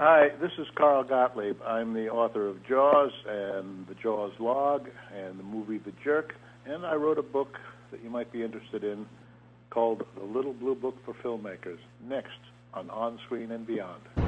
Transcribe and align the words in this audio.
Hi, 0.00 0.28
this 0.40 0.52
is 0.58 0.68
Carl 0.76 1.02
Gottlieb. 1.02 1.60
I'm 1.66 1.92
the 1.92 2.08
author 2.08 2.46
of 2.46 2.64
Jaws 2.68 3.10
and 3.26 3.84
the 3.88 3.96
Jaws 4.00 4.30
Log 4.38 4.88
and 5.12 5.36
the 5.36 5.42
movie 5.42 5.78
The 5.78 5.92
Jerk, 6.04 6.36
and 6.66 6.86
I 6.86 6.94
wrote 6.94 7.18
a 7.18 7.22
book 7.22 7.56
that 7.90 8.04
you 8.04 8.08
might 8.08 8.30
be 8.30 8.44
interested 8.44 8.84
in 8.84 9.06
called 9.70 10.04
The 10.16 10.22
Little 10.22 10.52
Blue 10.52 10.76
Book 10.76 10.94
for 11.04 11.14
Filmmakers, 11.14 11.80
next 12.08 12.38
on 12.74 12.88
On 12.90 13.18
Screen 13.26 13.50
and 13.50 13.66
Beyond. 13.66 14.27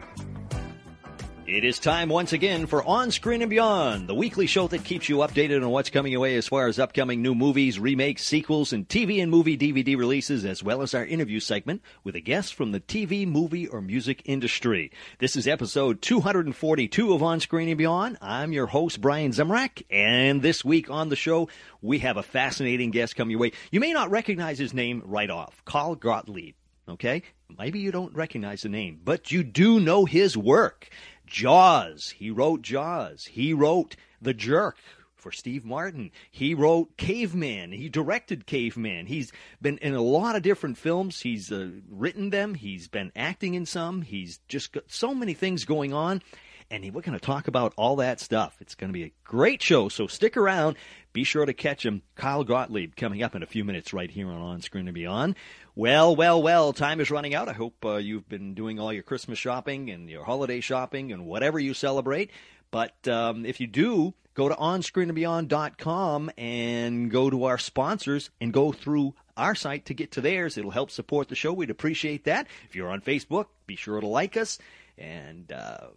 It 1.51 1.65
is 1.65 1.79
time 1.79 2.07
once 2.07 2.31
again 2.31 2.65
for 2.65 2.81
On 2.81 3.11
Screen 3.11 3.41
and 3.41 3.49
Beyond, 3.49 4.07
the 4.07 4.15
weekly 4.15 4.47
show 4.47 4.69
that 4.69 4.85
keeps 4.85 5.09
you 5.09 5.17
updated 5.17 5.61
on 5.61 5.69
what's 5.69 5.89
coming 5.89 6.15
away 6.15 6.37
as 6.37 6.47
far 6.47 6.67
as 6.67 6.79
upcoming 6.79 7.21
new 7.21 7.35
movies, 7.35 7.77
remakes, 7.77 8.23
sequels, 8.23 8.71
and 8.71 8.87
TV 8.87 9.21
and 9.21 9.29
movie 9.29 9.57
DVD 9.57 9.97
releases, 9.97 10.45
as 10.45 10.63
well 10.63 10.81
as 10.81 10.93
our 10.93 11.05
interview 11.05 11.41
segment 11.41 11.81
with 12.05 12.15
a 12.15 12.21
guest 12.21 12.53
from 12.53 12.71
the 12.71 12.79
TV, 12.79 13.27
movie, 13.27 13.67
or 13.67 13.81
music 13.81 14.21
industry. 14.23 14.93
This 15.19 15.35
is 15.35 15.45
episode 15.45 16.01
242 16.01 17.13
of 17.13 17.21
On 17.21 17.41
Screen 17.41 17.67
and 17.67 17.77
Beyond. 17.77 18.19
I'm 18.21 18.53
your 18.53 18.67
host, 18.67 19.01
Brian 19.01 19.31
Zemrak, 19.31 19.83
and 19.89 20.41
this 20.41 20.63
week 20.63 20.89
on 20.89 21.09
the 21.09 21.17
show, 21.17 21.49
we 21.81 21.99
have 21.99 22.15
a 22.15 22.23
fascinating 22.23 22.91
guest 22.91 23.17
coming 23.17 23.31
your 23.31 23.41
way. 23.41 23.51
You 23.71 23.81
may 23.81 23.91
not 23.91 24.09
recognize 24.09 24.57
his 24.57 24.73
name 24.73 25.03
right 25.03 25.29
off, 25.29 25.61
Carl 25.65 25.95
Gottlieb. 25.95 26.55
Okay? 26.87 27.23
Maybe 27.57 27.79
you 27.79 27.91
don't 27.91 28.15
recognize 28.15 28.61
the 28.61 28.69
name, 28.69 29.01
but 29.03 29.31
you 29.31 29.43
do 29.43 29.79
know 29.79 30.05
his 30.05 30.37
work. 30.37 30.89
Jaws. 31.31 32.09
He 32.09 32.29
wrote 32.29 32.61
Jaws. 32.61 33.25
He 33.25 33.53
wrote 33.53 33.95
The 34.21 34.33
Jerk 34.33 34.75
for 35.15 35.31
Steve 35.31 35.63
Martin. 35.63 36.11
He 36.29 36.53
wrote 36.53 36.97
Caveman. 36.97 37.71
He 37.71 37.87
directed 37.87 38.45
Caveman. 38.45 39.05
He's 39.05 39.31
been 39.61 39.77
in 39.77 39.93
a 39.93 40.01
lot 40.01 40.35
of 40.35 40.41
different 40.41 40.77
films. 40.77 41.21
He's 41.21 41.49
uh, 41.49 41.69
written 41.89 42.31
them. 42.31 42.55
He's 42.55 42.89
been 42.89 43.13
acting 43.15 43.53
in 43.53 43.65
some. 43.65 44.01
He's 44.01 44.39
just 44.49 44.73
got 44.73 44.83
so 44.91 45.15
many 45.15 45.33
things 45.33 45.63
going 45.63 45.93
on. 45.93 46.21
And 46.69 46.83
we're 46.93 47.01
going 47.01 47.17
to 47.17 47.25
talk 47.25 47.47
about 47.47 47.73
all 47.77 47.97
that 47.97 48.19
stuff. 48.19 48.57
It's 48.59 48.75
going 48.75 48.89
to 48.89 48.93
be 48.93 49.03
a 49.03 49.11
great 49.23 49.61
show, 49.61 49.89
so 49.89 50.07
stick 50.07 50.35
around. 50.37 50.75
Be 51.13 51.23
sure 51.25 51.45
to 51.45 51.53
catch 51.53 51.85
him, 51.85 52.03
Kyle 52.15 52.45
Gottlieb, 52.45 52.95
coming 52.95 53.21
up 53.21 53.35
in 53.35 53.43
a 53.43 53.47
few 53.47 53.65
minutes 53.65 53.93
right 53.93 54.09
here 54.09 54.29
on 54.29 54.41
On 54.41 54.61
Screen 54.61 54.87
and 54.87 54.95
Beyond. 54.95 55.35
Well, 55.75 56.15
well, 56.15 56.41
well, 56.41 56.71
time 56.71 57.01
is 57.01 57.11
running 57.11 57.35
out. 57.35 57.49
I 57.49 57.53
hope 57.53 57.83
uh, 57.83 57.95
you've 57.95 58.29
been 58.29 58.53
doing 58.53 58.79
all 58.79 58.93
your 58.93 59.03
Christmas 59.03 59.37
shopping 59.37 59.89
and 59.89 60.09
your 60.09 60.23
holiday 60.23 60.61
shopping 60.61 61.11
and 61.11 61.25
whatever 61.25 61.59
you 61.59 61.73
celebrate. 61.73 62.31
But 62.71 63.07
um, 63.09 63.45
if 63.45 63.59
you 63.59 63.67
do, 63.67 64.13
go 64.35 64.47
to 64.47 64.55
onscreenandbeyond.com 64.55 66.31
and 66.37 67.11
go 67.11 67.29
to 67.29 67.43
our 67.43 67.57
sponsors 67.57 68.29
and 68.39 68.53
go 68.53 68.71
through 68.71 69.13
our 69.35 69.55
site 69.55 69.87
to 69.87 69.93
get 69.93 70.11
to 70.13 70.21
theirs. 70.21 70.57
It'll 70.57 70.71
help 70.71 70.91
support 70.91 71.27
the 71.27 71.35
show. 71.35 71.51
We'd 71.51 71.69
appreciate 71.69 72.23
that. 72.23 72.47
If 72.69 72.75
you're 72.75 72.89
on 72.89 73.01
Facebook, 73.01 73.47
be 73.67 73.75
sure 73.75 73.99
to 73.99 74.07
like 74.07 74.37
us. 74.37 74.59
And 74.97 75.51
uh, 75.51 75.87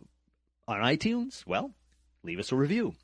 on 0.66 0.80
iTunes, 0.80 1.46
well, 1.46 1.70
leave 2.24 2.40
us 2.40 2.50
a 2.50 2.56
review. 2.56 2.94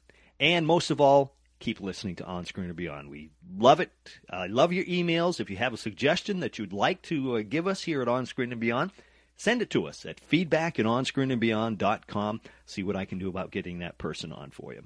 And 0.41 0.67
most 0.67 0.91
of 0.91 1.01
all, 1.01 1.37
keep 1.61 1.81
listening 1.81 2.17
to 2.17 2.25
On 2.25 2.45
Screen 2.45 2.67
and 2.67 2.77
Beyond. 2.77 3.09
We 3.09 3.31
love 3.57 3.81
it. 3.81 3.93
I 4.29 4.47
uh, 4.47 4.49
love 4.49 4.73
your 4.73 4.85
emails. 4.85 5.39
If 5.39 5.51
you 5.51 5.57
have 5.59 5.73
a 5.73 5.79
suggestion 5.79 6.41
that 6.41 6.59
you'd 6.59 6.73
like 6.73 7.03
to 7.03 7.37
uh, 7.37 7.43
give 7.49 7.67
us 7.67 7.83
here 7.83 8.03
at 8.03 8.09
On 8.09 8.27
Screen 8.27 8.51
and 8.51 8.61
Beyond, 8.61 8.91
send 9.37 9.63
it 9.63 9.71
to 9.71 9.87
us 9.87 10.05
at 10.05 10.19
feedback 10.19 10.81
at 10.81 10.87
onscreenandbeyond.com. 10.87 12.41
See 12.67 12.83
what 12.83 12.97
I 12.97 13.05
can 13.05 13.19
do 13.19 13.29
about 13.29 13.53
getting 13.53 13.79
that 13.79 13.99
person 13.99 14.33
on 14.33 14.51
for 14.51 14.73
you. 14.73 14.83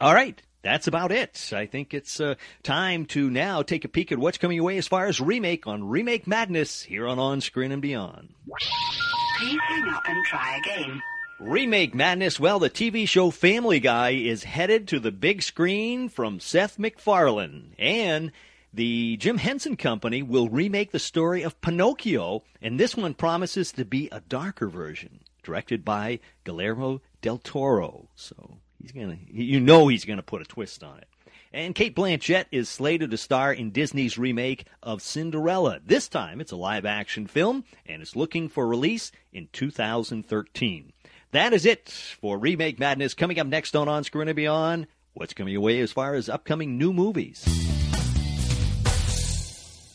All 0.00 0.14
right. 0.14 0.42
That's 0.62 0.86
about 0.86 1.10
it. 1.10 1.50
I 1.52 1.66
think 1.66 1.92
it's 1.92 2.20
uh, 2.20 2.36
time 2.62 3.06
to 3.06 3.28
now 3.28 3.62
take 3.62 3.84
a 3.84 3.88
peek 3.88 4.12
at 4.12 4.18
what's 4.18 4.38
coming 4.38 4.60
away 4.60 4.78
as 4.78 4.86
far 4.86 5.06
as 5.06 5.20
remake 5.20 5.66
on 5.66 5.88
Remake 5.88 6.26
Madness 6.26 6.82
here 6.82 7.08
on 7.08 7.18
On 7.18 7.40
Screen 7.40 7.72
and 7.72 7.82
Beyond. 7.82 8.32
Please 9.38 9.60
hang 9.66 9.88
up 9.88 10.02
and 10.06 10.24
try 10.24 10.60
again. 10.64 11.02
Remake 11.44 11.92
Madness. 11.92 12.38
Well, 12.38 12.60
the 12.60 12.70
TV 12.70 13.06
show 13.06 13.32
Family 13.32 13.80
Guy 13.80 14.10
is 14.10 14.44
headed 14.44 14.86
to 14.88 15.00
the 15.00 15.10
big 15.10 15.42
screen 15.42 16.08
from 16.08 16.38
Seth 16.38 16.78
MacFarlane. 16.78 17.74
And 17.80 18.30
the 18.72 19.16
Jim 19.16 19.38
Henson 19.38 19.76
Company 19.76 20.22
will 20.22 20.48
remake 20.48 20.92
the 20.92 21.00
story 21.00 21.42
of 21.42 21.60
Pinocchio, 21.60 22.44
and 22.62 22.78
this 22.78 22.96
one 22.96 23.14
promises 23.14 23.72
to 23.72 23.84
be 23.84 24.08
a 24.12 24.20
darker 24.20 24.68
version, 24.68 25.20
directed 25.42 25.84
by 25.84 26.20
Guillermo 26.44 27.02
del 27.20 27.38
Toro. 27.38 28.08
So 28.14 28.58
he's 28.80 28.92
gonna, 28.92 29.18
you 29.28 29.58
know, 29.58 29.88
he's 29.88 30.04
gonna 30.04 30.22
put 30.22 30.42
a 30.42 30.46
twist 30.46 30.84
on 30.84 30.98
it. 30.98 31.08
And 31.52 31.74
Cate 31.74 31.96
Blanchett 31.96 32.46
is 32.50 32.68
slated 32.68 33.10
to 33.10 33.16
star 33.18 33.52
in 33.52 33.72
Disney's 33.72 34.16
remake 34.16 34.64
of 34.82 35.02
Cinderella. 35.02 35.80
This 35.84 36.08
time 36.08 36.40
it's 36.40 36.52
a 36.52 36.56
live 36.56 36.86
action 36.86 37.26
film 37.26 37.64
and 37.84 38.00
it's 38.00 38.16
looking 38.16 38.48
for 38.48 38.66
release 38.66 39.12
in 39.32 39.48
2013. 39.52 40.92
That 41.32 41.54
is 41.54 41.64
it 41.64 41.88
for 41.88 42.36
Remake 42.36 42.78
Madness. 42.78 43.14
Coming 43.14 43.40
up 43.40 43.46
next 43.46 43.74
on 43.74 43.88
On 43.88 44.04
Screen 44.04 44.28
and 44.28 44.36
Beyond, 44.36 44.86
what's 45.14 45.32
coming 45.32 45.54
your 45.54 45.62
way 45.62 45.80
as 45.80 45.90
far 45.90 46.14
as 46.14 46.28
upcoming 46.28 46.76
new 46.76 46.92
movies? 46.92 47.42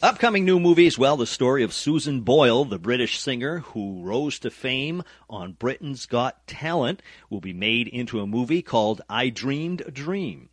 Upcoming 0.02 0.46
new 0.46 0.60
movies, 0.60 0.98
well, 0.98 1.16
the 1.16 1.28
story 1.28 1.62
of 1.62 1.74
Susan 1.74 2.22
Boyle, 2.22 2.66
the 2.66 2.80
British 2.80 3.20
singer 3.20 3.60
who 3.60 4.02
rose 4.02 4.40
to 4.40 4.50
fame 4.50 5.04
on 5.30 5.54
Britain's 5.54 6.08
Got 6.08 6.48
Talent, 6.48 7.04
will 7.30 7.42
be 7.42 7.54
made 7.54 7.88
into 7.88 8.20
a 8.20 8.26
movie 8.26 8.64
called 8.64 9.04
I 9.08 9.30
Dreamed 9.30 9.84
a 9.86 9.92
Dream. 9.92 10.50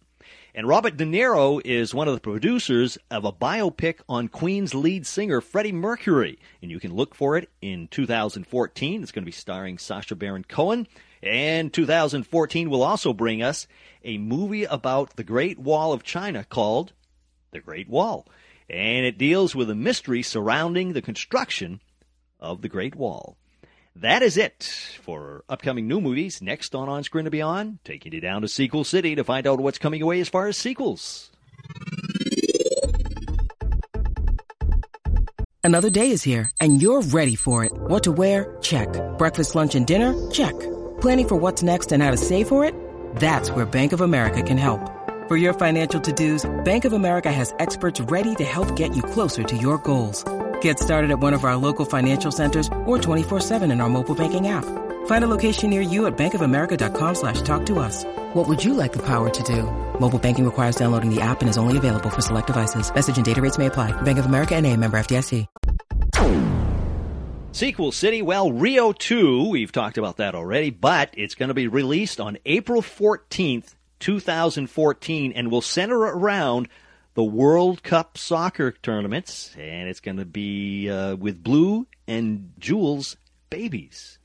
And 0.56 0.68
Robert 0.68 0.96
De 0.96 1.04
Niro 1.04 1.60
is 1.64 1.92
one 1.92 2.06
of 2.06 2.14
the 2.14 2.20
producers 2.20 2.96
of 3.10 3.24
a 3.24 3.32
biopic 3.32 3.96
on 4.08 4.28
Queen's 4.28 4.72
lead 4.72 5.04
singer 5.04 5.40
Freddie 5.40 5.72
Mercury. 5.72 6.38
And 6.62 6.70
you 6.70 6.78
can 6.78 6.94
look 6.94 7.16
for 7.16 7.36
it 7.36 7.50
in 7.60 7.88
2014. 7.88 9.02
It's 9.02 9.10
going 9.10 9.24
to 9.24 9.26
be 9.26 9.32
starring 9.32 9.78
Sacha 9.78 10.14
Baron 10.14 10.44
Cohen. 10.44 10.86
And 11.24 11.72
2014 11.72 12.70
will 12.70 12.84
also 12.84 13.12
bring 13.12 13.42
us 13.42 13.66
a 14.04 14.16
movie 14.18 14.62
about 14.62 15.16
the 15.16 15.24
Great 15.24 15.58
Wall 15.58 15.92
of 15.92 16.04
China 16.04 16.44
called 16.44 16.92
The 17.50 17.60
Great 17.60 17.88
Wall. 17.88 18.24
And 18.70 19.04
it 19.04 19.18
deals 19.18 19.56
with 19.56 19.68
a 19.70 19.74
mystery 19.74 20.22
surrounding 20.22 20.92
the 20.92 21.02
construction 21.02 21.80
of 22.38 22.62
the 22.62 22.68
Great 22.68 22.94
Wall. 22.94 23.36
That 23.96 24.22
is 24.22 24.36
it 24.36 24.64
for 25.02 25.44
upcoming 25.48 25.86
new 25.86 26.00
movies. 26.00 26.42
Next 26.42 26.74
on 26.74 26.88
On 26.88 27.04
Screen 27.04 27.26
and 27.26 27.30
Beyond, 27.30 27.78
taking 27.84 28.12
you 28.12 28.20
down 28.20 28.42
to 28.42 28.48
Sequel 28.48 28.82
City 28.82 29.14
to 29.14 29.22
find 29.22 29.46
out 29.46 29.60
what's 29.60 29.78
coming 29.78 30.02
away 30.02 30.20
as 30.20 30.28
far 30.28 30.48
as 30.48 30.56
sequels. 30.56 31.30
Another 35.62 35.90
day 35.90 36.10
is 36.10 36.24
here, 36.24 36.50
and 36.60 36.82
you're 36.82 37.02
ready 37.02 37.36
for 37.36 37.64
it. 37.64 37.72
What 37.72 38.02
to 38.02 38.12
wear? 38.12 38.58
Check. 38.60 38.88
Breakfast, 39.16 39.54
lunch, 39.54 39.76
and 39.76 39.86
dinner? 39.86 40.12
Check. 40.30 40.58
Planning 41.00 41.28
for 41.28 41.36
what's 41.36 41.62
next 41.62 41.92
and 41.92 42.02
how 42.02 42.10
to 42.10 42.16
save 42.16 42.48
for 42.48 42.64
it? 42.64 42.74
That's 43.16 43.50
where 43.52 43.64
Bank 43.64 43.92
of 43.92 44.00
America 44.00 44.42
can 44.42 44.58
help. 44.58 44.90
For 45.28 45.36
your 45.36 45.54
financial 45.54 46.00
to-dos, 46.00 46.44
Bank 46.64 46.84
of 46.84 46.92
America 46.92 47.30
has 47.30 47.54
experts 47.60 48.00
ready 48.00 48.34
to 48.34 48.44
help 48.44 48.74
get 48.74 48.94
you 48.94 49.02
closer 49.02 49.42
to 49.44 49.56
your 49.56 49.78
goals. 49.78 50.22
Get 50.64 50.78
started 50.78 51.10
at 51.10 51.18
one 51.18 51.34
of 51.34 51.44
our 51.44 51.56
local 51.56 51.84
financial 51.84 52.32
centers 52.32 52.68
or 52.86 52.96
24-7 52.96 53.70
in 53.70 53.82
our 53.82 53.90
mobile 53.90 54.14
banking 54.14 54.48
app. 54.48 54.64
Find 55.04 55.22
a 55.22 55.28
location 55.28 55.68
near 55.68 55.82
you 55.82 56.06
at 56.06 56.16
bankofamerica.com 56.16 57.14
slash 57.16 57.42
talk 57.42 57.66
to 57.66 57.80
us. 57.80 58.06
What 58.32 58.48
would 58.48 58.64
you 58.64 58.72
like 58.72 58.94
the 58.94 59.02
power 59.02 59.28
to 59.28 59.42
do? 59.42 59.64
Mobile 60.00 60.18
banking 60.18 60.46
requires 60.46 60.76
downloading 60.76 61.14
the 61.14 61.20
app 61.20 61.42
and 61.42 61.50
is 61.50 61.58
only 61.58 61.76
available 61.76 62.08
for 62.08 62.22
select 62.22 62.46
devices. 62.46 62.94
Message 62.94 63.16
and 63.16 63.26
data 63.26 63.42
rates 63.42 63.58
may 63.58 63.66
apply. 63.66 63.92
Bank 64.02 64.18
of 64.18 64.24
America 64.24 64.54
and 64.54 64.64
a 64.64 64.74
member 64.74 64.96
FDIC. 64.96 65.46
Sequel 67.52 67.92
City, 67.92 68.22
well, 68.22 68.50
Rio 68.50 68.92
2, 68.92 69.50
we've 69.50 69.70
talked 69.70 69.98
about 69.98 70.16
that 70.16 70.34
already, 70.34 70.70
but 70.70 71.10
it's 71.12 71.34
going 71.34 71.48
to 71.50 71.54
be 71.54 71.68
released 71.68 72.20
on 72.20 72.38
April 72.46 72.80
14th, 72.80 73.74
2014, 74.00 75.32
and 75.32 75.50
will 75.50 75.60
center 75.60 75.98
around 75.98 76.70
the 77.14 77.24
World 77.24 77.82
Cup 77.82 78.18
soccer 78.18 78.72
tournaments, 78.72 79.54
and 79.56 79.88
it's 79.88 80.00
going 80.00 80.16
to 80.16 80.24
be 80.24 80.90
uh, 80.90 81.14
with 81.14 81.42
Blu 81.42 81.86
and 82.06 82.52
Jules 82.58 83.16
babies. 83.50 84.18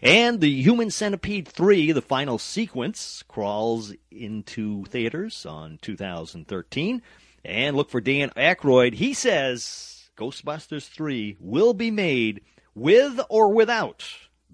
And 0.00 0.40
the 0.40 0.62
Human 0.62 0.90
Centipede 0.90 1.48
3, 1.48 1.92
the 1.92 2.02
final 2.02 2.38
sequence, 2.38 3.24
crawls 3.26 3.92
into 4.10 4.84
theaters 4.84 5.44
on 5.44 5.78
2013. 5.82 7.02
And 7.44 7.76
look 7.76 7.90
for 7.90 8.00
Dan 8.00 8.30
Aykroyd. 8.36 8.94
He 8.94 9.14
says 9.14 10.10
Ghostbusters 10.16 10.88
3 10.88 11.38
will 11.40 11.74
be 11.74 11.90
made 11.90 12.42
with 12.74 13.20
or 13.28 13.52
without 13.52 14.04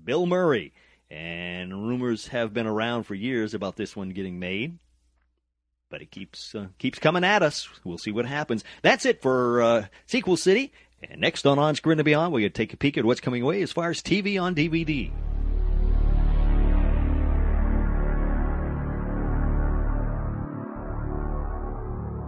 Bill 0.02 0.26
Murray. 0.26 0.72
And 1.10 1.86
rumors 1.86 2.28
have 2.28 2.54
been 2.54 2.66
around 2.66 3.02
for 3.02 3.14
years 3.14 3.52
about 3.52 3.76
this 3.76 3.94
one 3.94 4.10
getting 4.10 4.38
made. 4.38 4.78
But 5.92 6.00
it 6.00 6.10
keeps 6.10 6.54
uh, 6.54 6.66
keeps 6.78 6.98
coming 6.98 7.22
at 7.22 7.42
us. 7.42 7.68
We'll 7.84 7.98
see 7.98 8.10
what 8.10 8.24
happens. 8.24 8.64
That's 8.80 9.04
it 9.04 9.22
for 9.22 9.62
uh, 9.62 9.86
Sequel 10.06 10.38
City. 10.38 10.72
And 11.02 11.20
next 11.20 11.46
on 11.46 11.58
On 11.58 11.74
Screen 11.74 11.98
and 11.98 12.04
Beyond, 12.04 12.32
we're 12.32 12.40
going 12.40 12.52
to 12.52 12.56
take 12.56 12.72
a 12.72 12.76
peek 12.76 12.96
at 12.96 13.04
what's 13.04 13.20
coming 13.20 13.42
away 13.42 13.60
as 13.62 13.72
far 13.72 13.90
as 13.90 14.00
TV 14.00 14.40
on 14.40 14.54
DVD. 14.54 15.12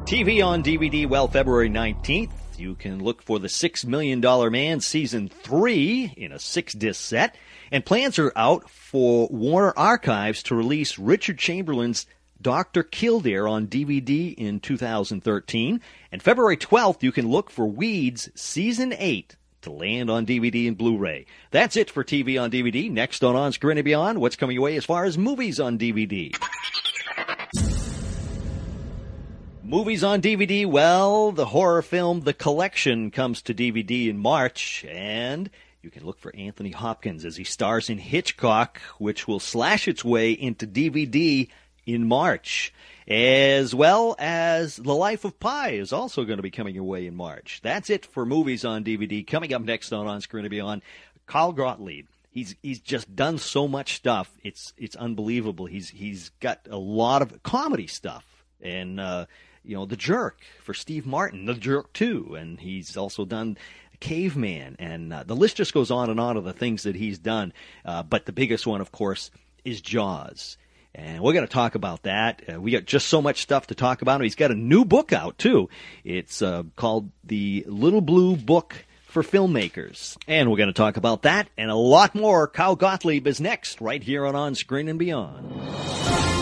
TV 0.05 0.45
on 0.45 0.63
DVD, 0.63 1.09
well, 1.09 1.29
February 1.29 1.71
19th, 1.71 2.59
you 2.59 2.75
can 2.75 3.03
look 3.03 3.23
for 3.23 3.39
The 3.39 3.49
Six 3.49 3.87
Million 3.87 4.21
Dollar 4.21 4.51
Man 4.51 4.81
Season 4.81 5.29
3 5.29 6.15
in 6.17 6.33
a 6.33 6.39
six 6.39 6.75
disc 6.75 7.01
set. 7.01 7.37
And 7.73 7.87
plans 7.87 8.19
are 8.19 8.33
out 8.37 8.69
for 8.69 9.29
Warner 9.31 9.73
Archives 9.77 10.43
to 10.45 10.55
release 10.55 10.99
Richard 10.99 11.39
Chamberlain's 11.39 12.07
Dr. 12.45 12.83
Kildare 12.83 13.49
on 13.49 13.67
DVD 13.67 14.35
in 14.35 14.61
2013. 14.61 15.81
And 16.13 16.23
February 16.23 16.59
12th, 16.59 17.03
you 17.03 17.11
can 17.11 17.27
look 17.27 17.51
for 17.51 17.65
Weeds 17.65 18.29
Season 18.35 18.95
8 18.97 19.35
to 19.63 19.73
land 19.73 20.11
on 20.11 20.27
DVD 20.27 20.69
and 20.69 20.77
Blu-ray. 20.77 21.25
That's 21.51 21.75
it 21.75 21.91
for 21.91 22.05
TV 22.05 22.41
on 22.41 22.51
DVD. 22.51 22.91
Next 22.91 23.25
on 23.25 23.35
On 23.35 23.51
Screen 23.51 23.79
and 23.79 23.85
Beyond, 23.85 24.21
what's 24.21 24.37
coming 24.37 24.59
away 24.59 24.77
as 24.77 24.85
far 24.85 25.07
as 25.07 25.17
movies 25.17 25.59
on 25.59 25.79
DVD? 25.79 26.37
Movies 29.63 30.05
on 30.05 30.21
DVD, 30.21 30.67
well, 30.67 31.33
the 31.33 31.47
horror 31.47 31.81
film 31.81 32.21
The 32.21 32.35
Collection 32.35 33.11
comes 33.11 33.41
to 33.41 33.55
DVD 33.55 34.11
in 34.11 34.19
March, 34.19 34.85
and 34.87 35.49
you 35.81 35.91
can 35.91 36.05
look 36.05 36.19
for 36.19 36.37
Anthony 36.37 36.73
Hopkins 36.73 37.25
as 37.25 37.37
he 37.37 37.45
stars 37.45 37.89
in 37.89 37.97
Hitchcock, 37.97 38.79
which 38.99 39.27
will 39.27 39.41
slash 39.41 39.89
its 39.89 40.05
way 40.05 40.33
into 40.33 40.67
DVD 40.67 41.49
in 41.87 42.07
March, 42.07 42.73
as 43.07 43.75
well 43.75 44.17
as 44.19 44.77
The 44.77 44.95
Life 44.95 45.25
of 45.25 45.39
Pi 45.39 45.71
is 45.71 45.93
also 45.93 46.25
going 46.25 46.39
to 46.39 46.43
be 46.43 46.51
coming 46.51 46.75
your 46.75 46.85
way 46.85 47.07
in 47.07 47.15
March. 47.15 47.61
That's 47.63 47.91
it 47.91 48.07
for 48.07 48.25
movies 48.25 48.65
on 48.65 48.85
DVD. 48.85 49.27
Coming 49.27 49.53
up 49.53 49.63
next 49.63 49.93
on 49.93 50.07
On 50.07 50.21
Screen 50.21 50.45
and 50.45 50.51
Beyond, 50.51 50.83
Carl 51.27 51.53
Gottlieb. 51.53 52.07
He's 52.31 52.57
he's 52.63 52.81
just 52.81 53.15
done 53.15 53.39
so 53.39 53.69
much 53.69 53.95
stuff. 53.95 54.33
It's 54.43 54.73
it's 54.77 54.97
unbelievable. 54.97 55.67
He's 55.67 55.91
he's 55.91 56.31
got 56.41 56.67
a 56.69 56.77
lot 56.77 57.23
of 57.23 57.43
comedy 57.45 57.87
stuff 57.87 58.25
and 58.61 58.99
uh, 58.99 59.27
you 59.63 59.77
know 59.77 59.87
The 59.87 59.97
Jerk 59.97 60.41
for 60.63 60.75
Steve 60.75 61.07
Martin, 61.07 61.45
The 61.45 61.55
Jerk 61.55 61.93
too, 61.93 62.35
and 62.37 62.59
he's 62.59 62.97
also 62.97 63.25
done 63.25 63.57
Caveman, 64.01 64.77
and 64.79 65.13
uh, 65.13 65.23
the 65.23 65.37
list 65.37 65.57
just 65.57 65.73
goes 65.73 65.91
on 65.91 66.11
and 66.11 66.19
on 66.19 66.37
of 66.37 66.45
the 66.45 66.53
things 66.53 66.83
that 66.83 66.97
he's 66.97 67.19
done. 67.19 67.53
Uh, 67.85 68.03
but 68.03 68.27
the 68.27 68.33
biggest 68.33 68.67
one, 68.67 68.81
of 68.81 68.91
course, 68.93 69.31
is 69.65 69.81
Jaws. 69.81 70.57
And 70.95 71.23
we're 71.23 71.33
going 71.33 71.47
to 71.47 71.53
talk 71.53 71.75
about 71.75 72.05
that. 72.05 72.43
Uh, 72.49 72.61
we 72.61 72.71
got 72.71 72.85
just 72.85 73.09
so 73.09 73.21
much 73.21 73.43
stuff 73.43 73.67
to 73.69 73.75
talk 73.75 74.03
about. 74.03 74.21
He's 74.21 74.37
got 74.37 74.53
a 74.53 74.55
new 74.55 74.85
book 74.85 75.13
out, 75.13 75.39
too. 75.39 75.69
It's 76.05 76.41
uh, 76.41 76.63
called 76.77 77.11
The 77.25 77.65
Little 77.67 78.01
Blue 78.01 78.37
Book 78.37 78.85
for 79.07 79.23
Filmmakers. 79.23 80.17
And 80.29 80.51
we're 80.51 80.57
going 80.57 80.69
to 80.69 80.73
talk 80.73 80.97
about 80.97 81.23
that 81.23 81.49
and 81.57 81.71
a 81.71 81.75
lot 81.75 82.15
more. 82.15 82.47
Carl 82.47 82.77
Gottlieb 82.77 83.27
is 83.27 83.41
next, 83.41 83.81
right 83.81 84.03
here 84.03 84.25
on 84.25 84.37
On 84.37 84.55
Screen 84.55 84.89
and 84.89 84.99
Beyond. 84.99 86.34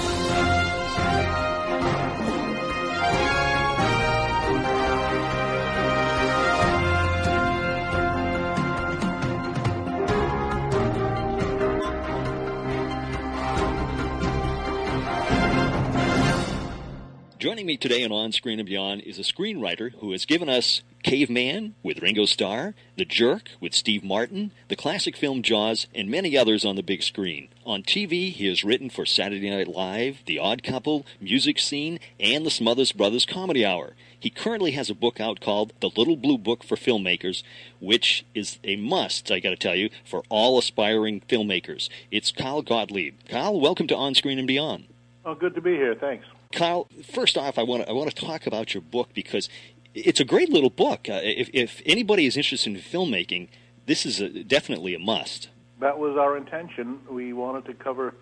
Joining 17.42 17.66
me 17.66 17.76
today 17.76 18.04
on 18.04 18.12
On 18.12 18.30
Screen 18.30 18.60
and 18.60 18.68
Beyond 18.68 19.00
is 19.00 19.18
a 19.18 19.22
screenwriter 19.22 19.94
who 19.98 20.12
has 20.12 20.26
given 20.26 20.48
us 20.48 20.82
Caveman 21.02 21.74
with 21.82 22.00
Ringo 22.00 22.24
Starr, 22.24 22.72
The 22.96 23.04
Jerk 23.04 23.48
with 23.60 23.74
Steve 23.74 24.04
Martin, 24.04 24.52
the 24.68 24.76
classic 24.76 25.16
film 25.16 25.42
Jaws, 25.42 25.88
and 25.92 26.08
many 26.08 26.38
others 26.38 26.64
on 26.64 26.76
the 26.76 26.84
big 26.84 27.02
screen. 27.02 27.48
On 27.66 27.82
TV, 27.82 28.30
he 28.30 28.46
has 28.46 28.62
written 28.62 28.90
for 28.90 29.04
Saturday 29.04 29.50
Night 29.50 29.66
Live, 29.66 30.18
The 30.24 30.38
Odd 30.38 30.62
Couple, 30.62 31.04
Music 31.20 31.58
Scene, 31.58 31.98
and 32.20 32.46
the 32.46 32.50
Smothers 32.50 32.92
Brothers 32.92 33.26
Comedy 33.26 33.66
Hour. 33.66 33.94
He 34.20 34.30
currently 34.30 34.70
has 34.70 34.88
a 34.88 34.94
book 34.94 35.18
out 35.18 35.40
called 35.40 35.72
The 35.80 35.90
Little 35.96 36.16
Blue 36.16 36.38
Book 36.38 36.62
for 36.62 36.76
Filmmakers, 36.76 37.42
which 37.80 38.24
is 38.36 38.60
a 38.62 38.76
must, 38.76 39.32
I 39.32 39.40
gotta 39.40 39.56
tell 39.56 39.74
you, 39.74 39.90
for 40.04 40.22
all 40.28 40.60
aspiring 40.60 41.22
filmmakers. 41.22 41.88
It's 42.12 42.30
Kyle 42.30 42.62
Gottlieb. 42.62 43.16
Kyle, 43.28 43.60
welcome 43.60 43.88
to 43.88 43.96
On 43.96 44.14
Screen 44.14 44.38
and 44.38 44.46
Beyond. 44.46 44.84
Oh, 45.24 45.34
good 45.34 45.56
to 45.56 45.60
be 45.60 45.72
here. 45.72 45.96
Thanks. 45.96 46.24
Kyle, 46.52 46.88
first 47.12 47.37
off, 47.37 47.58
I 47.58 47.62
want 47.62 47.82
to 47.82 47.88
I 47.88 47.93
want 47.93 48.14
to 48.14 48.26
talk 48.26 48.46
about 48.46 48.75
your 48.75 48.82
book 48.82 49.10
because 49.14 49.49
it's 49.94 50.20
a 50.20 50.25
great 50.25 50.50
little 50.50 50.70
book. 50.70 51.08
Uh, 51.08 51.20
if, 51.22 51.50
if 51.52 51.82
anybody 51.84 52.26
is 52.26 52.37
interested 52.37 52.75
in 52.75 52.81
filmmaking, 52.81 53.49
this 53.87 54.06
is 54.06 54.20
a, 54.20 54.28
definitely 54.44 54.94
a 54.94 54.99
must. 54.99 55.49
That 55.81 55.99
was 55.99 56.16
our 56.16 56.37
intention. 56.37 57.00
We 57.10 57.32
wanted 57.32 57.64
to 57.66 57.75
cover 57.75 58.14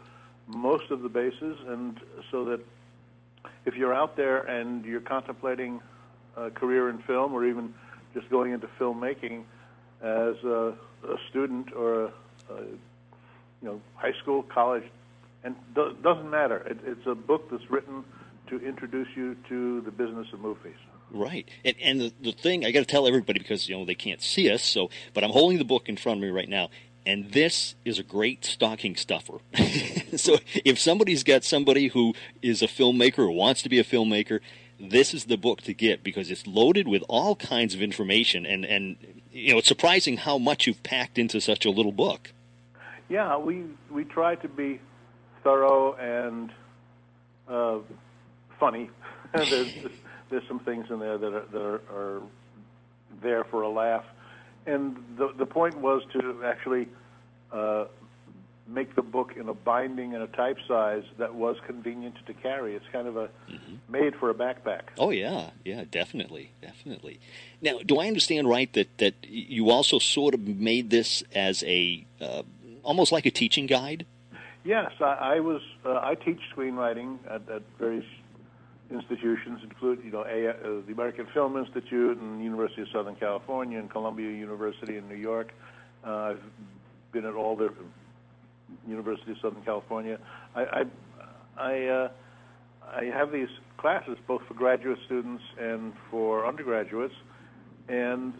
most 0.46 0.90
of 0.90 1.02
the 1.02 1.08
bases, 1.08 1.58
and 1.66 2.00
so 2.30 2.44
that 2.46 2.60
if 3.66 3.76
you're 3.76 3.94
out 3.94 4.16
there 4.16 4.38
and 4.38 4.84
you're 4.84 5.00
contemplating 5.00 5.80
a 6.36 6.50
career 6.50 6.88
in 6.88 6.98
film, 7.02 7.34
or 7.34 7.44
even 7.44 7.74
just 8.14 8.28
going 8.30 8.52
into 8.52 8.68
filmmaking 8.78 9.44
as 10.00 10.36
a, 10.44 10.74
a 11.04 11.16
student 11.28 11.72
or 11.72 12.04
a, 12.04 12.06
a, 12.50 12.60
you 12.60 13.68
know 13.68 13.80
high 13.96 14.14
school, 14.22 14.42
college, 14.42 14.84
and 15.44 15.54
do, 15.74 15.94
doesn't 16.02 16.30
matter. 16.30 16.58
It, 16.58 16.78
it's 16.86 17.06
a 17.06 17.14
book 17.14 17.50
that's 17.50 17.70
written 17.70 18.04
to 18.50 18.58
introduce 18.66 19.08
you 19.16 19.36
to 19.48 19.80
the 19.80 19.90
business 19.90 20.26
of 20.32 20.40
movies. 20.40 20.76
Right, 21.12 21.48
and 21.64 21.76
and 21.82 22.00
the, 22.00 22.12
the 22.20 22.32
thing 22.32 22.64
I 22.64 22.70
got 22.70 22.80
to 22.80 22.84
tell 22.84 23.06
everybody 23.06 23.40
because 23.40 23.68
you 23.68 23.76
know 23.76 23.84
they 23.84 23.94
can't 23.94 24.22
see 24.22 24.50
us. 24.50 24.62
So, 24.62 24.90
but 25.12 25.24
I'm 25.24 25.30
holding 25.30 25.58
the 25.58 25.64
book 25.64 25.88
in 25.88 25.96
front 25.96 26.18
of 26.18 26.22
me 26.22 26.28
right 26.28 26.48
now, 26.48 26.70
and 27.04 27.32
this 27.32 27.74
is 27.84 27.98
a 27.98 28.04
great 28.04 28.44
stocking 28.44 28.94
stuffer. 28.94 29.38
so, 30.16 30.38
if 30.64 30.78
somebody's 30.78 31.24
got 31.24 31.42
somebody 31.42 31.88
who 31.88 32.14
is 32.42 32.62
a 32.62 32.66
filmmaker 32.66 33.20
or 33.20 33.30
wants 33.30 33.62
to 33.62 33.68
be 33.68 33.80
a 33.80 33.84
filmmaker, 33.84 34.40
this 34.78 35.12
is 35.12 35.24
the 35.24 35.36
book 35.36 35.62
to 35.62 35.74
get 35.74 36.04
because 36.04 36.30
it's 36.30 36.46
loaded 36.46 36.86
with 36.86 37.02
all 37.08 37.34
kinds 37.34 37.74
of 37.74 37.82
information, 37.82 38.46
and 38.46 38.64
and 38.64 38.96
you 39.32 39.52
know 39.52 39.58
it's 39.58 39.68
surprising 39.68 40.16
how 40.16 40.38
much 40.38 40.68
you've 40.68 40.82
packed 40.84 41.18
into 41.18 41.40
such 41.40 41.64
a 41.64 41.70
little 41.70 41.92
book. 41.92 42.30
Yeah, 43.08 43.36
we 43.36 43.64
we 43.90 44.04
try 44.04 44.36
to 44.36 44.48
be 44.48 44.80
thorough 45.42 45.94
and. 45.94 46.52
Uh, 47.48 47.80
funny. 48.60 48.90
there's 49.34 49.72
there's 50.30 50.46
some 50.46 50.60
things 50.60 50.86
in 50.90 51.00
there 51.00 51.18
that 51.18 51.34
are, 51.34 51.46
that 51.52 51.62
are, 51.62 51.82
are 51.90 52.22
there 53.22 53.44
for 53.44 53.62
a 53.62 53.68
laugh, 53.68 54.04
and 54.66 54.96
the 55.16 55.32
the 55.36 55.46
point 55.46 55.78
was 55.78 56.02
to 56.12 56.42
actually 56.44 56.86
uh, 57.50 57.86
make 58.70 58.94
the 58.94 59.02
book 59.02 59.34
in 59.36 59.48
a 59.48 59.54
binding 59.54 60.14
and 60.14 60.22
a 60.22 60.26
type 60.28 60.58
size 60.68 61.02
that 61.18 61.34
was 61.34 61.56
convenient 61.66 62.14
to 62.26 62.34
carry. 62.34 62.74
It's 62.74 62.84
kind 62.92 63.08
of 63.08 63.16
a 63.16 63.28
mm-hmm. 63.50 63.74
made 63.88 64.14
for 64.16 64.30
a 64.30 64.34
backpack. 64.34 64.82
Oh 64.98 65.10
yeah, 65.10 65.50
yeah, 65.64 65.84
definitely, 65.90 66.52
definitely. 66.62 67.18
Now, 67.60 67.78
do 67.84 67.98
I 67.98 68.06
understand 68.06 68.48
right 68.48 68.72
that 68.74 68.98
that 68.98 69.14
you 69.22 69.70
also 69.70 69.98
sort 69.98 70.34
of 70.34 70.46
made 70.46 70.90
this 70.90 71.22
as 71.34 71.64
a 71.64 72.04
uh, 72.20 72.42
almost 72.82 73.12
like 73.12 73.26
a 73.26 73.30
teaching 73.30 73.66
guide? 73.66 74.06
Yes, 74.62 74.92
I, 75.00 75.36
I 75.36 75.40
was. 75.40 75.62
Uh, 75.84 75.98
I 76.02 76.14
teach 76.14 76.40
screenwriting 76.54 77.18
at, 77.28 77.48
at 77.48 77.62
various 77.78 78.04
institutions 78.90 79.60
include, 79.62 80.00
you 80.04 80.10
know, 80.10 80.24
a, 80.24 80.48
uh, 80.48 80.82
the 80.86 80.92
American 80.92 81.26
Film 81.32 81.56
Institute 81.56 82.18
and 82.18 82.42
University 82.42 82.82
of 82.82 82.88
Southern 82.92 83.16
California 83.16 83.78
and 83.78 83.90
Columbia 83.90 84.30
University 84.30 84.96
in 84.96 85.08
New 85.08 85.16
York. 85.16 85.52
Uh, 86.04 86.34
I've 86.34 86.42
been 87.12 87.24
at 87.24 87.34
all 87.34 87.56
the 87.56 87.72
University 88.88 89.32
of 89.32 89.38
Southern 89.40 89.62
California. 89.62 90.18
I 90.54 90.62
I 90.62 90.84
I, 91.56 91.86
uh, 91.86 92.08
I 92.84 93.04
have 93.04 93.32
these 93.32 93.48
classes 93.76 94.16
both 94.26 94.42
for 94.48 94.54
graduate 94.54 94.98
students 95.06 95.42
and 95.58 95.92
for 96.10 96.46
undergraduates, 96.46 97.14
and 97.88 98.32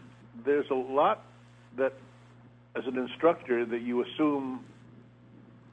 there's 0.45 0.69
a 0.71 0.75
lot 0.75 1.23
that, 1.77 1.93
as 2.75 2.85
an 2.87 2.97
instructor, 2.97 3.65
that 3.65 3.81
you 3.81 4.03
assume 4.03 4.65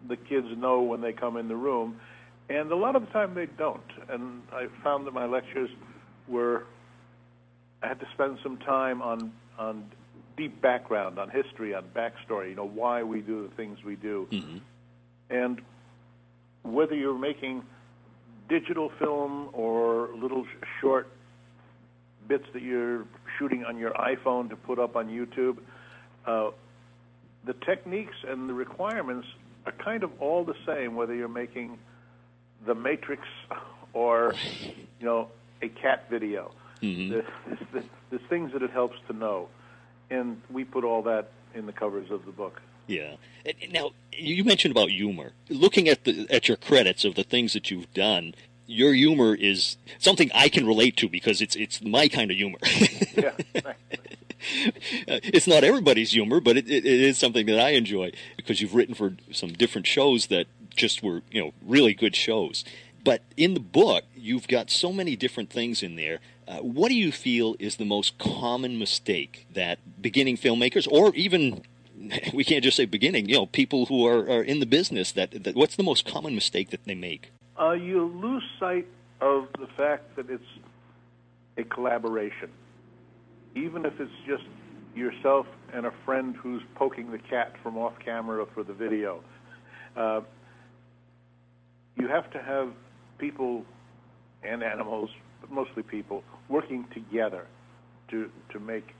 the 0.08 0.16
kids 0.16 0.46
know 0.56 0.82
when 0.82 1.00
they 1.00 1.12
come 1.12 1.36
in 1.36 1.48
the 1.48 1.56
room 1.56 1.98
and 2.48 2.70
a 2.72 2.76
lot 2.76 2.96
of 2.96 3.02
the 3.02 3.12
time 3.12 3.34
they 3.34 3.46
don't. 3.46 3.80
And 4.08 4.42
I 4.52 4.66
found 4.82 5.06
that 5.06 5.14
my 5.14 5.26
lectures 5.26 5.70
were, 6.26 6.64
I 7.82 7.88
had 7.88 8.00
to 8.00 8.06
spend 8.14 8.38
some 8.42 8.56
time 8.58 9.02
on, 9.02 9.32
on 9.58 9.84
deep 10.36 10.60
background, 10.62 11.18
on 11.18 11.28
history, 11.30 11.74
on 11.74 11.84
backstory, 11.94 12.50
you 12.50 12.56
know, 12.56 12.66
why 12.66 13.02
we 13.02 13.20
do 13.20 13.46
the 13.48 13.54
things 13.54 13.78
we 13.84 13.96
do. 13.96 14.26
Mm-hmm. 14.30 14.58
And 15.30 15.60
whether 16.62 16.94
you're 16.94 17.18
making 17.18 17.64
digital 18.48 18.90
film 18.98 19.50
or 19.52 20.08
little 20.16 20.46
short 20.80 21.08
bits 22.26 22.44
that 22.54 22.62
you're 22.62 23.04
shooting 23.38 23.64
on 23.64 23.78
your 23.78 23.92
iPhone 23.92 24.48
to 24.50 24.56
put 24.56 24.78
up 24.78 24.96
on 24.96 25.08
YouTube, 25.08 25.58
uh, 26.26 26.50
the 27.44 27.54
techniques 27.66 28.16
and 28.26 28.48
the 28.48 28.54
requirements 28.54 29.26
are 29.66 29.72
kind 29.84 30.02
of 30.02 30.10
all 30.20 30.44
the 30.44 30.54
same 30.66 30.94
whether 30.94 31.14
you're 31.14 31.28
making 31.28 31.78
the 32.66 32.74
Matrix 32.74 33.22
or 33.92 34.34
you 35.00 35.06
know 35.06 35.28
a 35.62 35.68
cat 35.68 36.08
video. 36.10 36.52
Mhm. 36.82 37.10
There's, 37.10 37.24
there's, 37.72 37.84
there's 38.10 38.22
things 38.28 38.52
that 38.52 38.62
it 38.62 38.70
helps 38.70 38.96
to 39.08 39.12
know, 39.12 39.48
and 40.10 40.40
we 40.50 40.64
put 40.64 40.84
all 40.84 41.02
that 41.02 41.30
in 41.54 41.66
the 41.66 41.72
covers 41.72 42.10
of 42.10 42.24
the 42.24 42.32
book. 42.32 42.60
Yeah. 42.86 43.16
Now 43.70 43.90
you 44.12 44.44
mentioned 44.44 44.72
about 44.72 44.90
humor. 44.90 45.32
Looking 45.48 45.88
at 45.88 46.04
the 46.04 46.26
at 46.30 46.48
your 46.48 46.56
credits 46.56 47.04
of 47.04 47.14
the 47.14 47.24
things 47.24 47.52
that 47.52 47.70
you've 47.70 47.92
done, 47.94 48.34
your 48.66 48.92
humor 48.94 49.34
is 49.34 49.76
something 49.98 50.30
I 50.34 50.48
can 50.48 50.66
relate 50.66 50.96
to 50.98 51.08
because 51.08 51.40
it's 51.42 51.56
it's 51.56 51.82
my 51.82 52.08
kind 52.08 52.30
of 52.30 52.36
humor. 52.36 52.58
Yeah. 53.16 53.32
Uh, 55.08 55.18
it's 55.24 55.48
not 55.48 55.64
everybody's 55.64 56.12
humor, 56.12 56.40
but 56.40 56.56
it, 56.56 56.68
it, 56.70 56.86
it 56.86 57.00
is 57.00 57.18
something 57.18 57.44
that 57.46 57.58
I 57.58 57.70
enjoy 57.70 58.12
because 58.36 58.60
you've 58.60 58.74
written 58.74 58.94
for 58.94 59.16
some 59.32 59.52
different 59.52 59.86
shows 59.86 60.28
that 60.28 60.46
just 60.78 61.02
were, 61.02 61.22
you 61.30 61.42
know, 61.42 61.52
really 61.62 61.94
good 61.94 62.16
shows. 62.16 62.64
But 63.04 63.22
in 63.36 63.54
the 63.54 63.60
book, 63.60 64.04
you've 64.16 64.48
got 64.48 64.70
so 64.70 64.92
many 64.92 65.16
different 65.16 65.50
things 65.50 65.82
in 65.82 65.96
there. 65.96 66.20
Uh, 66.46 66.58
what 66.58 66.88
do 66.88 66.94
you 66.94 67.12
feel 67.12 67.56
is 67.58 67.76
the 67.76 67.84
most 67.84 68.18
common 68.18 68.78
mistake 68.78 69.46
that 69.52 69.78
beginning 70.00 70.36
filmmakers, 70.36 70.88
or 70.90 71.14
even 71.14 71.62
we 72.32 72.44
can't 72.44 72.64
just 72.64 72.76
say 72.76 72.86
beginning, 72.86 73.28
you 73.28 73.36
know, 73.36 73.46
people 73.46 73.86
who 73.86 74.06
are, 74.06 74.20
are 74.20 74.42
in 74.42 74.60
the 74.60 74.66
business, 74.66 75.12
that, 75.12 75.44
that 75.44 75.54
what's 75.54 75.76
the 75.76 75.82
most 75.82 76.06
common 76.06 76.34
mistake 76.34 76.70
that 76.70 76.84
they 76.86 76.94
make? 76.94 77.32
uh, 77.60 77.72
you 77.72 78.04
lose 78.04 78.44
sight 78.58 78.86
of 79.20 79.48
the 79.58 79.66
fact 79.76 80.16
that 80.16 80.30
it's 80.30 80.42
a 81.56 81.64
collaboration. 81.64 82.50
Even 83.54 83.84
if 83.84 83.98
it's 83.98 84.12
just 84.26 84.44
yourself 84.94 85.46
and 85.72 85.86
a 85.86 85.92
friend 86.04 86.36
who's 86.36 86.62
poking 86.76 87.10
the 87.10 87.18
cat 87.18 87.54
from 87.62 87.76
off 87.76 87.94
camera 87.98 88.46
for 88.54 88.62
the 88.62 88.72
video, 88.72 89.22
uh, 89.96 90.20
you 91.98 92.08
have 92.08 92.30
to 92.32 92.38
have 92.38 92.70
people 93.18 93.64
and 94.42 94.62
animals, 94.62 95.10
but 95.40 95.50
mostly 95.50 95.82
people, 95.82 96.22
working 96.48 96.86
together 96.94 97.46
to 98.10 98.30
to 98.52 98.60
make 98.60 98.94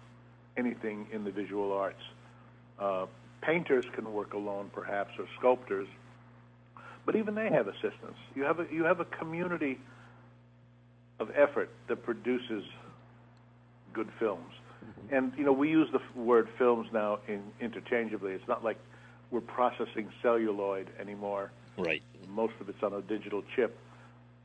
anything 0.56 1.06
in 1.12 1.24
the 1.24 1.30
visual 1.30 1.72
arts. 1.72 2.02
Uh, 2.78 3.06
painters 3.42 3.84
can 3.94 4.12
work 4.12 4.34
alone, 4.34 4.70
perhaps, 4.74 5.10
or 5.18 5.26
sculptors, 5.38 5.88
but 7.06 7.16
even 7.16 7.34
they 7.34 7.48
have 7.48 7.68
assistance. 7.68 8.16
You 8.34 8.42
have 8.44 8.60
a 8.60 8.66
you 8.70 8.84
have 8.84 9.00
a 9.00 9.04
community 9.04 9.78
of 11.20 11.30
effort 11.36 11.70
that 11.88 12.04
produces 12.04 12.64
good 13.92 14.08
films, 14.18 14.52
and 15.10 15.32
you 15.36 15.44
know 15.44 15.52
we 15.52 15.70
use 15.70 15.88
the 15.92 16.20
word 16.20 16.48
films 16.58 16.88
now 16.92 17.20
in, 17.28 17.42
interchangeably. 17.60 18.32
It's 18.32 18.48
not 18.48 18.64
like 18.64 18.78
we're 19.30 19.40
processing 19.40 20.08
celluloid 20.22 20.88
anymore. 21.00 21.50
Right. 21.78 22.02
Most 22.28 22.54
of 22.61 22.68
it's 22.68 22.82
on 22.82 22.92
a 22.92 23.00
digital 23.02 23.42
chip, 23.54 23.78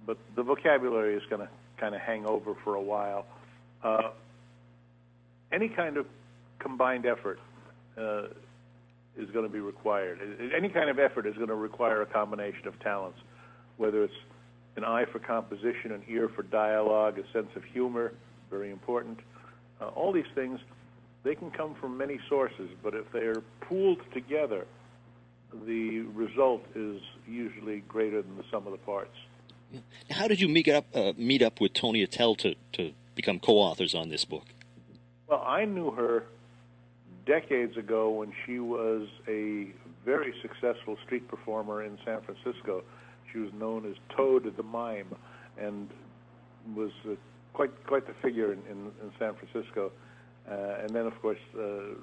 but 0.06 0.18
the 0.36 0.44
vocabulary 0.44 1.16
is 1.16 1.24
going 1.30 1.42
to 1.42 1.50
kind 1.78 1.96
of 1.96 2.02
hang 2.02 2.26
over 2.26 2.56
for 2.64 2.76
a 2.76 2.82
while. 2.82 3.26
Uh, 3.84 4.12
any 5.52 5.68
kind 5.70 5.98
of 5.98 6.06
combined 6.60 7.06
effort 7.06 7.40
uh, 7.98 8.24
is 9.18 9.30
going 9.32 9.46
to 9.46 9.52
be 9.52 9.60
required. 9.60 10.20
Any 10.56 10.70
kind 10.70 10.90
of 10.90 11.00
effort 11.00 11.26
is 11.26 11.36
going 11.36 11.50
to 11.50 11.56
require 11.56 12.02
a 12.02 12.06
combination 12.06 12.68
of 12.68 12.80
talents, 12.80 13.20
whether 13.78 14.04
it's 14.04 14.14
an 14.76 14.84
eye 14.84 15.06
for 15.12 15.20
composition, 15.20 15.92
an 15.92 16.04
ear 16.08 16.30
for 16.30 16.44
dialogue, 16.44 17.20
a 17.20 17.32
sense 17.32 17.50
of 17.56 17.64
humor, 17.64 18.14
very 18.50 18.72
important. 18.72 19.20
Uh, 19.82 19.88
all 19.90 20.12
these 20.12 20.32
things, 20.34 20.60
they 21.24 21.36
can 21.36 21.52
come 21.52 21.76
from 21.80 21.98
many 21.98 22.20
sources, 22.30 22.70
but 22.82 22.94
if 22.96 23.06
they're 23.12 23.42
pooled 23.62 24.00
together, 24.14 24.66
the 25.66 26.02
result 26.14 26.64
is 26.76 27.02
usually 27.28 27.80
greater 27.88 28.22
than 28.22 28.38
the 28.38 28.44
sum 28.52 28.66
of 28.66 28.72
the 28.72 28.80
parts. 28.80 29.16
How 30.10 30.28
did 30.28 30.40
you 30.40 30.48
meet 30.48 30.68
up 30.68 30.86
uh, 30.94 31.14
meet 31.18 31.42
up 31.42 31.60
with 31.60 31.74
Toni 31.74 32.04
Attell 32.04 32.36
to, 32.36 32.56
to 32.74 32.92
become 33.16 33.40
co-authors 33.40 33.96
on 33.96 34.10
this 34.10 34.26
book? 34.26 34.46
Well, 35.28 35.44
I 35.46 35.66
knew 35.66 35.92
her 35.92 36.26
decades 37.26 37.78
ago 37.78 38.12
when 38.12 38.34
she 38.46 38.60
was 38.60 39.08
a 39.28 39.68
very 40.06 40.34
successful 40.42 40.98
street 41.06 41.28
performer 41.28 41.84
in 41.84 41.98
San 42.06 42.22
Francisco. 42.22 42.84
She 43.32 43.40
was 43.40 43.52
known 43.54 43.90
as 43.90 43.96
Toad 44.16 44.52
the 44.56 44.64
Mime, 44.64 45.16
and 45.58 45.90
was 46.76 46.92
uh, 47.06 47.16
quite 47.54 47.72
quite 47.88 48.06
the 48.06 48.14
figure 48.22 48.54
in, 48.54 48.60
in, 48.70 48.92
in 49.02 49.12
San 49.18 49.34
Francisco. 49.34 49.92
Uh, 50.50 50.82
and 50.82 50.90
then, 50.90 51.06
of 51.06 51.20
course, 51.22 51.40
uh, 51.58 51.96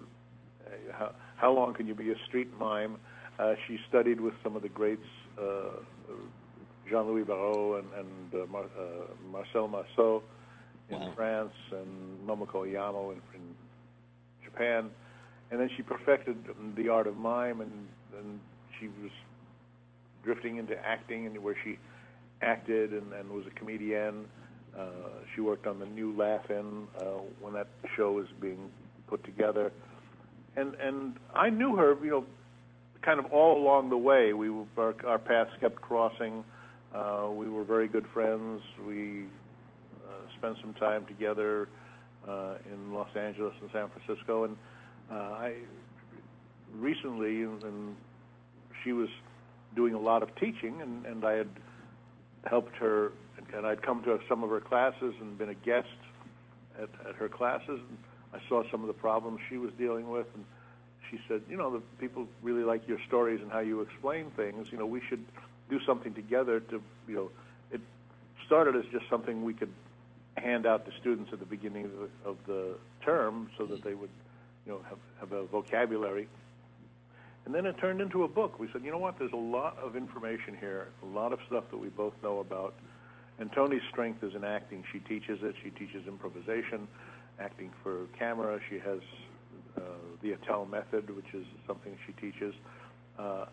how, 0.92 1.12
how 1.36 1.52
long 1.52 1.74
can 1.74 1.86
you 1.86 1.94
be 1.94 2.10
a 2.10 2.16
street 2.26 2.48
mime? 2.58 2.96
Uh, 3.40 3.54
she 3.66 3.78
studied 3.88 4.20
with 4.20 4.34
some 4.44 4.54
of 4.54 4.60
the 4.60 4.68
greats, 4.68 5.00
uh, 5.40 5.70
Jean-Louis 6.90 7.24
Barrault 7.24 7.78
and, 7.78 7.88
and 7.94 8.42
uh, 8.42 8.46
Mar- 8.52 8.64
uh, 8.78 9.06
Marcel 9.32 9.66
Marceau 9.66 10.22
in 10.90 10.98
Wow. 11.00 11.12
France 11.16 11.52
and 11.72 12.28
Momoko 12.28 12.66
Yamo 12.66 13.12
in, 13.12 13.20
in 13.34 13.54
Japan. 14.44 14.90
And 15.50 15.58
then 15.58 15.70
she 15.74 15.82
perfected 15.82 16.36
the 16.76 16.88
art 16.90 17.06
of 17.06 17.16
mime, 17.16 17.60
and, 17.60 17.72
and 18.18 18.40
she 18.78 18.88
was 18.88 19.10
drifting 20.22 20.58
into 20.58 20.76
acting, 20.86 21.26
and 21.26 21.42
where 21.42 21.56
she 21.64 21.78
acted 22.42 22.92
and, 22.92 23.12
and 23.14 23.30
was 23.30 23.44
a 23.46 23.58
comedian. 23.58 24.26
Uh, 24.78 24.84
she 25.34 25.40
worked 25.40 25.66
on 25.66 25.78
the 25.78 25.86
new 25.86 26.14
Laugh-In 26.16 26.86
uh, 27.00 27.04
when 27.40 27.54
that 27.54 27.68
show 27.96 28.12
was 28.12 28.26
being 28.40 28.70
put 29.06 29.24
together, 29.24 29.72
and 30.56 30.74
and 30.74 31.16
I 31.34 31.50
knew 31.50 31.74
her, 31.76 31.96
you 32.04 32.10
know, 32.10 32.24
kind 33.02 33.18
of 33.18 33.26
all 33.26 33.62
along 33.62 33.90
the 33.90 33.96
way. 33.96 34.32
We 34.32 34.50
were, 34.50 34.64
our, 34.76 34.94
our 35.06 35.18
paths 35.18 35.50
kept 35.60 35.80
crossing. 35.80 36.44
Uh, 36.94 37.28
we 37.32 37.48
were 37.48 37.64
very 37.64 37.88
good 37.88 38.06
friends. 38.12 38.60
We 38.86 39.24
uh, 40.06 40.12
spent 40.38 40.56
some 40.60 40.74
time 40.74 41.06
together 41.06 41.68
uh, 42.28 42.54
in 42.70 42.92
Los 42.92 43.08
Angeles 43.16 43.54
and 43.60 43.70
San 43.72 43.88
Francisco, 43.88 44.44
and 44.44 44.56
uh, 45.10 45.14
I 45.14 45.54
recently, 46.74 47.42
and, 47.42 47.96
she 48.84 48.92
was 48.92 49.08
doing 49.76 49.92
a 49.92 49.98
lot 49.98 50.22
of 50.22 50.34
teaching, 50.36 50.80
and, 50.80 51.04
and 51.04 51.22
I 51.24 51.32
had 51.32 51.48
helped 52.44 52.74
her, 52.76 53.12
and 53.54 53.66
I'd 53.66 53.82
come 53.82 54.02
to 54.04 54.18
some 54.26 54.42
of 54.42 54.48
her 54.48 54.60
classes 54.60 55.14
and 55.20 55.36
been 55.36 55.50
a 55.50 55.54
guest 55.54 55.86
at, 56.78 56.88
at 57.06 57.14
her 57.16 57.28
classes. 57.28 57.78
And 57.88 57.98
I 58.32 58.38
saw 58.48 58.62
some 58.70 58.80
of 58.80 58.86
the 58.86 58.94
problems 58.94 59.40
she 59.50 59.58
was 59.58 59.70
dealing 59.76 60.08
with, 60.08 60.26
and 60.34 60.44
she 61.10 61.18
said, 61.28 61.42
you 61.48 61.56
know, 61.56 61.70
the 61.70 61.82
people 61.98 62.26
really 62.42 62.62
like 62.62 62.86
your 62.86 62.98
stories 63.06 63.40
and 63.42 63.50
how 63.50 63.60
you 63.60 63.80
explain 63.80 64.30
things. 64.36 64.68
You 64.70 64.78
know, 64.78 64.86
we 64.86 65.00
should 65.08 65.24
do 65.68 65.80
something 65.86 66.14
together 66.14 66.60
to, 66.60 66.82
you 67.08 67.14
know, 67.14 67.30
it 67.72 67.80
started 68.46 68.76
as 68.76 68.84
just 68.92 69.08
something 69.08 69.44
we 69.44 69.54
could 69.54 69.72
hand 70.36 70.66
out 70.66 70.86
to 70.86 70.92
students 71.00 71.30
at 71.32 71.40
the 71.40 71.46
beginning 71.46 71.86
of 71.86 71.92
the, 71.92 72.28
of 72.28 72.36
the 72.46 72.74
term 73.04 73.50
so 73.58 73.66
that 73.66 73.82
they 73.82 73.94
would, 73.94 74.10
you 74.66 74.72
know, 74.72 74.80
have, 74.88 74.98
have 75.18 75.32
a 75.32 75.44
vocabulary. 75.46 76.28
And 77.46 77.54
then 77.54 77.66
it 77.66 77.78
turned 77.78 78.00
into 78.00 78.24
a 78.24 78.28
book. 78.28 78.58
We 78.58 78.68
said, 78.72 78.84
you 78.84 78.90
know 78.90 78.98
what, 78.98 79.18
there's 79.18 79.32
a 79.32 79.36
lot 79.36 79.78
of 79.82 79.96
information 79.96 80.56
here, 80.58 80.88
a 81.02 81.06
lot 81.06 81.32
of 81.32 81.40
stuff 81.46 81.64
that 81.70 81.78
we 81.78 81.88
both 81.88 82.14
know 82.22 82.38
about. 82.38 82.74
And 83.38 83.50
Toni's 83.52 83.82
strength 83.90 84.22
is 84.22 84.34
in 84.34 84.44
acting. 84.44 84.84
She 84.92 84.98
teaches 85.00 85.40
it. 85.42 85.54
She 85.64 85.70
teaches 85.70 86.06
improvisation, 86.06 86.86
acting 87.38 87.70
for 87.82 88.06
camera. 88.18 88.60
She 88.68 88.78
has 88.78 89.00
the 90.22 90.32
Attell 90.32 90.66
method, 90.66 91.14
which 91.14 91.32
is 91.34 91.44
something 91.66 91.96
she 92.06 92.12
teaches. 92.12 92.54
Uh, 93.18 93.46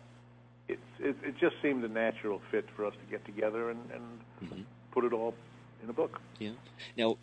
it, 0.68 0.78
it, 0.98 1.16
it 1.22 1.38
just 1.38 1.56
seemed 1.62 1.84
a 1.84 1.88
natural 1.88 2.40
fit 2.50 2.66
for 2.76 2.84
us 2.84 2.92
to 2.92 3.10
get 3.10 3.24
together 3.24 3.70
and, 3.70 3.80
and 3.92 4.66
put 4.92 5.04
it 5.04 5.12
all 5.12 5.34
in 5.82 5.88
a 5.88 5.92
book. 5.92 6.20
Yeah. 6.38 6.52
Now, 6.96 7.16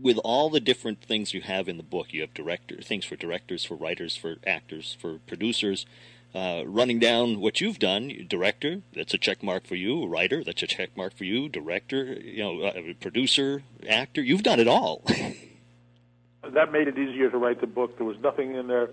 with 0.00 0.18
all 0.18 0.50
the 0.50 0.60
different 0.60 1.02
things 1.02 1.32
you 1.32 1.40
have 1.42 1.68
in 1.68 1.76
the 1.76 1.82
book, 1.82 2.12
you 2.12 2.20
have 2.20 2.34
director 2.34 2.80
things 2.82 3.04
for 3.04 3.16
directors, 3.16 3.64
for 3.64 3.74
writers, 3.74 4.16
for 4.16 4.36
actors, 4.46 4.96
for 5.00 5.18
producers. 5.26 5.86
Uh, 6.34 6.62
running 6.64 6.98
down 6.98 7.40
what 7.40 7.60
you've 7.60 7.78
done, 7.78 8.26
director, 8.26 8.80
that's 8.94 9.12
a 9.12 9.18
check 9.18 9.42
mark 9.42 9.66
for 9.66 9.74
you. 9.74 10.06
Writer, 10.06 10.42
that's 10.42 10.62
a 10.62 10.66
check 10.66 10.96
mark 10.96 11.14
for 11.14 11.24
you. 11.24 11.46
Director, 11.46 12.14
you 12.14 12.42
know, 12.42 12.62
uh, 12.62 12.80
producer, 13.00 13.64
actor, 13.86 14.22
you've 14.22 14.42
done 14.42 14.58
it 14.58 14.66
all. 14.66 15.02
That 16.52 16.72
made 16.72 16.88
it 16.88 16.98
easier 16.98 17.30
to 17.30 17.38
write 17.38 17.60
the 17.60 17.66
book. 17.66 17.96
There 17.96 18.06
was 18.06 18.18
nothing 18.22 18.54
in 18.54 18.66
there 18.66 18.90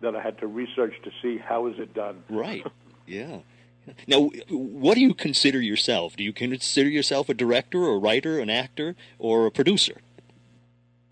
that 0.00 0.14
I 0.14 0.22
had 0.22 0.38
to 0.38 0.46
research 0.46 0.94
to 1.04 1.10
see 1.22 1.38
how 1.38 1.66
is 1.66 1.78
it 1.78 1.94
done. 1.94 2.22
right. 2.28 2.64
Yeah. 3.06 3.38
Now, 4.06 4.30
what 4.48 4.94
do 4.94 5.00
you 5.00 5.12
consider 5.12 5.60
yourself? 5.60 6.16
Do 6.16 6.24
you 6.24 6.32
consider 6.32 6.88
yourself 6.88 7.28
a 7.28 7.34
director, 7.34 7.86
a 7.86 7.98
writer, 7.98 8.38
an 8.38 8.48
actor, 8.48 8.96
or 9.18 9.46
a 9.46 9.50
producer? 9.50 10.00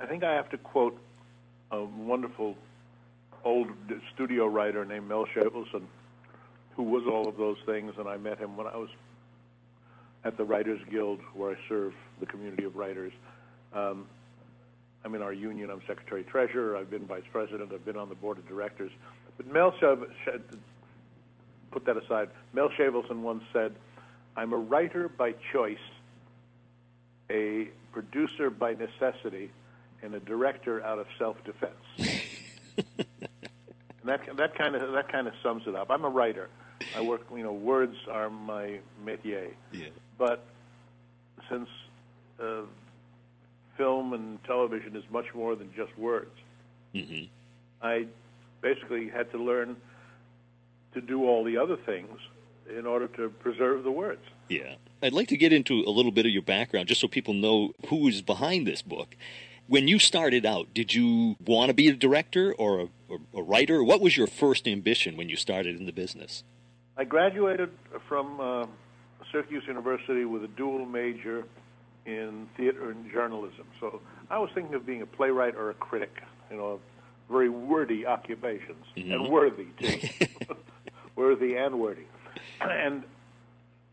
I 0.00 0.06
think 0.06 0.24
I 0.24 0.32
have 0.32 0.48
to 0.50 0.58
quote 0.58 0.98
a 1.70 1.82
wonderful 1.84 2.56
old 3.44 3.68
studio 4.14 4.46
writer 4.46 4.84
named 4.84 5.08
Mel 5.08 5.26
Shavelson, 5.26 5.82
who 6.76 6.84
was 6.84 7.04
all 7.06 7.28
of 7.28 7.36
those 7.36 7.58
things, 7.66 7.92
and 7.98 8.08
I 8.08 8.16
met 8.16 8.38
him 8.38 8.56
when 8.56 8.66
I 8.66 8.76
was 8.76 8.88
at 10.24 10.36
the 10.36 10.44
Writers 10.44 10.80
Guild, 10.90 11.20
where 11.34 11.52
I 11.52 11.56
serve 11.68 11.92
the 12.20 12.26
community 12.26 12.64
of 12.64 12.76
writers. 12.76 13.12
Um, 13.72 14.06
I'm 15.04 15.14
in 15.14 15.22
our 15.22 15.32
union. 15.32 15.70
I'm 15.70 15.80
secretary 15.86 16.24
treasurer. 16.24 16.76
I've 16.76 16.90
been 16.90 17.06
vice 17.06 17.24
president. 17.32 17.72
I've 17.72 17.84
been 17.84 17.96
on 17.96 18.08
the 18.08 18.14
board 18.14 18.38
of 18.38 18.48
directors. 18.48 18.92
But 19.36 19.52
Mel 19.52 19.72
Shav- 19.72 20.06
put 21.70 21.84
that 21.86 21.96
aside. 21.96 22.28
Mel 22.52 22.68
Shavelson 22.78 23.20
once 23.20 23.42
said, 23.52 23.74
I'm 24.36 24.52
a 24.52 24.56
writer 24.56 25.08
by 25.08 25.34
choice, 25.52 25.76
a 27.30 27.68
producer 27.92 28.50
by 28.50 28.74
necessity, 28.74 29.50
and 30.02 30.14
a 30.14 30.20
director 30.20 30.82
out 30.84 30.98
of 30.98 31.06
self-defense. 31.18 31.72
and 32.98 33.06
that 34.04 34.36
that 34.36 34.54
kind 34.56 34.74
of 34.74 34.92
that 34.92 35.10
kind 35.10 35.26
of 35.26 35.34
sums 35.42 35.64
it 35.66 35.74
up. 35.74 35.90
I'm 35.90 36.04
a 36.04 36.08
writer. 36.08 36.48
I 36.96 37.02
work. 37.02 37.22
You 37.30 37.42
know, 37.42 37.52
words 37.52 37.96
are 38.10 38.30
my 38.30 38.78
métier. 39.04 39.52
Yeah. 39.72 39.86
But 40.18 40.44
since 41.50 41.68
uh, 42.40 42.62
film 43.76 44.12
and 44.12 44.42
television 44.44 44.96
is 44.96 45.04
much 45.10 45.26
more 45.34 45.54
than 45.56 45.72
just 45.74 45.96
words, 45.98 46.30
hmm 46.94 47.24
I 47.80 48.06
basically 48.60 49.08
had 49.08 49.30
to 49.32 49.38
learn 49.38 49.76
to 50.94 51.00
do 51.00 51.24
all 51.24 51.42
the 51.42 51.56
other 51.56 51.76
things 51.76 52.16
in 52.78 52.86
order 52.86 53.08
to 53.08 53.28
preserve 53.28 53.82
the 53.82 53.90
words. 53.90 54.22
Yeah. 54.48 54.74
I'd 55.02 55.12
like 55.12 55.28
to 55.28 55.36
get 55.36 55.52
into 55.52 55.82
a 55.82 55.90
little 55.90 56.12
bit 56.12 56.26
of 56.26 56.32
your 56.32 56.42
background 56.42 56.86
just 56.86 57.00
so 57.00 57.08
people 57.08 57.34
know 57.34 57.72
who 57.88 58.06
is 58.06 58.22
behind 58.22 58.66
this 58.66 58.82
book. 58.82 59.16
When 59.66 59.88
you 59.88 59.98
started 59.98 60.46
out, 60.46 60.72
did 60.74 60.94
you 60.94 61.36
want 61.44 61.70
to 61.70 61.74
be 61.74 61.88
a 61.88 61.94
director 61.94 62.54
or 62.54 62.80
a, 62.80 62.88
or 63.08 63.18
a 63.34 63.42
writer? 63.42 63.82
What 63.82 64.00
was 64.00 64.16
your 64.16 64.26
first 64.26 64.68
ambition 64.68 65.16
when 65.16 65.28
you 65.28 65.36
started 65.36 65.76
in 65.76 65.86
the 65.86 65.92
business? 65.92 66.44
I 66.96 67.04
graduated 67.04 67.70
from 68.06 68.38
uh, 68.38 68.66
Syracuse 69.30 69.64
University 69.66 70.24
with 70.24 70.44
a 70.44 70.48
dual 70.48 70.84
major 70.84 71.44
in 72.06 72.48
theater 72.56 72.90
and 72.90 73.10
journalism. 73.10 73.66
So 73.80 74.00
I 74.30 74.38
was 74.38 74.50
thinking 74.54 74.74
of 74.74 74.86
being 74.86 75.02
a 75.02 75.06
playwright 75.06 75.54
or 75.54 75.70
a 75.70 75.74
critic, 75.74 76.22
you 76.50 76.56
know, 76.56 76.80
very 77.30 77.48
wordy 77.48 78.06
occupations, 78.06 78.84
and 78.96 79.28
worthy 79.30 79.66
too. 79.80 80.26
worthy 81.16 81.56
and 81.56 81.78
wordy. 81.78 82.06
And 82.60 83.04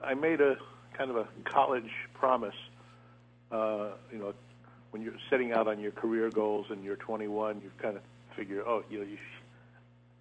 I 0.04 0.14
made 0.14 0.42
a 0.42 0.58
kind 0.98 1.10
of 1.10 1.18
a 1.18 1.28
college 1.46 1.92
promise, 2.14 2.56
uh, 3.52 3.90
you 4.12 4.20
know, 4.20 4.34
when 4.92 5.02
you're 5.04 5.14
setting 5.30 5.54
out 5.54 5.68
on 5.68 5.80
your 5.80 5.92
career 5.92 6.30
goals 6.30 6.68
and 6.70 6.84
you're 6.84 6.96
21, 6.96 7.62
you 7.64 7.72
kind 7.82 7.96
of 7.96 8.02
figure, 8.36 8.64
oh, 8.68 8.84
you 8.90 9.00
know, 9.00 9.06
you 9.06 9.18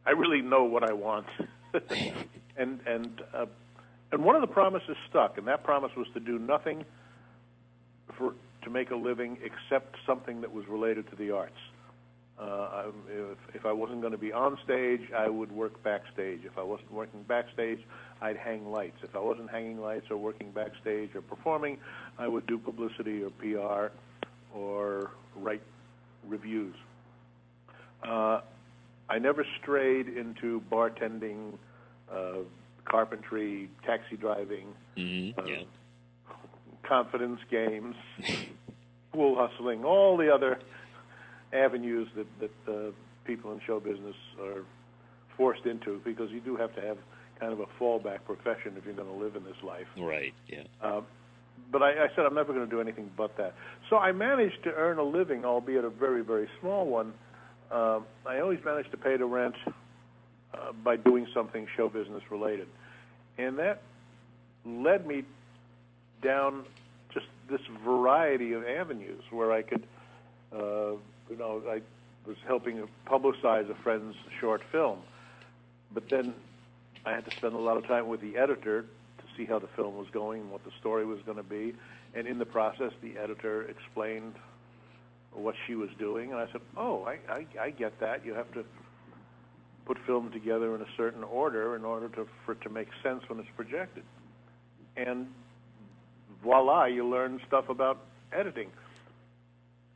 I 0.09 0.13
really 0.13 0.41
know 0.41 0.65
what 0.65 0.89
I 0.89 0.95
want, 0.95 1.27
and 2.57 2.81
and 2.87 3.23
uh, 3.35 3.45
and 4.11 4.25
one 4.25 4.37
of 4.37 4.41
the 4.41 4.47
promises 4.47 4.97
stuck, 5.11 5.37
and 5.37 5.47
that 5.49 5.65
promise 5.65 5.91
was 5.97 6.07
to 6.15 6.21
do 6.21 6.39
nothing 6.39 6.85
for 8.17 8.35
to 8.63 8.71
make 8.71 8.91
a 8.91 8.97
living 8.97 9.39
except 9.43 9.97
something 10.07 10.41
that 10.41 10.53
was 10.53 10.67
related 10.69 11.09
to 11.11 11.17
the 11.17 11.31
arts. 11.31 11.53
Uh, 12.41 12.85
if, 13.11 13.39
if 13.55 13.67
I 13.67 13.73
wasn't 13.73 14.01
going 14.01 14.13
to 14.13 14.19
be 14.19 14.33
on 14.33 14.57
stage, 14.65 15.01
I 15.17 15.29
would 15.29 15.51
work 15.51 15.83
backstage. 15.83 16.41
If 16.45 16.57
I 16.57 16.63
wasn't 16.63 16.93
working 16.93 17.23
backstage, 17.25 17.81
I'd 18.21 18.37
hang 18.37 18.71
lights. 18.71 18.99
If 19.03 19.17
I 19.17 19.19
wasn't 19.21 19.51
hanging 19.51 19.81
lights 19.81 20.07
or 20.11 20.17
working 20.17 20.51
backstage 20.53 21.15
or 21.17 21.21
performing, 21.23 21.79
I 22.17 22.29
would 22.29 22.47
do 22.47 22.59
publicity 22.59 23.23
or 23.25 23.31
PR 23.31 23.93
or 24.57 25.11
write 25.37 25.63
reviews. 26.29 26.75
Uh, 28.07 28.41
I 29.09 29.19
never 29.19 29.45
strayed 29.61 30.07
into 30.09 30.63
bartending, 30.71 31.55
uh, 32.13 32.39
carpentry, 32.85 33.69
taxi 33.85 34.17
driving, 34.17 34.69
Mm-hmm. 34.97 35.39
uh, 35.41 35.45
yeah. 35.45 35.63
Confidence 36.89 37.41
games, 37.51 37.95
pool 39.13 39.37
hustling, 39.37 39.85
all 39.85 40.17
the 40.17 40.33
other 40.33 40.59
avenues 41.53 42.09
that, 42.17 42.27
that 42.41 42.73
uh, 42.73 42.91
people 43.25 43.53
in 43.53 43.61
show 43.67 43.79
business 43.79 44.17
are 44.43 44.65
forced 45.37 45.67
into 45.67 46.01
because 46.05 46.31
you 46.31 46.41
do 46.41 46.57
have 46.57 46.75
to 46.75 46.81
have 46.81 46.99
kind 47.39 47.53
of 47.53 47.61
a 47.61 47.67
fallback 47.81 48.25
profession 48.25 48.75
if 48.77 48.85
you're 48.85 48.95
going 48.95 49.09
to 49.09 49.25
live 49.25 49.37
in 49.37 49.45
this 49.45 49.63
life. 49.63 49.87
Right. 49.97 50.35
Yeah. 50.49 50.65
Uh, 50.83 51.03
but 51.71 51.83
I, 51.83 51.91
I 51.91 52.09
said 52.17 52.25
I'm 52.25 52.35
never 52.35 52.53
going 52.53 52.65
to 52.65 52.71
do 52.71 52.81
anything 52.81 53.11
but 53.17 53.37
that. 53.37 53.55
So 53.91 53.97
I 53.97 54.13
managed 54.13 54.63
to 54.65 54.73
earn 54.75 54.99
a 54.99 55.03
living, 55.03 55.45
albeit 55.45 55.85
a 55.85 55.91
very, 55.91 56.23
very 56.23 56.49
small 56.61 56.87
one. 56.87 57.13
Uh, 57.71 58.01
I 58.27 58.41
always 58.41 58.59
managed 58.65 58.91
to 58.93 58.97
pay 58.97 59.17
the 59.17 59.27
rent 59.27 59.55
uh, 60.55 60.73
by 60.83 60.97
doing 60.97 61.27
something 61.35 61.67
show 61.77 61.89
business 61.89 62.23
related, 62.31 62.67
and 63.37 63.59
that 63.59 63.83
led 64.65 65.07
me 65.07 65.25
down 66.23 66.65
just 67.13 67.27
this 67.49 67.61
variety 67.85 68.53
of 68.53 68.65
avenues 68.67 69.23
where 69.31 69.53
I 69.53 69.63
could, 69.63 69.85
uh, 70.53 70.93
you 71.31 71.37
know, 71.39 71.63
I 71.69 71.81
was 72.27 72.37
helping 72.47 72.87
publicize 73.07 73.71
a 73.71 73.75
friend's 73.83 74.17
short 74.41 74.63
film, 74.71 74.99
but 75.93 76.09
then 76.09 76.35
I 77.05 77.13
had 77.13 77.25
to 77.25 77.37
spend 77.37 77.55
a 77.55 77.59
lot 77.59 77.77
of 77.77 77.87
time 77.87 78.09
with 78.09 78.21
the 78.21 78.37
editor 78.37 78.83
to 78.83 79.25
see 79.37 79.45
how 79.45 79.59
the 79.59 79.69
film 79.69 79.97
was 79.97 80.09
going 80.13 80.43
and 80.43 80.51
what 80.51 80.65
the 80.65 80.73
story 80.79 81.07
was 81.07 81.21
going 81.25 81.39
to 81.39 81.43
be. 81.43 81.75
And 82.15 82.27
in 82.27 82.39
the 82.39 82.47
process, 82.47 82.93
the 83.03 83.17
editor 83.19 83.63
explained 83.63 84.35
what 85.33 85.55
she 85.67 85.75
was 85.75 85.91
doing, 85.99 86.33
and 86.33 86.41
I 86.41 86.51
said, 86.51 86.63
"Oh, 86.77 87.05
I, 87.05 87.19
I, 87.33 87.47
I 87.61 87.71
get 87.71 87.99
that. 88.01 88.25
You 88.25 88.35
have 88.35 88.51
to 88.55 88.65
put 89.85 89.99
film 90.07 90.31
together 90.33 90.75
in 90.75 90.83
a 90.83 90.87
certain 90.97 91.23
order 91.23 91.77
in 91.77 91.85
order 91.85 92.09
to 92.11 92.27
for 92.45 92.53
it 92.53 92.61
to 92.63 92.71
make 92.71 92.89
sense 93.03 93.23
when 93.29 93.39
it's 93.39 93.49
projected." 93.57 94.05
And 94.97 95.29
voila, 96.43 96.85
you 96.85 97.09
learn 97.09 97.41
stuff 97.47 97.69
about 97.69 97.99
editing. 98.33 98.71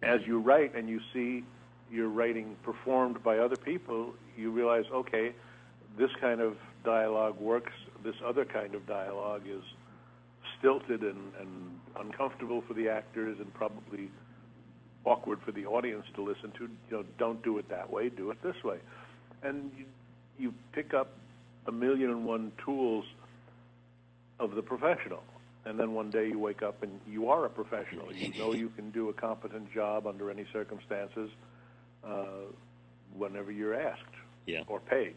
As 0.02 0.20
you 0.26 0.38
write 0.40 0.74
and 0.74 0.88
you 0.88 1.00
see 1.12 1.44
your 1.90 2.08
writing 2.08 2.56
performed 2.62 3.22
by 3.22 3.38
other 3.38 3.56
people, 3.56 4.14
you 4.36 4.50
realize, 4.50 4.84
okay, 4.92 5.32
this 5.98 6.10
kind 6.20 6.40
of 6.40 6.56
dialogue 6.84 7.38
works. 7.38 7.72
This 8.02 8.16
other 8.24 8.44
kind 8.44 8.74
of 8.74 8.86
dialogue 8.86 9.42
is 9.46 9.62
stilted 10.58 11.02
and, 11.02 11.32
and 11.38 11.80
uncomfortable 11.98 12.62
for 12.66 12.74
the 12.74 12.88
actors 12.88 13.38
and 13.38 13.52
probably 13.54 14.10
awkward 15.04 15.40
for 15.44 15.52
the 15.52 15.66
audience 15.66 16.06
to 16.14 16.22
listen 16.22 16.50
to. 16.52 16.62
You 16.62 16.96
know, 16.96 17.04
don't 17.18 17.42
do 17.42 17.58
it 17.58 17.68
that 17.68 17.90
way. 17.90 18.08
Do 18.08 18.30
it 18.30 18.42
this 18.42 18.62
way, 18.64 18.78
and 19.42 19.70
you, 19.76 19.84
you 20.38 20.54
pick 20.72 20.94
up 20.94 21.12
a 21.66 21.72
million 21.72 22.10
and 22.10 22.24
one 22.24 22.52
tools 22.64 23.04
of 24.40 24.54
the 24.54 24.62
professional. 24.62 25.22
And 25.64 25.78
then 25.78 25.92
one 25.94 26.10
day 26.10 26.26
you 26.28 26.38
wake 26.38 26.62
up 26.62 26.82
and 26.82 27.00
you 27.08 27.28
are 27.28 27.44
a 27.46 27.50
professional. 27.50 28.12
You 28.12 28.32
know 28.38 28.52
you 28.52 28.68
can 28.70 28.90
do 28.90 29.08
a 29.10 29.12
competent 29.12 29.72
job 29.72 30.06
under 30.06 30.30
any 30.30 30.44
circumstances 30.52 31.30
uh, 32.04 32.24
whenever 33.16 33.52
you're 33.52 33.74
asked 33.80 34.02
Yeah. 34.46 34.62
or 34.66 34.80
paid 34.80 35.14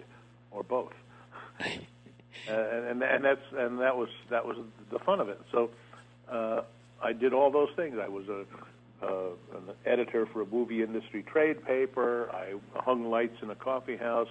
or 0.51 0.63
both. 0.63 0.93
Uh, 2.49 2.51
and, 2.51 2.85
and 2.85 3.01
and 3.03 3.23
that's 3.23 3.41
and 3.57 3.79
that 3.79 3.95
was 3.95 4.09
that 4.29 4.45
was 4.45 4.57
the 4.91 4.99
fun 4.99 5.21
of 5.21 5.29
it. 5.29 5.39
So 5.53 5.69
uh, 6.29 6.63
I 7.01 7.13
did 7.13 7.31
all 7.33 7.49
those 7.49 7.69
things. 7.77 7.97
I 7.97 8.09
was 8.09 8.25
a 8.27 8.43
uh, 9.01 9.29
an 9.55 9.73
editor 9.85 10.25
for 10.25 10.41
a 10.41 10.45
movie 10.45 10.83
industry 10.83 11.23
trade 11.23 11.63
paper. 11.65 12.29
I 12.33 12.55
hung 12.81 13.09
lights 13.09 13.37
in 13.41 13.49
a 13.51 13.55
coffee 13.55 13.95
house. 13.95 14.27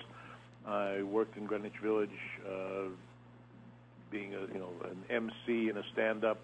I 0.67 1.03
worked 1.03 1.39
in 1.39 1.47
Greenwich 1.47 1.79
Village, 1.83 2.11
uh, 2.47 2.89
being 4.15 4.35
a 4.35 4.41
you 4.53 4.61
know 4.61 4.71
an 4.85 5.05
MC 5.11 5.69
and 5.69 5.77
a 5.77 5.83
stand-up, 5.93 6.39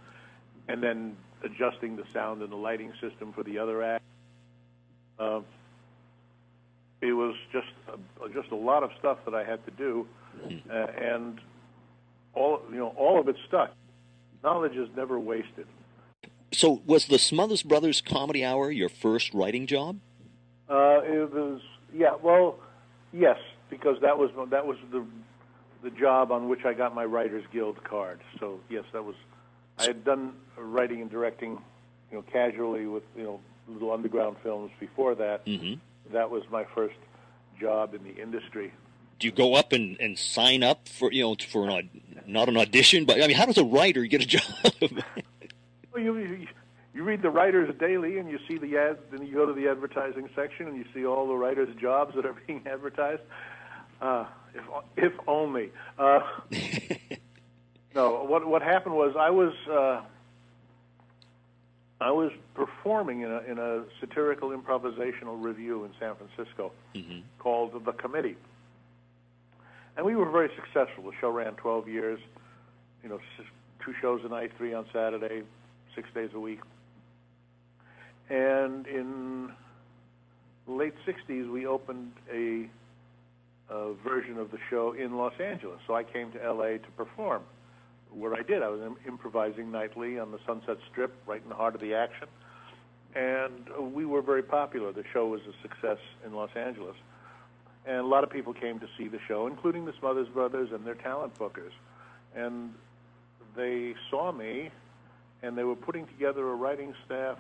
and 0.68 0.83
then 0.83 1.16
adjusting 1.44 1.96
the 1.96 2.04
sound 2.12 2.42
and 2.42 2.50
the 2.52 2.56
lighting 2.56 2.92
system 3.00 3.33
for 3.33 3.42
the 3.44 3.59
other 3.59 3.83
act. 3.83 4.04
Uh, 5.18 5.40
it 7.00 7.12
was 7.12 7.35
just 7.52 7.68
a, 7.88 8.28
just 8.28 8.50
a 8.50 8.56
lot 8.56 8.83
of 8.83 8.90
stuff 8.98 9.18
that 9.24 9.35
I 9.35 9.44
had 9.44 9.64
to 9.64 9.70
do, 9.70 10.06
uh, 10.70 10.74
and 10.74 11.40
all 12.35 12.61
you 12.70 12.78
know 12.78 12.92
all 12.96 13.20
of 13.20 13.28
it 13.28 13.37
stuck. 13.48 13.72
Knowledge 14.42 14.76
is 14.76 14.88
never 14.96 15.18
wasted. 15.20 15.66
So, 16.52 16.83
was 16.85 17.06
the 17.06 17.18
Smothers 17.18 17.62
Brothers 17.62 18.00
Comedy 18.00 18.44
Hour 18.44 18.70
your 18.70 18.88
first 18.88 19.33
writing 19.33 19.66
job? 19.66 20.00
Uh, 20.68 21.00
it 21.04 21.33
was 21.33 21.61
yeah, 21.94 22.16
well, 22.20 22.59
yes, 23.12 23.38
because 23.68 23.96
that 24.02 24.18
was 24.18 24.30
that 24.50 24.66
was 24.66 24.76
the 24.90 25.04
the 25.82 25.90
job 25.90 26.30
on 26.30 26.48
which 26.48 26.64
I 26.64 26.74
got 26.74 26.94
my 26.94 27.04
Writers 27.04 27.44
Guild 27.52 27.82
card. 27.84 28.20
So 28.38 28.60
yes, 28.68 28.84
that 28.92 29.04
was 29.04 29.14
I 29.78 29.84
had 29.84 30.04
done 30.04 30.34
writing 30.56 31.00
and 31.00 31.10
directing, 31.10 31.52
you 32.10 32.18
know, 32.18 32.22
casually 32.22 32.86
with 32.86 33.04
you 33.16 33.24
know 33.24 33.40
little 33.68 33.92
underground 33.92 34.36
films 34.42 34.70
before 34.78 35.14
that. 35.16 35.46
Mm-hmm. 35.46 35.74
That 36.12 36.30
was 36.30 36.42
my 36.50 36.64
first 36.74 36.96
job 37.60 37.94
in 37.94 38.02
the 38.02 38.14
industry. 38.20 38.72
Do 39.18 39.26
you 39.26 39.32
go 39.32 39.54
up 39.54 39.72
and, 39.72 40.00
and 40.00 40.18
sign 40.18 40.62
up 40.62 40.88
for 40.88 41.12
you 41.12 41.22
know 41.22 41.36
for 41.48 41.68
an 41.68 41.90
not 42.26 42.48
an 42.48 42.56
audition, 42.56 43.04
but 43.04 43.22
I 43.22 43.26
mean, 43.26 43.36
how 43.36 43.46
does 43.46 43.58
a 43.58 43.64
writer 43.64 44.04
get 44.04 44.22
a 44.22 44.26
job? 44.38 44.42
Well, 45.92 46.02
you, 46.02 46.16
you 46.18 46.46
you 46.92 47.04
read 47.04 47.22
the 47.22 47.30
Writers 47.30 47.74
Daily 47.78 48.18
and 48.18 48.28
you 48.28 48.38
see 48.48 48.58
the 48.58 48.76
ads, 48.76 48.98
then 49.10 49.24
you 49.24 49.34
go 49.34 49.46
to 49.46 49.52
the 49.52 49.68
advertising 49.68 50.28
section 50.34 50.66
and 50.68 50.76
you 50.76 50.84
see 50.92 51.06
all 51.06 51.28
the 51.28 51.34
writers' 51.34 51.74
jobs 51.80 52.14
that 52.16 52.26
are 52.26 52.34
being 52.46 52.62
advertised. 52.66 53.22
Uh, 54.00 54.26
if 54.54 54.64
if 54.96 55.12
only. 55.26 55.70
Uh, 55.98 56.20
no, 57.94 58.24
what 58.24 58.46
what 58.46 58.62
happened 58.62 58.94
was 58.94 59.14
I 59.18 59.30
was 59.30 59.52
uh, 59.70 60.02
I 62.00 62.10
was 62.10 62.32
performing 62.54 63.22
in 63.22 63.30
a 63.30 63.38
in 63.40 63.58
a 63.58 63.84
satirical 64.00 64.50
improvisational 64.50 65.42
review 65.42 65.84
in 65.84 65.90
San 65.98 66.14
Francisco 66.16 66.72
Mhm. 66.94 67.22
called 67.38 67.84
The 67.84 67.92
Committee, 67.92 68.36
and 69.96 70.04
we 70.06 70.14
were 70.16 70.30
very 70.30 70.50
successful. 70.56 71.04
The 71.10 71.16
show 71.20 71.30
ran 71.30 71.54
12 71.54 71.88
years. 71.88 72.20
You 73.02 73.08
know, 73.08 73.20
two 73.84 73.94
shows 74.00 74.20
a 74.24 74.28
night, 74.28 74.52
three 74.58 74.74
on 74.74 74.84
Saturday, 74.92 75.42
six 75.94 76.08
days 76.14 76.30
a 76.34 76.40
week. 76.40 76.60
And 78.28 78.86
in 78.86 79.50
the 80.66 80.72
late 80.72 80.94
60s, 81.06 81.50
we 81.50 81.66
opened 81.66 82.12
a, 82.32 82.68
a 83.70 83.94
version 84.06 84.37
of 84.38 84.50
the 84.50 84.59
show 84.68 84.92
in 84.92 85.16
Los 85.16 85.33
Angeles. 85.40 85.78
So 85.87 85.94
I 85.94 86.02
came 86.02 86.33
to 86.33 86.52
LA 86.52 86.78
to 86.78 86.90
perform, 86.96 87.42
where 88.12 88.35
I 88.35 88.42
did. 88.42 88.62
I 88.62 88.68
was 88.68 88.80
improvising 89.06 89.70
nightly 89.70 90.18
on 90.18 90.33
the 90.33 90.38
Sunset 90.46 90.78
Strip, 90.90 91.14
right 91.26 91.40
in 91.42 91.48
the 91.48 91.54
heart 91.54 91.74
of 91.74 91.80
the 91.80 91.94
action. 91.94 92.26
And 93.14 93.68
uh, 93.76 93.83
we 93.83 94.04
were 94.04 94.22
very 94.22 94.42
popular. 94.42 94.92
The 94.92 95.04
show 95.12 95.26
was 95.28 95.40
a 95.42 95.62
success 95.62 95.98
in 96.26 96.35
Los 96.35 96.50
Angeles. 96.56 96.96
And 97.87 97.98
a 97.98 98.06
lot 98.06 98.24
of 98.24 98.30
people 98.30 98.52
came 98.52 98.78
to 98.80 98.87
see 98.98 99.09
the 99.09 99.18
show, 99.26 99.46
including 99.46 99.85
the 99.85 99.92
Smothers 99.98 100.28
Brothers 100.28 100.70
and 100.72 100.85
their 100.85 100.96
talent 100.96 101.38
bookers. 101.38 101.72
And 102.37 102.70
they 103.56 103.94
saw 104.11 104.33
me, 104.33 104.70
and 105.42 105.56
they 105.56 105.64
were 105.64 105.76
putting 105.76 106.06
together 106.06 106.50
a 106.50 106.54
writing 106.54 106.94
staff 107.06 107.38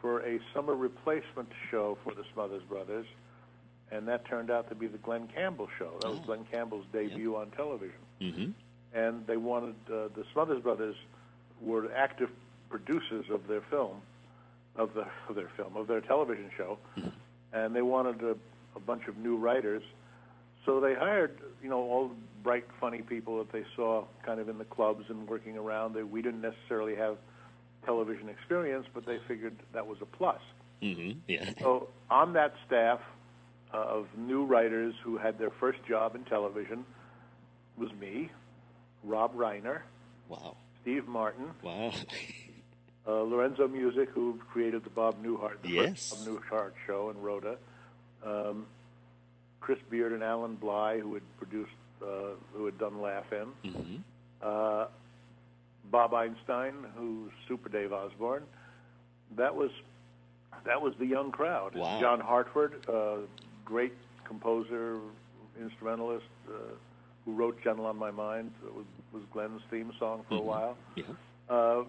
for 0.00 0.20
a 0.26 0.38
summer 0.54 0.74
replacement 0.74 1.48
show 1.70 1.96
for 2.04 2.14
the 2.14 2.24
Smothers 2.32 2.62
Brothers, 2.68 3.06
and 3.90 4.08
that 4.08 4.24
turned 4.26 4.50
out 4.50 4.68
to 4.68 4.74
be 4.74 4.86
the 4.86 4.98
Glen 4.98 5.28
Campbell 5.34 5.68
show. 5.78 5.92
That 6.00 6.10
was 6.10 6.20
Glen 6.20 6.46
Campbell's 6.50 6.86
debut 6.92 7.36
on 7.36 7.50
television. 7.50 7.98
Mm-hmm. 8.20 8.50
And 8.94 9.26
they 9.26 9.36
wanted 9.36 9.74
uh, 9.88 10.08
the 10.14 10.24
Smothers 10.32 10.62
Brothers 10.62 10.96
were 11.60 11.92
active 11.94 12.30
producers 12.68 13.26
of 13.30 13.46
their 13.46 13.62
film, 13.70 14.00
of 14.76 14.94
the 14.94 15.06
of 15.28 15.34
their 15.34 15.50
film 15.56 15.76
of 15.76 15.86
their 15.86 16.00
television 16.00 16.50
show, 16.56 16.78
and 17.52 17.74
they 17.74 17.82
wanted 17.82 18.22
a, 18.22 18.36
a 18.74 18.80
bunch 18.80 19.06
of 19.08 19.16
new 19.18 19.36
writers. 19.36 19.82
So 20.64 20.80
they 20.80 20.94
hired, 20.94 21.38
you 21.62 21.68
know, 21.68 21.78
all 21.78 22.08
the 22.08 22.14
bright, 22.42 22.64
funny 22.80 23.02
people 23.02 23.38
that 23.38 23.52
they 23.52 23.64
saw 23.76 24.04
kind 24.24 24.40
of 24.40 24.48
in 24.48 24.58
the 24.58 24.64
clubs 24.64 25.04
and 25.08 25.28
working 25.28 25.56
around. 25.56 25.94
They, 25.94 26.02
we 26.02 26.22
didn't 26.22 26.40
necessarily 26.40 26.96
have 26.96 27.18
television 27.84 28.28
experience, 28.28 28.86
but 28.92 29.06
they 29.06 29.18
figured 29.28 29.54
that 29.72 29.86
was 29.86 29.98
a 30.02 30.06
plus. 30.06 30.40
Mm-hmm. 30.82 31.20
Yeah. 31.28 31.52
So 31.60 31.88
on 32.10 32.32
that 32.32 32.54
staff 32.66 33.00
of 33.76 34.06
new 34.16 34.44
writers 34.44 34.94
who 35.04 35.16
had 35.16 35.38
their 35.38 35.50
first 35.50 35.78
job 35.88 36.14
in 36.14 36.24
television 36.24 36.84
was 37.76 37.92
me, 38.00 38.30
Rob 39.04 39.34
Reiner, 39.36 39.80
Wow. 40.28 40.56
Steve 40.82 41.06
Martin, 41.06 41.50
Wow. 41.62 41.92
uh, 43.06 43.22
Lorenzo 43.22 43.68
Music, 43.68 44.08
who 44.10 44.38
created 44.50 44.82
the 44.84 44.90
Bob 44.90 45.22
Newhart, 45.22 45.60
the 45.62 45.68
Yes. 45.70 46.10
Bob 46.24 46.26
Newhart 46.36 46.72
show, 46.86 47.10
and 47.10 47.22
Rhoda, 47.22 47.56
um, 48.24 48.66
Chris 49.60 49.78
Bearde 49.90 50.12
and 50.14 50.22
Allan 50.22 50.56
Blye, 50.56 50.98
who 51.00 51.14
had 51.14 51.22
produced, 51.38 51.70
uh, 52.02 52.30
who 52.54 52.64
had 52.66 52.78
done 52.78 53.00
Laugh 53.00 53.30
In, 53.32 53.46
Mm-hmm. 53.70 53.96
uh, 54.42 54.86
Bob 55.90 56.14
Einstein, 56.14 56.74
who's 56.96 57.30
Super 57.46 57.68
Dave 57.68 57.92
Osborne. 57.92 58.42
That 59.36 59.54
was 59.54 59.70
that 60.64 60.80
was 60.82 60.94
the 60.98 61.06
young 61.06 61.30
crowd. 61.30 61.74
Wow. 61.76 62.00
John 62.00 62.18
Hartford, 62.18 62.84
uh, 62.88 63.18
great 63.66 63.92
composer, 64.24 64.98
instrumentalist, 65.60 66.24
uh, 66.48 66.52
who 67.26 67.34
wrote 67.34 67.62
"Gentle 67.62 67.84
on 67.84 67.98
My 67.98 68.10
Mind," 68.10 68.52
that 68.64 68.74
was, 68.74 68.86
was 69.12 69.22
Glen's 69.32 69.60
theme 69.70 69.92
song 69.98 70.24
for 70.28 70.36
a 70.36 70.40
while. 70.40 70.76
Yeah. 70.94 71.04
Uh, 71.50 71.84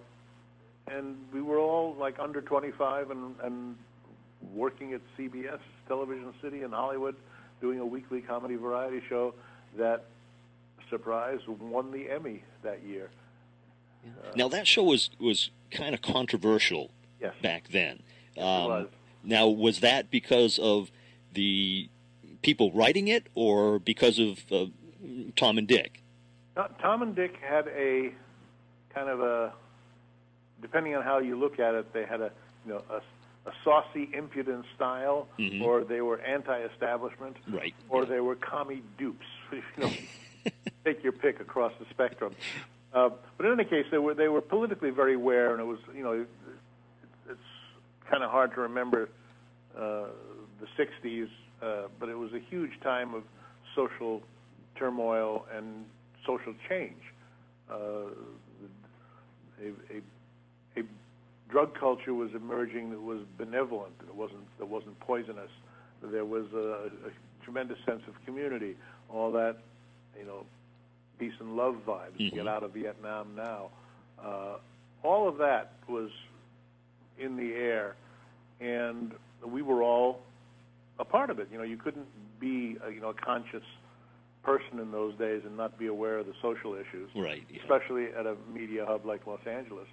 and 0.91 1.15
we 1.33 1.41
were 1.41 1.59
all 1.59 1.95
like 1.95 2.19
under 2.19 2.41
25 2.41 3.11
and, 3.11 3.35
and 3.43 3.75
working 4.53 4.93
at 4.93 5.01
CBS 5.17 5.59
Television 5.87 6.33
City 6.41 6.63
in 6.63 6.71
Hollywood, 6.71 7.15
doing 7.61 7.79
a 7.79 7.85
weekly 7.85 8.21
comedy 8.21 8.55
variety 8.55 9.01
show 9.07 9.33
that, 9.77 10.05
surprise, 10.89 11.39
won 11.47 11.91
the 11.91 12.09
Emmy 12.09 12.43
that 12.63 12.83
year. 12.83 13.09
Now 14.35 14.47
that 14.47 14.67
show 14.67 14.83
was 14.83 15.09
was 15.19 15.49
kind 15.71 15.93
of 15.93 16.01
controversial 16.01 16.91
Yes. 17.19 17.33
back 17.41 17.69
then. 17.69 18.03
Um, 18.37 18.43
it 18.43 18.67
was. 18.67 18.87
Now 19.23 19.47
was 19.47 19.79
that 19.81 20.09
because 20.11 20.59
of 20.59 20.91
the 21.33 21.89
people 22.41 22.71
writing 22.71 23.07
it, 23.07 23.27
or 23.35 23.79
because 23.79 24.19
of 24.19 24.39
uh, 24.51 24.65
Tom 25.35 25.57
and 25.57 25.67
Dick? 25.67 26.01
Tom 26.81 27.01
and 27.01 27.15
Dick 27.15 27.35
had 27.41 27.67
a 27.67 28.11
kind 28.93 29.09
of 29.09 29.19
a, 29.21 29.53
depending 30.61 30.95
on 30.95 31.03
how 31.03 31.19
you 31.19 31.37
look 31.37 31.59
at 31.59 31.75
it, 31.75 31.93
they 31.93 32.05
had 32.05 32.21
a 32.21 32.31
you 32.65 32.73
know 32.73 32.83
a, 32.89 32.95
a 33.49 33.53
saucy, 33.63 34.09
impudent 34.13 34.65
style, 34.75 35.27
Mhm. 35.39 35.61
or 35.63 35.83
they 35.83 36.01
were 36.01 36.19
anti-establishment, 36.19 37.37
Right. 37.47 37.73
or 37.89 38.05
they 38.05 38.19
were 38.19 38.35
commie 38.35 38.81
dupes. 38.97 39.25
you 39.51 39.61
know, 39.77 39.91
take 40.83 41.03
your 41.03 41.13
pick 41.13 41.39
across 41.39 41.73
the 41.79 41.85
spectrum. 41.91 42.33
Uh, 42.93 43.09
but 43.37 43.45
in 43.45 43.51
any 43.53 43.65
case, 43.65 43.85
they 43.91 43.97
were 43.99 44.13
they 44.15 44.27
were 44.29 44.41
politically 44.41 44.89
very 44.89 45.13
aware, 45.13 45.51
and 45.51 45.61
it 45.61 45.65
was 45.65 45.79
you 45.95 46.03
know 46.03 46.13
it, 46.13 46.27
it's 47.29 47.39
kind 48.09 48.23
of 48.23 48.31
hard 48.31 48.53
to 48.55 48.61
remember 48.61 49.09
uh, 49.77 50.05
the 50.59 50.67
'60s, 50.83 51.29
uh, 51.61 51.87
but 51.99 52.09
it 52.09 52.17
was 52.17 52.33
a 52.33 52.39
huge 52.39 52.79
time 52.81 53.13
of 53.13 53.23
social 53.75 54.21
turmoil 54.75 55.45
and 55.55 55.85
social 56.25 56.53
change. 56.69 57.01
Uh, 57.69 58.09
a, 59.61 59.67
a, 59.95 60.79
a 60.79 60.83
drug 61.49 61.77
culture 61.77 62.13
was 62.13 62.29
emerging 62.35 62.91
that 62.91 63.01
was 63.01 63.19
benevolent. 63.37 63.93
It 64.07 64.15
wasn't 64.15 64.45
that 64.59 64.67
wasn't 64.67 64.99
poisonous. 64.99 65.49
There 66.01 66.25
was 66.25 66.45
a, 66.53 66.89
a 67.07 67.43
tremendous 67.43 67.79
sense 67.85 68.01
of 68.07 68.13
community. 68.25 68.75
All 69.09 69.31
that, 69.31 69.57
you 70.19 70.25
know, 70.25 70.45
peace 71.17 71.33
and 71.39 71.55
love 71.55 71.77
vibes. 71.87 72.17
Mhm. 72.19 72.33
Get 72.33 72.47
out 72.47 72.63
of 72.63 72.73
Vietnam 72.73 73.35
now. 73.35 73.69
Uh, 74.23 74.57
all 75.03 75.27
of 75.27 75.37
that 75.37 75.73
was 75.87 76.09
in 77.17 77.35
the 77.37 77.53
air, 77.53 77.95
and 78.59 79.13
we 79.45 79.61
were 79.61 79.81
all 79.81 80.21
a 80.99 81.05
part 81.05 81.29
of 81.29 81.39
it. 81.39 81.47
You 81.51 81.57
know, 81.57 81.63
you 81.63 81.77
couldn't 81.77 82.07
be 82.39 82.77
a, 82.85 82.91
you 82.91 83.01
know 83.01 83.09
a 83.09 83.13
conscious 83.13 83.63
person 84.43 84.79
in 84.79 84.91
those 84.91 85.15
days 85.17 85.41
and 85.45 85.57
not 85.57 85.77
be 85.77 85.87
aware 85.87 86.19
of 86.19 86.25
the 86.25 86.33
social 86.41 86.73
issues 86.73 87.09
Right. 87.15 87.43
Yeah. 87.51 87.59
especially 87.63 88.05
at 88.17 88.25
a 88.25 88.35
media 88.53 88.85
hub 88.87 89.05
like 89.05 89.27
Los 89.27 89.45
Angeles, 89.45 89.87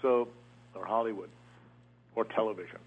so 0.00 0.28
or 0.74 0.84
Hollywood, 0.86 1.30
or 2.16 2.24
television. 2.24 2.78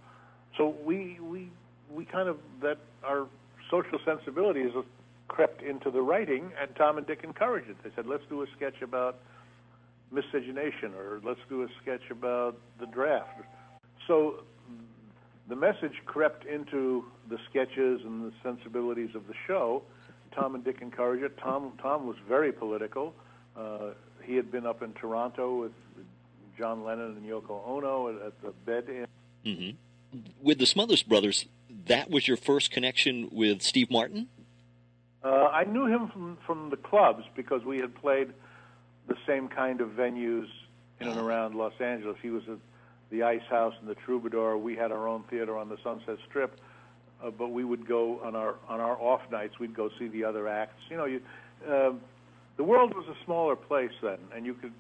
So 0.58 0.76
we 0.84 1.20
we 1.22 1.50
we 1.92 2.06
kind 2.06 2.28
of 2.30 2.38
that 2.62 2.78
our 3.04 3.28
social 3.72 4.00
sensibilities 4.06 4.72
crept 5.28 5.62
into 5.64 5.90
the 5.90 6.02
writing, 6.02 6.52
and 6.62 6.76
Tom 6.76 6.98
and 6.98 7.08
Dick 7.08 7.22
encouraged 7.24 7.70
it. 7.70 7.78
They 7.84 7.90
said, 7.96 8.06
"Let's 8.06 8.24
do 8.30 8.42
a 8.44 8.48
sketch 8.56 8.82
about 8.82 9.20
miscegenation, 10.12 10.94
or 10.94 11.20
let's 11.24 11.40
do 11.50 11.64
a 11.64 11.68
sketch 11.82 12.10
about 12.12 12.58
the 12.80 12.86
draft." 12.88 13.42
So 14.08 14.44
the 15.48 15.56
message 15.56 15.94
crept 16.06 16.46
into 16.46 17.06
the 17.30 17.38
sketches 17.50 18.02
and 18.04 18.24
the 18.24 18.34
sensibilities 18.44 19.16
of 19.16 19.28
the 19.28 19.34
show. 19.48 19.84
Tom 20.34 20.56
and 20.56 20.64
Dick 20.64 20.78
encouraged 20.82 21.24
it. 21.24 21.38
Tom 21.38 21.74
Tom 21.82 22.08
was 22.08 22.18
very 22.28 22.52
political. 22.52 23.14
Uh, 23.56 23.92
he 24.24 24.36
had 24.36 24.52
been 24.52 24.66
up 24.66 24.82
in 24.82 24.94
Toronto 24.94 25.62
with 25.62 25.72
John 26.58 26.84
Lennon 26.84 27.18
and 27.18 27.26
Yoko 27.26 27.66
Ono 27.66 28.10
at, 28.10 28.28
at 28.28 28.42
the 28.42 28.52
Bed 28.66 28.86
Inn. 28.90 29.08
hmm 30.14 30.20
With 30.42 30.60
the 30.60 30.66
Smothers 30.66 31.04
Brothers, 31.04 31.46
that 31.88 32.10
was 32.10 32.28
your 32.28 32.38
first 32.38 32.72
connection 32.72 33.30
with 33.32 33.62
Steve 33.62 33.92
Martin. 33.92 34.28
Uh, 35.24 35.50
I 35.52 35.64
knew 35.64 35.86
him 35.86 36.10
from 36.10 36.38
from 36.46 36.70
the 36.70 36.78
clubs 36.78 37.24
because 37.36 37.64
we 37.64 37.78
had 37.80 37.96
played 37.96 38.34
the 39.08 39.16
same 39.28 39.48
kind 39.48 39.82
of 39.82 39.90
venues 39.90 40.48
in 41.00 41.08
and 41.08 41.20
around 41.20 41.56
Los 41.56 41.74
Angeles. 41.80 42.18
He 42.22 42.30
was 42.30 42.44
at 42.50 42.58
the 43.16 43.24
Ice 43.24 43.42
House 43.50 43.74
and 43.80 43.90
the 43.90 43.96
Troubadour. 43.96 44.58
We 44.58 44.76
had 44.76 44.92
our 44.92 45.08
own 45.08 45.24
theater 45.30 45.58
on 45.58 45.70
the 45.70 45.78
Sunset 45.84 46.18
Strip, 46.28 46.60
uh, 47.24 47.32
but 47.32 47.50
we 47.50 47.64
would 47.64 47.88
go 47.88 48.20
on 48.22 48.36
our 48.36 48.56
on 48.68 48.80
our 48.80 49.00
off 49.02 49.22
nights. 49.32 49.60
We'd 49.60 49.76
go 49.76 49.90
see 49.98 50.08
the 50.08 50.24
other 50.24 50.48
acts. 50.48 50.82
You 50.90 50.98
know, 50.98 51.06
you, 51.06 51.22
uh, 51.68 51.94
the 52.58 52.64
world 52.64 52.94
was 52.94 53.06
a 53.08 53.26
smaller 53.26 53.56
place 53.56 53.92
then, 54.02 54.18
and 54.36 54.46
you 54.46 54.54
could 54.54 54.74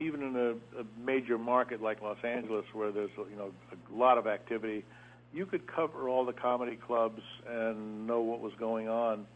even 0.00 0.22
in 0.22 0.36
a, 0.36 0.80
a 0.80 0.84
major 1.04 1.36
market 1.36 1.82
like 1.82 2.00
Los 2.00 2.16
Angeles, 2.24 2.64
where 2.72 2.90
there's 2.90 3.10
you 3.16 3.36
know 3.36 3.50
a 3.72 3.96
lot 3.96 4.16
of 4.16 4.26
activity, 4.26 4.84
you 5.32 5.44
could 5.44 5.66
cover 5.66 6.08
all 6.08 6.24
the 6.24 6.32
comedy 6.32 6.76
clubs 6.76 7.22
and 7.48 8.06
know 8.06 8.20
what 8.20 8.40
was 8.40 8.52
going 8.58 8.88
on 8.88 9.26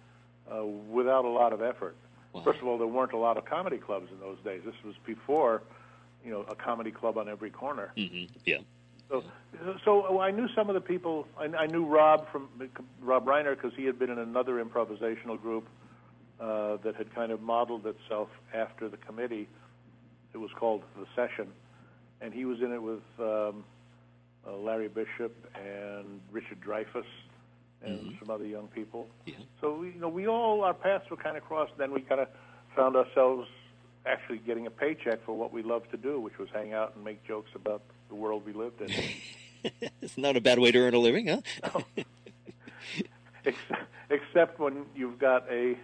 uh, 0.51 0.65
without 0.65 1.25
a 1.25 1.29
lot 1.29 1.53
of 1.53 1.61
effort. 1.61 1.97
Wow. 2.33 2.43
First 2.43 2.61
of 2.61 2.67
all, 2.67 2.79
there 2.79 2.87
weren't 2.87 3.13
a 3.13 3.19
lot 3.19 3.37
of 3.37 3.45
comedy 3.45 3.79
clubs 3.79 4.09
in 4.11 4.19
those 4.21 4.39
days. 4.43 4.63
This 4.65 4.75
was 4.85 4.95
before, 5.07 5.63
you 6.25 6.31
know, 6.31 6.43
a 6.49 6.55
comedy 6.55 6.91
club 6.91 7.19
on 7.19 7.29
every 7.29 7.51
corner. 7.51 7.93
hmm 7.97 8.25
Yeah. 8.45 8.59
So, 9.11 9.23
so 9.85 10.21
I 10.21 10.31
knew 10.31 10.49
some 10.55 10.69
of 10.71 10.75
the 10.75 10.81
people. 10.81 11.27
I, 11.39 11.45
I 11.45 11.67
knew 11.67 11.85
Rob 11.85 12.27
from 12.33 12.49
Rob 13.03 13.27
Reiner 13.27 13.55
because 13.55 13.73
he 13.77 13.85
had 13.85 13.99
been 13.99 14.11
in 14.11 14.19
another 14.19 14.65
improvisational 14.65 15.41
group 15.41 15.69
uh, 16.41 16.79
that 16.83 16.97
had 16.97 17.15
kind 17.15 17.31
of 17.31 17.41
modeled 17.43 17.87
itself 17.87 18.29
after 18.55 18.89
the 18.89 18.97
committee. 18.97 19.47
It 20.33 20.39
was 20.39 20.51
called 20.59 20.83
the 20.99 21.07
Session, 21.15 21.49
and 22.23 22.33
he 22.33 22.45
was 22.47 22.61
in 22.61 22.73
it 22.73 22.83
with 22.83 23.03
um, 23.21 23.63
uh, 24.47 24.57
Larry 24.57 24.89
Bishop 24.89 25.33
and 25.55 26.21
Richard 26.33 26.61
Dreyfuss 26.61 27.05
and 27.85 28.01
Mhm. 28.01 28.19
some 28.19 28.31
other 28.31 28.47
young 28.47 28.69
people. 28.69 29.07
Yeah. 29.27 29.35
So 29.61 29.83
you 29.83 30.01
know, 30.01 30.09
we 30.09 30.27
all 30.27 30.65
our 30.65 30.75
paths 30.75 31.09
were 31.11 31.19
kind 31.19 31.37
of 31.37 31.45
crossed. 31.45 31.77
Then 31.77 31.93
we 31.93 32.01
kind 32.01 32.23
of 32.23 32.29
found 32.75 32.97
ourselves 32.97 33.47
actually 34.07 34.39
getting 34.39 34.67
a 34.67 34.71
paycheck 34.71 35.25
for 35.25 35.37
what 35.37 35.53
we 35.53 35.63
loved 35.63 35.91
to 35.91 35.97
do, 35.97 36.21
which 36.21 36.39
was 36.39 36.49
hang 36.53 36.73
out 36.73 36.95
and 36.95 37.05
make 37.05 37.25
jokes 37.27 37.51
about 37.55 37.83
the 38.09 38.15
world 38.15 38.45
we 38.45 38.53
lived 38.53 38.81
in. 38.81 38.91
it's 40.03 40.19
not 40.19 40.37
a 40.37 40.41
bad 40.41 40.59
way 40.59 40.71
to 40.71 40.79
earn 40.79 40.95
a 40.95 40.99
living, 40.99 41.29
huh? 41.29 41.81
except, 43.45 43.83
except 44.11 44.61
when 44.61 44.85
you've 44.95 45.19
got 45.19 45.51
a 45.51 45.77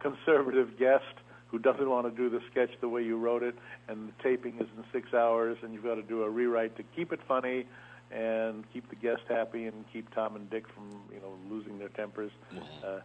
conservative 0.00 0.78
guest 0.78 1.04
who 1.48 1.58
doesn't 1.58 1.88
want 1.88 2.06
to 2.08 2.16
do 2.16 2.30
the 2.30 2.40
sketch 2.50 2.70
the 2.80 2.88
way 2.88 3.02
you 3.02 3.16
wrote 3.16 3.42
it, 3.42 3.54
and 3.86 4.08
the 4.08 4.22
taping 4.22 4.54
is 4.58 4.66
in 4.76 4.84
six 4.92 5.12
hours, 5.14 5.58
and 5.62 5.74
you've 5.74 5.84
got 5.84 5.96
to 5.96 6.02
do 6.02 6.22
a 6.22 6.30
rewrite 6.30 6.76
to 6.76 6.82
keep 6.96 7.12
it 7.12 7.20
funny 7.28 7.66
and 8.10 8.64
keep 8.72 8.88
the 8.90 8.96
guest 8.96 9.22
happy 9.28 9.66
and 9.66 9.84
keep 9.92 10.12
Tom 10.14 10.36
and 10.36 10.48
Dick 10.50 10.64
from 10.68 10.90
you 11.12 11.20
know 11.20 11.34
losing 11.50 11.78
their 11.78 11.88
tempers. 11.88 12.32
Wow. 12.52 12.62
Uh, 12.84 13.00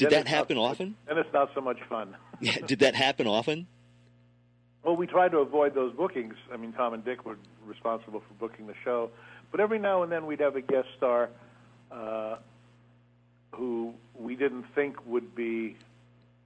did 0.00 0.10
that 0.10 0.26
happen 0.26 0.56
not, 0.56 0.70
often? 0.70 0.96
And 1.08 1.18
it's 1.18 1.32
not 1.32 1.50
so 1.54 1.60
much 1.60 1.78
fun. 1.88 2.16
yeah, 2.40 2.56
did 2.66 2.80
that 2.80 2.94
happen 2.94 3.26
often? 3.26 3.66
Well, 4.82 4.96
we 4.96 5.06
tried 5.06 5.32
to 5.32 5.38
avoid 5.38 5.74
those 5.74 5.92
bookings. 5.94 6.34
I 6.52 6.56
mean, 6.56 6.72
Tom 6.72 6.94
and 6.94 7.04
Dick 7.04 7.26
were 7.26 7.36
responsible 7.66 8.20
for 8.20 8.34
booking 8.34 8.66
the 8.66 8.74
show, 8.82 9.10
but 9.50 9.60
every 9.60 9.78
now 9.78 10.02
and 10.02 10.10
then 10.10 10.26
we'd 10.26 10.40
have 10.40 10.56
a 10.56 10.62
guest 10.62 10.88
star 10.96 11.28
uh, 11.92 12.36
who 13.52 13.94
we 14.14 14.36
didn't 14.36 14.64
think 14.74 14.96
would 15.06 15.34
be, 15.34 15.76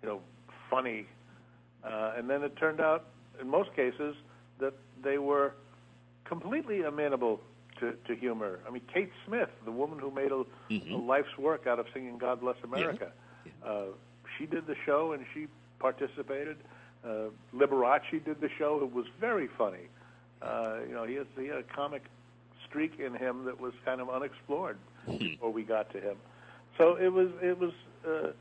you 0.03 0.09
know, 0.09 0.21
funny, 0.69 1.07
uh, 1.85 2.15
and 2.17 2.29
then 2.29 2.43
it 2.43 2.57
turned 2.57 2.81
out, 2.81 3.05
in 3.41 3.49
most 3.49 3.75
cases, 3.77 4.17
that 4.59 4.75
they 5.03 5.19
were 5.19 5.53
completely 6.25 6.83
amenable 6.83 7.41
to, 7.81 7.93
to 8.07 8.15
humor. 8.15 8.61
I 8.67 8.71
mean, 8.71 8.83
Kate 8.93 9.11
Smith, 9.27 9.51
the 9.65 9.73
woman 9.73 9.99
who 9.99 10.11
made 10.11 10.33
a, 10.33 10.45
mm-hmm. 10.71 10.95
a 10.95 10.97
life's 10.97 11.37
work 11.39 11.67
out 11.67 11.79
of 11.79 11.87
singing 11.93 12.19
"God 12.19 12.41
Bless 12.41 12.57
America," 12.65 13.13
yeah. 13.13 13.24
Uh, 13.65 13.85
she 14.39 14.47
did 14.47 14.67
the 14.67 14.77
show 14.85 15.13
and 15.13 15.25
she 15.33 15.47
participated. 15.79 16.57
Uh, 17.05 17.29
Liberace 17.55 18.25
did 18.25 18.41
the 18.41 18.49
show. 18.59 18.81
It 18.83 18.93
was 18.93 19.07
very 19.21 19.49
funny. 19.59 19.89
Uh, 20.41 20.79
you 20.87 20.95
know, 20.95 21.05
he, 21.05 21.15
has, 21.15 21.27
he 21.39 21.47
had 21.47 21.59
a 21.59 21.63
comic 21.63 22.03
streak 22.69 22.99
in 22.99 23.15
him 23.15 23.45
that 23.45 23.61
was 23.61 23.73
kind 23.85 24.01
of 24.01 24.11
unexplored 24.11 24.79
hmm. 25.07 25.17
before 25.17 25.51
we 25.51 25.63
got 25.63 25.91
to 25.93 26.01
him. 26.01 26.17
So 26.79 26.97
it 26.97 27.13
was 27.13 27.29
it 27.41 27.59
was 27.59 27.73
uh, 28.05 28.33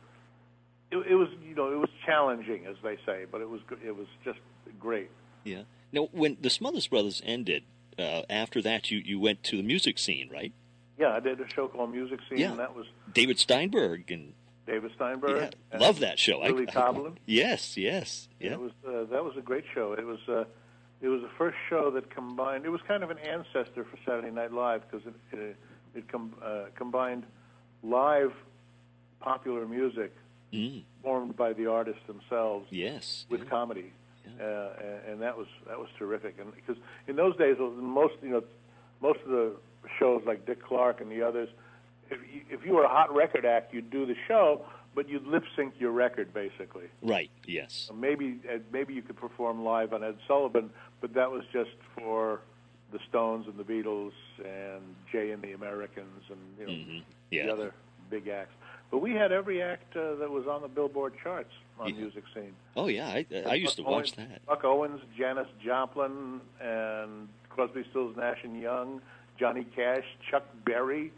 it, 0.91 0.97
it 1.11 1.15
was 1.15 1.27
you 1.47 1.53
know 1.53 1.71
it 1.71 1.77
was 1.77 1.89
challenging 2.05 2.65
as 2.65 2.75
they 2.83 2.97
say, 3.05 3.25
but 3.31 3.41
it 3.41 3.49
was 3.49 3.61
it 3.85 3.95
was 3.95 4.07
just 4.23 4.39
great. 4.79 5.11
Yeah. 5.43 5.63
Now, 5.91 6.09
when 6.11 6.37
the 6.41 6.49
Smothers 6.49 6.87
Brothers 6.87 7.21
ended, 7.23 7.63
uh, 7.99 8.23
after 8.29 8.61
that 8.63 8.89
you 8.89 8.99
you 8.99 9.19
went 9.19 9.43
to 9.43 9.57
the 9.57 9.63
music 9.63 9.99
scene, 9.99 10.29
right? 10.31 10.51
Yeah, 10.97 11.09
I 11.09 11.19
did 11.19 11.39
a 11.39 11.49
show 11.49 11.67
called 11.67 11.91
Music 11.91 12.19
Scene. 12.29 12.39
Yeah. 12.39 12.51
And 12.51 12.59
that 12.59 12.75
was 12.75 12.85
David 13.11 13.39
Steinberg 13.39 14.11
and 14.11 14.33
David 14.65 14.91
Steinberg. 14.95 15.54
Yeah, 15.71 15.78
love 15.78 15.99
that 15.99 16.19
show. 16.19 16.39
Lily 16.39 16.65
Tomlin. 16.65 17.17
yes, 17.26 17.78
yes, 17.78 18.28
yeah. 18.39 18.54
It 18.54 18.60
was 18.60 18.71
uh, 18.88 19.04
that 19.12 19.23
was 19.23 19.36
a 19.38 19.41
great 19.41 19.65
show. 19.73 19.93
It 19.93 20.06
was 20.06 20.19
uh, 20.28 20.45
it 21.02 21.10
was 21.10 21.21
the 21.21 21.30
first 21.38 21.58
show 21.69 21.91
that 21.91 22.10
combined. 22.10 22.65
It 22.65 22.69
was 22.69 22.82
kind 22.88 23.04
of 23.04 23.10
an 23.10 23.17
ancestor 23.19 23.84
for 23.84 23.97
Saturday 24.06 24.32
Night 24.32 24.54
Live 24.54 24.84
because 24.89 25.06
it 25.06 25.38
it, 25.38 25.58
it 25.95 26.08
com- 26.12 26.36
uh, 26.43 26.65
combined 26.76 27.23
live 27.84 28.32
popular 29.19 29.65
music 29.65 30.13
mm. 30.54 30.84
formed 31.02 31.36
by 31.36 31.54
the 31.54 31.67
artists 31.67 32.02
themselves. 32.08 32.67
Yes, 32.69 33.26
with 33.30 33.43
yeah. 33.43 33.49
comedy. 33.49 33.91
Yeah. 34.26 34.45
Uh, 34.45 34.69
and, 34.80 35.13
and 35.13 35.21
that 35.21 35.38
was 35.38 35.47
that 35.67 35.78
was 35.78 35.89
terrific. 35.99 36.36
And 36.39 36.54
because 36.56 36.78
in 37.08 37.17
those 37.17 37.36
days, 37.36 37.58
most 37.60 38.13
you 38.21 38.30
know, 38.30 38.43
most 39.02 39.19
of 39.26 39.30
the 39.30 39.56
shows 39.99 40.21
like 40.26 40.45
Dick 40.45 40.63
Clark 40.63 41.02
and 41.02 41.12
the 41.12 41.21
others, 41.21 41.49
if 42.13 42.34
you, 42.34 42.41
if 42.49 42.65
you 42.65 42.73
were 42.73 42.84
a 42.84 42.89
hot 42.89 43.13
record 43.13 43.45
act, 43.45 43.73
you'd 43.73 43.89
do 43.89 44.06
the 44.06 44.15
show, 44.28 44.65
but 44.95 45.10
you'd 45.10 45.26
lip 45.26 45.43
sync 45.56 45.73
your 45.80 45.91
record 45.91 46.34
basically. 46.34 46.86
Right. 47.02 47.32
Yes. 47.45 47.89
Maybe 47.93 48.39
maybe 48.71 48.93
you 48.93 49.02
could 49.02 49.17
perform 49.17 49.63
live 49.63 49.93
on 49.93 50.04
Ed 50.04 50.17
Sullivan, 50.28 50.69
but 51.02 51.13
that 51.13 51.32
was 51.32 51.43
just 51.52 51.71
for 51.97 52.41
the 52.91 52.99
Stones 53.10 53.47
and 53.47 53.58
the 53.58 53.63
Beatles 53.63 54.12
and 54.38 54.84
Jay 55.12 55.32
and 55.32 55.41
the 55.41 55.54
Americans 55.54 56.23
and 56.30 56.39
you 56.60 56.65
know 56.65 56.71
mm-hmm. 56.71 56.99
yeah. 57.32 57.45
the 57.47 57.54
other 57.54 57.73
big 58.10 58.28
acts. 58.28 58.54
But 58.91 58.99
we 58.99 59.13
had 59.13 59.32
every 59.32 59.62
act 59.63 59.97
uh, 59.97 60.15
that 60.15 60.30
was 60.30 60.45
on 60.45 60.62
the 60.62 60.67
Billboard 60.67 61.13
charts 61.23 61.52
on 61.80 61.89
yeah. 61.89 62.02
music 62.02 62.23
scene. 62.34 62.54
Oh 62.76 62.88
yeah, 62.88 63.08
I, 63.08 63.26
I 63.47 63.56
used 63.56 63.78
to 63.78 63.82
watch 63.82 64.13
Owens, 64.17 64.30
that. 64.30 64.45
Buck 64.45 64.63
Owens, 64.63 65.02
Janis 65.17 65.47
Joplin, 65.65 66.39
and 66.62 67.28
Crosby, 67.49 67.84
Stills, 67.89 68.15
Nash 68.15 68.38
and 68.43 68.62
Young, 68.62 69.02
Johnny 69.39 69.65
Cash, 69.76 70.06
Chuck 70.30 70.45
Berry. 70.63 71.12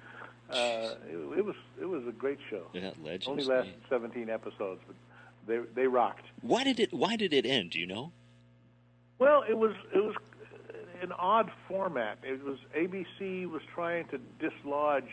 Uh, 0.49 0.95
it, 1.07 1.39
it 1.39 1.45
was 1.45 1.55
it 1.81 1.85
was 1.85 2.03
a 2.07 2.11
great 2.11 2.39
show. 2.49 2.67
Yeah, 2.73 2.91
legends. 3.03 3.27
Only 3.27 3.43
lasted 3.43 3.73
man. 3.89 4.01
17 4.01 4.29
episodes, 4.29 4.81
but 4.85 4.95
they 5.47 5.59
they 5.73 5.87
rocked. 5.87 6.25
Why 6.41 6.63
did 6.63 6.79
it 6.79 6.93
Why 6.93 7.15
did 7.15 7.33
it 7.33 7.45
end? 7.45 7.71
Do 7.71 7.79
you 7.79 7.87
know? 7.87 8.11
Well, 9.17 9.43
it 9.47 9.57
was 9.57 9.73
it 9.93 10.03
was 10.03 10.15
an 11.01 11.11
odd 11.13 11.51
format. 11.67 12.19
It 12.23 12.43
was 12.43 12.57
ABC 12.77 13.49
was 13.49 13.61
trying 13.73 14.07
to 14.09 14.19
dislodge 14.39 15.09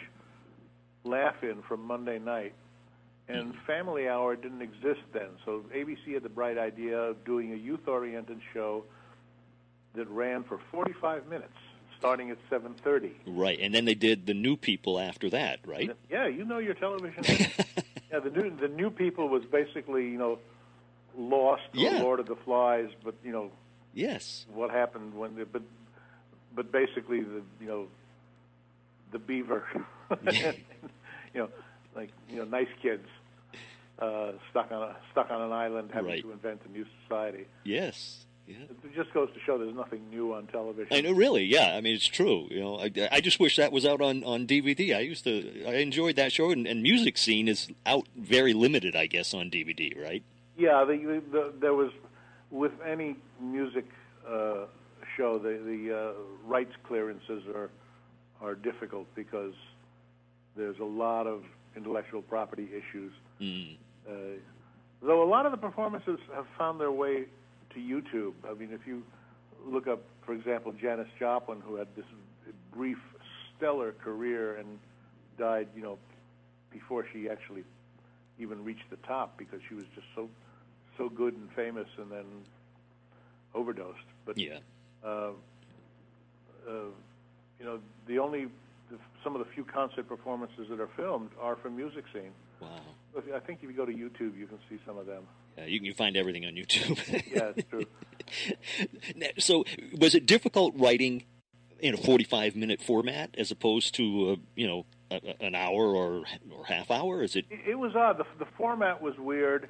Laugh-In 1.05 1.63
from 1.63 1.85
Monday 1.85 2.19
night, 2.19 2.55
and 3.29 3.53
mm-hmm. 3.53 3.67
Family 3.67 4.09
Hour 4.09 4.37
didn't 4.37 4.63
exist 4.63 5.01
then. 5.13 5.31
So 5.45 5.65
ABC 5.75 6.15
had 6.15 6.23
the 6.23 6.29
bright 6.29 6.59
idea 6.59 6.99
of 6.99 7.25
doing 7.25 7.53
a 7.53 7.57
youth-oriented 7.57 8.41
show 8.53 8.85
that 9.95 10.09
ran 10.09 10.45
for 10.45 10.61
45 10.71 11.27
minutes 11.27 11.53
starting 12.03 12.31
at 12.31 12.39
7:30. 12.51 13.13
Right, 13.27 13.61
and 13.61 13.73
then 13.73 13.85
they 13.85 13.95
did 13.95 14.27
the 14.27 14.35
New 14.35 14.57
People 14.57 14.99
after 14.99 15.31
that, 15.31 15.61
right? 15.65 15.97
Yeah, 16.11 16.27
you 16.27 16.45
know 16.45 16.59
your 16.59 16.75
television. 16.75 17.23
yeah, 18.13 18.19
the 18.19 18.31
new 18.31 18.51
the 18.51 18.67
New 18.67 18.91
People 18.91 19.29
was 19.29 19.45
basically 19.45 20.09
you 20.09 20.19
know 20.19 20.39
Lost 21.17 21.63
or 21.75 21.81
yeah. 21.81 22.03
Lord 22.03 22.21
of 22.21 22.27
the 22.27 22.37
Flies, 22.37 22.89
but 23.05 23.15
you 23.25 23.33
know. 23.33 23.51
Yes. 23.95 24.47
What 24.53 24.71
happened 24.71 25.15
when? 25.15 25.37
The, 25.37 25.45
but 25.45 25.63
but 26.55 26.73
basically 26.73 27.21
the 27.21 27.43
you 27.61 27.67
know 27.67 27.87
the 29.13 29.19
beaver, 29.19 29.65
you 30.33 30.55
know, 31.35 31.49
like 31.95 32.11
you 32.29 32.37
know, 32.37 32.45
nice 32.45 32.73
kids 32.81 33.07
uh, 33.99 34.33
stuck 34.51 34.73
on 34.73 34.83
a 34.83 34.97
stuck 35.13 35.31
on 35.31 35.41
an 35.41 35.53
island 35.53 35.91
having 35.93 36.11
right. 36.11 36.23
to 36.23 36.33
invent 36.33 36.61
a 36.69 36.73
new 36.73 36.85
society. 37.03 37.47
Yes. 37.65 38.27
Yeah. 38.47 38.57
It 38.85 38.95
just 38.95 39.15
goes 39.15 39.29
to 39.35 39.41
show 39.41 39.57
there's 39.57 39.75
nothing 39.75 40.11
new 40.11 40.35
on 40.35 40.47
television. 40.49 40.89
I 40.91 41.01
know, 41.01 41.13
really, 41.13 41.45
yeah. 41.45 41.75
I 41.77 41.81
mean, 41.81 41.95
it's 41.95 42.07
true. 42.07 42.49
You 42.51 42.61
know, 42.61 42.79
I, 42.79 42.91
I 43.11 43.21
just 43.21 43.39
wish 43.39 43.57
that 43.57 43.73
was 43.73 43.87
out 43.87 44.01
on, 44.01 44.25
on 44.25 44.47
DVD. 44.47 44.97
I 44.97 45.01
used 45.01 45.25
to, 45.25 45.65
I 45.67 45.75
enjoyed 45.77 46.17
that 46.17 46.33
show, 46.33 46.51
and, 46.51 46.67
and 46.67 46.83
music 46.83 47.17
scene 47.19 47.47
is 47.47 47.69
out 47.87 48.09
very 48.17 48.53
limited, 48.53 48.97
I 48.97 49.07
guess, 49.07 49.33
on 49.33 49.49
DVD, 49.49 50.01
right? 50.03 50.25
Yeah, 50.57 50.85
the, 50.85 51.23
the, 51.31 51.53
there 51.61 51.73
was 51.73 51.93
with 52.51 52.73
any 52.87 53.17
music 53.41 53.87
uh, 54.29 54.67
show, 55.17 55.39
the 55.39 55.61
the 55.65 55.97
uh, 55.97 56.13
rights 56.45 56.73
clearances 56.87 57.43
are 57.55 57.71
are 58.41 58.55
difficult 58.55 59.07
because 59.15 59.55
there's 60.57 60.79
a 60.79 60.85
lot 60.85 61.27
of 61.27 61.45
intellectual 61.77 62.23
property 62.23 62.69
issues. 62.71 63.13
Mm. 63.41 63.77
Uh, 64.09 64.13
though 65.03 65.23
a 65.23 65.29
lot 65.29 65.47
of 65.47 65.53
the 65.53 65.59
performances 65.59 66.19
have 66.35 66.47
found 66.59 66.81
their 66.81 66.93
way 66.93 67.25
to 67.75 67.81
YouTube. 67.81 68.33
I 68.49 68.55
mean, 68.55 68.71
if 68.73 68.87
you 68.87 69.03
look 69.67 69.87
up, 69.87 70.03
for 70.25 70.35
example, 70.35 70.73
Janis 70.73 71.09
Joplin, 71.19 71.61
who 71.61 71.77
had 71.77 71.89
this 71.97 72.05
brief, 72.75 72.99
stellar 73.57 73.93
career 73.93 74.57
and 74.57 74.79
died, 75.39 75.69
you 75.77 75.83
know, 75.83 75.99
before 76.71 77.05
she 77.13 77.29
actually 77.29 77.65
even 78.39 78.65
reached 78.65 78.89
the 78.91 78.97
top 78.97 79.39
because 79.39 79.61
she 79.69 79.75
was 79.75 79.85
just 79.95 80.07
so 80.15 80.29
so 80.99 81.09
good 81.09 81.35
and 81.35 81.49
famous, 81.57 81.87
and 81.99 82.11
then 82.11 82.25
overdosed. 83.55 83.99
But 84.27 84.37
yeah, 84.37 84.59
uh, 85.05 85.31
uh, 86.69 86.73
you 87.59 87.65
know, 87.65 87.79
the 88.07 88.19
only 88.19 88.49
some 89.25 89.35
of 89.35 89.45
the 89.45 89.53
few 89.55 89.65
concert 89.65 90.09
performances 90.09 90.67
that 90.69 90.81
are 90.81 90.91
filmed 90.97 91.31
are 91.41 91.57
from 91.57 91.77
music 91.77 92.05
scene. 92.13 92.33
Wow. 92.61 92.69
I 93.35 93.41
think 93.41 93.61
if 93.63 93.71
you 93.71 93.77
go 93.77 93.87
to 93.87 93.93
YouTube, 93.93 94.37
you 94.39 94.47
can 94.47 94.59
see 94.69 94.79
some 94.87 94.97
of 94.99 95.07
them. 95.07 95.25
Yeah, 95.57 95.67
you 95.67 95.81
can 95.81 95.95
find 95.95 96.17
everything 96.17 96.45
on 96.47 96.53
YouTube. 96.53 96.99
yeah, 97.33 97.53
it's 97.57 97.69
true. 97.69 97.87
so, 99.39 99.65
was 99.99 100.15
it 100.15 100.27
difficult 100.27 100.75
writing 100.77 101.25
in 101.81 101.95
a 101.95 101.97
45 101.97 102.57
minute 102.57 102.81
format 102.81 103.35
as 103.37 103.51
opposed 103.51 103.95
to, 103.97 104.31
uh, 104.31 104.37
you 104.55 104.67
know, 104.67 104.87
a, 105.11 105.45
an 105.45 105.55
hour 105.55 105.95
or 105.95 106.25
or 106.51 106.65
half 106.67 106.91
hour? 106.91 107.23
Is 107.23 107.37
it? 107.37 107.47
It, 107.51 107.79
was 107.79 107.95
odd. 107.95 108.19
The, 108.19 108.25
the 108.39 108.51
format 108.57 109.03
was 109.03 109.19
weird. 109.19 109.69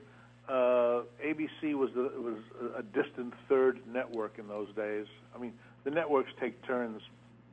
Uh, 0.49 1.03
ABC 1.25 1.75
was 1.75 1.91
the, 1.95 2.13
was 2.21 2.39
a 2.77 2.83
distant 2.83 3.33
third 3.49 3.81
network 3.87 4.39
in 4.39 4.49
those 4.49 4.69
days. 4.75 5.07
I 5.35 5.39
mean, 5.39 5.55
the 5.85 5.91
networks 5.91 6.31
take 6.41 6.65
turns 6.67 7.01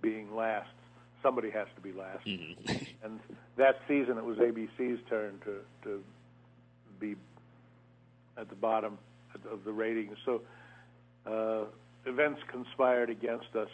being 0.02 0.36
last. 0.36 0.70
Somebody 1.22 1.50
has 1.52 1.68
to 1.76 1.82
be 1.82 1.92
last. 1.92 2.26
Mm-hmm. 2.26 2.84
and 3.04 3.20
that 3.58 3.80
season, 3.88 4.18
it 4.18 4.24
was 4.24 4.38
ABC's 4.38 5.00
turn 5.10 5.40
to 5.46 5.58
to 5.84 6.04
be 7.00 7.16
at 8.40 8.50
the 8.50 8.56
bottom 8.56 8.98
of 9.52 9.64
the 9.64 9.72
ratings. 9.72 10.18
So 10.26 10.42
uh, 11.26 11.66
events 12.06 12.42
conspired 12.52 13.10
against 13.10 13.56
us, 13.56 13.70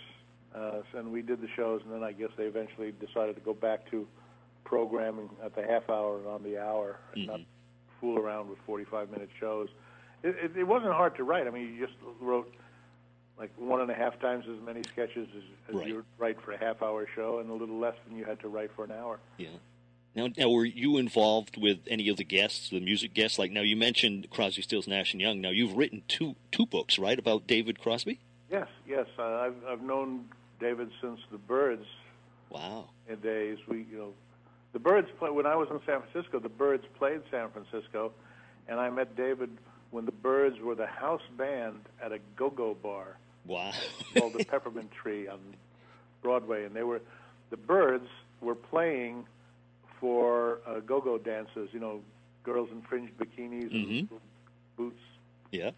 uh, 0.55 0.81
and 0.95 1.11
we 1.11 1.21
did 1.21 1.41
the 1.41 1.49
shows. 1.55 1.81
And 1.83 1.93
then 1.93 2.03
I 2.03 2.11
guess 2.11 2.29
they 2.37 2.45
eventually 2.45 2.93
decided 2.99 3.35
to 3.35 3.41
go 3.41 3.53
back 3.53 3.89
to 3.91 4.07
programming 4.63 5.29
at 5.43 5.55
the 5.55 5.63
half 5.63 5.89
hour 5.89 6.17
and 6.17 6.27
on 6.27 6.43
the 6.43 6.57
hour, 6.59 6.97
and 7.13 7.23
mm-hmm. 7.23 7.31
not 7.31 7.41
fool 8.01 8.17
around 8.17 8.49
with 8.49 8.57
45 8.65 9.11
minute 9.11 9.29
shows. 9.39 9.69
it, 10.23 10.35
it, 10.43 10.57
it 10.57 10.63
wasn't 10.63 10.91
hard 10.93 11.15
to 11.17 11.23
write. 11.23 11.47
I 11.47 11.51
mean, 11.51 11.73
you 11.75 11.85
just 11.85 11.97
wrote 12.19 12.53
like 13.37 13.51
one 13.57 13.81
and 13.81 13.91
a 13.91 13.93
half 13.93 14.19
times 14.19 14.45
as 14.49 14.65
many 14.65 14.81
sketches 14.83 15.27
as, 15.35 15.43
as 15.69 15.75
Right. 15.75 15.87
you 15.87 16.05
write 16.17 16.41
for 16.41 16.53
a 16.53 16.57
half-hour 16.57 17.07
show, 17.15 17.39
and 17.39 17.49
a 17.49 17.53
little 17.53 17.77
less 17.77 17.95
than 18.07 18.17
you 18.17 18.23
had 18.23 18.39
to 18.41 18.47
write 18.47 18.71
for 18.75 18.85
an 18.85 18.91
hour. 18.91 19.19
Yeah. 19.37 19.49
Now, 20.15 20.29
now, 20.37 20.49
were 20.49 20.63
you 20.65 20.97
involved 20.97 21.57
with 21.61 21.79
any 21.87 22.07
of 22.07 22.15
the 22.15 22.23
guests, 22.23 22.69
the 22.69 22.79
music 22.79 23.13
guests? 23.13 23.37
Like 23.37 23.51
now, 23.51 23.61
you 23.61 23.75
mentioned 23.75 24.29
Crosby, 24.29 24.61
Stills, 24.61 24.87
Nash 24.87 25.11
and 25.13 25.19
Young. 25.21 25.41
Now, 25.41 25.49
you've 25.49 25.73
written 25.75 26.03
two 26.07 26.35
two 26.51 26.65
books, 26.65 26.97
right, 26.97 27.19
about 27.19 27.47
David 27.47 27.79
Crosby? 27.79 28.19
Yes, 28.49 28.67
yes. 28.87 29.07
Uh, 29.19 29.23
I've 29.23 29.55
I've 29.67 29.81
known 29.81 30.25
David 30.59 30.89
since 31.01 31.19
the 31.31 31.37
Byrds 31.37 31.85
Wow. 32.49 32.89
in 33.09 33.19
days. 33.19 33.57
We, 33.67 33.85
you 33.91 33.97
know, 33.97 34.13
the 34.71 34.79
Byrds 34.79 35.09
play 35.19 35.29
when 35.31 35.45
I 35.45 35.55
was 35.57 35.67
in 35.69 35.79
San 35.85 36.01
Francisco. 36.01 36.39
The 36.39 36.47
Byrds 36.49 36.85
played 36.97 37.21
San 37.29 37.49
Francisco, 37.49 38.13
and 38.69 38.79
I 38.79 38.89
met 38.89 39.17
David 39.17 39.49
when 39.91 40.05
the 40.05 40.11
Byrds 40.13 40.59
were 40.61 40.75
the 40.75 40.87
house 40.87 41.21
band 41.37 41.79
at 42.01 42.11
a 42.13 42.19
go-go 42.37 42.73
bar 42.73 43.17
Wow. 43.45 43.71
called 44.17 44.33
the 44.33 44.45
Peppermint 44.45 44.91
Tree 44.91 45.27
on 45.27 45.39
Broadway, 46.21 46.63
and 46.63 46.73
they 46.73 46.83
were 46.83 47.01
the 47.49 47.57
Byrds 47.57 48.07
were 48.41 48.55
playing 48.55 49.25
for 49.99 50.59
uh, 50.67 50.79
go-go 50.79 51.17
dancers. 51.17 51.69
You 51.71 51.79
know, 51.79 52.01
girls 52.43 52.69
in 52.71 52.81
fringed 52.83 53.17
bikinis 53.17 53.71
and 53.71 54.09
boots 54.77 54.99
yeah. 55.51 55.71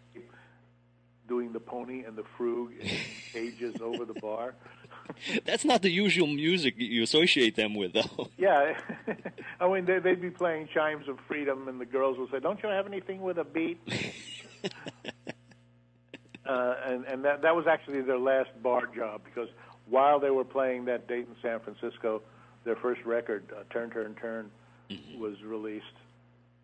doing 1.28 1.52
the 1.52 1.60
pony 1.60 2.04
and 2.04 2.16
the 2.16 2.24
frug 2.38 2.78
in 2.78 2.88
cages 3.32 3.80
over 3.80 4.04
the 4.04 4.14
bar. 4.14 4.54
That's 5.44 5.64
not 5.64 5.82
the 5.82 5.90
usual 5.90 6.26
music 6.26 6.74
you 6.76 7.02
associate 7.02 7.56
them 7.56 7.74
with, 7.74 7.94
though. 7.94 8.28
Yeah, 8.38 8.78
I 9.60 9.68
mean 9.68 9.84
they, 9.84 9.98
they'd 9.98 10.20
be 10.20 10.30
playing 10.30 10.68
chimes 10.72 11.08
of 11.08 11.18
freedom, 11.26 11.66
and 11.66 11.80
the 11.80 11.86
girls 11.86 12.18
would 12.18 12.30
say, 12.30 12.38
"Don't 12.38 12.62
you 12.62 12.68
have 12.68 12.86
anything 12.86 13.20
with 13.20 13.38
a 13.38 13.44
beat?" 13.44 13.80
uh, 16.46 16.74
and 16.86 17.04
and 17.04 17.24
that 17.24 17.42
that 17.42 17.56
was 17.56 17.66
actually 17.66 18.02
their 18.02 18.18
last 18.18 18.50
bar 18.62 18.86
job 18.86 19.22
because 19.24 19.48
while 19.86 20.20
they 20.20 20.30
were 20.30 20.44
playing 20.44 20.84
that 20.84 21.08
date 21.08 21.26
in 21.26 21.34
San 21.42 21.58
Francisco, 21.60 22.22
their 22.68 22.76
first 22.76 23.00
record, 23.06 23.42
uh, 23.56 23.62
"Turn 23.72 23.88
Turn 23.90 24.14
Turn," 24.20 24.50
was 25.18 25.42
released, 25.42 25.84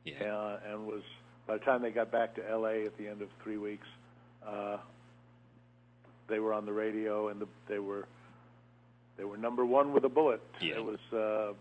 Yeah. 0.05 0.23
uh, 0.37 0.61
and 0.71 0.87
was 0.87 1.03
by 1.47 1.57
the 1.57 1.65
time 1.65 1.81
they 1.81 1.91
got 1.91 2.11
back 2.13 2.35
to 2.35 2.47
L.A. 2.51 2.85
at 2.85 2.95
the 2.99 3.09
end 3.09 3.23
of 3.23 3.29
three 3.43 3.57
weeks, 3.57 3.87
uh, 4.47 4.77
they 6.29 6.41
were 6.41 6.53
on 6.53 6.67
the 6.67 6.73
radio 6.73 7.29
and 7.29 7.41
the, 7.41 7.47
they 7.69 7.79
were 7.79 8.07
they 9.17 9.25
were 9.25 9.37
number 9.39 9.65
one 9.65 9.93
with 9.95 10.05
a 10.05 10.09
bullet. 10.09 10.43
Yeah. 10.61 10.75
It 10.77 10.85
was, 10.85 10.99
uh, 11.13 11.55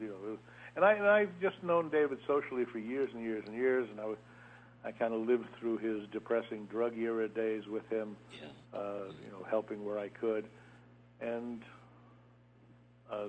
you 0.00 0.08
know, 0.08 0.14
it 0.26 0.30
was, 0.32 0.38
and 0.76 0.84
I 0.84 0.92
and 0.92 1.06
I've 1.06 1.40
just 1.40 1.62
known 1.62 1.88
David 1.88 2.18
socially 2.26 2.64
for 2.66 2.78
years 2.78 3.08
and 3.14 3.22
years 3.22 3.42
and 3.46 3.54
years, 3.54 3.88
and 3.90 3.98
I 4.00 4.04
was, 4.04 4.18
I 4.84 4.92
kind 4.92 5.14
of 5.14 5.20
lived 5.26 5.46
through 5.58 5.78
his 5.78 6.06
depressing 6.12 6.66
drug 6.66 6.96
era 6.98 7.26
days 7.28 7.66
with 7.66 7.88
him, 7.88 8.16
Yeah. 8.38 8.78
uh, 8.78 9.04
you 9.24 9.30
know, 9.32 9.44
helping 9.48 9.82
where 9.84 9.98
I 9.98 10.08
could, 10.08 10.44
and 11.20 11.62
uh, 13.10 13.28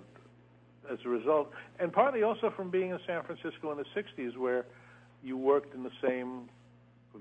as 0.92 0.98
a 1.06 1.10
result, 1.10 1.52
and 1.80 1.92
partly 1.94 2.24
also 2.24 2.52
from 2.56 2.70
being 2.70 2.92
in 2.92 3.00
San 3.06 3.24
Francisco 3.24 3.72
in 3.72 3.78
the 3.78 3.86
'60s, 3.96 4.38
where 4.38 4.66
you 5.24 5.38
worked 5.38 5.74
in 5.76 5.84
the 5.84 5.92
same 6.02 6.50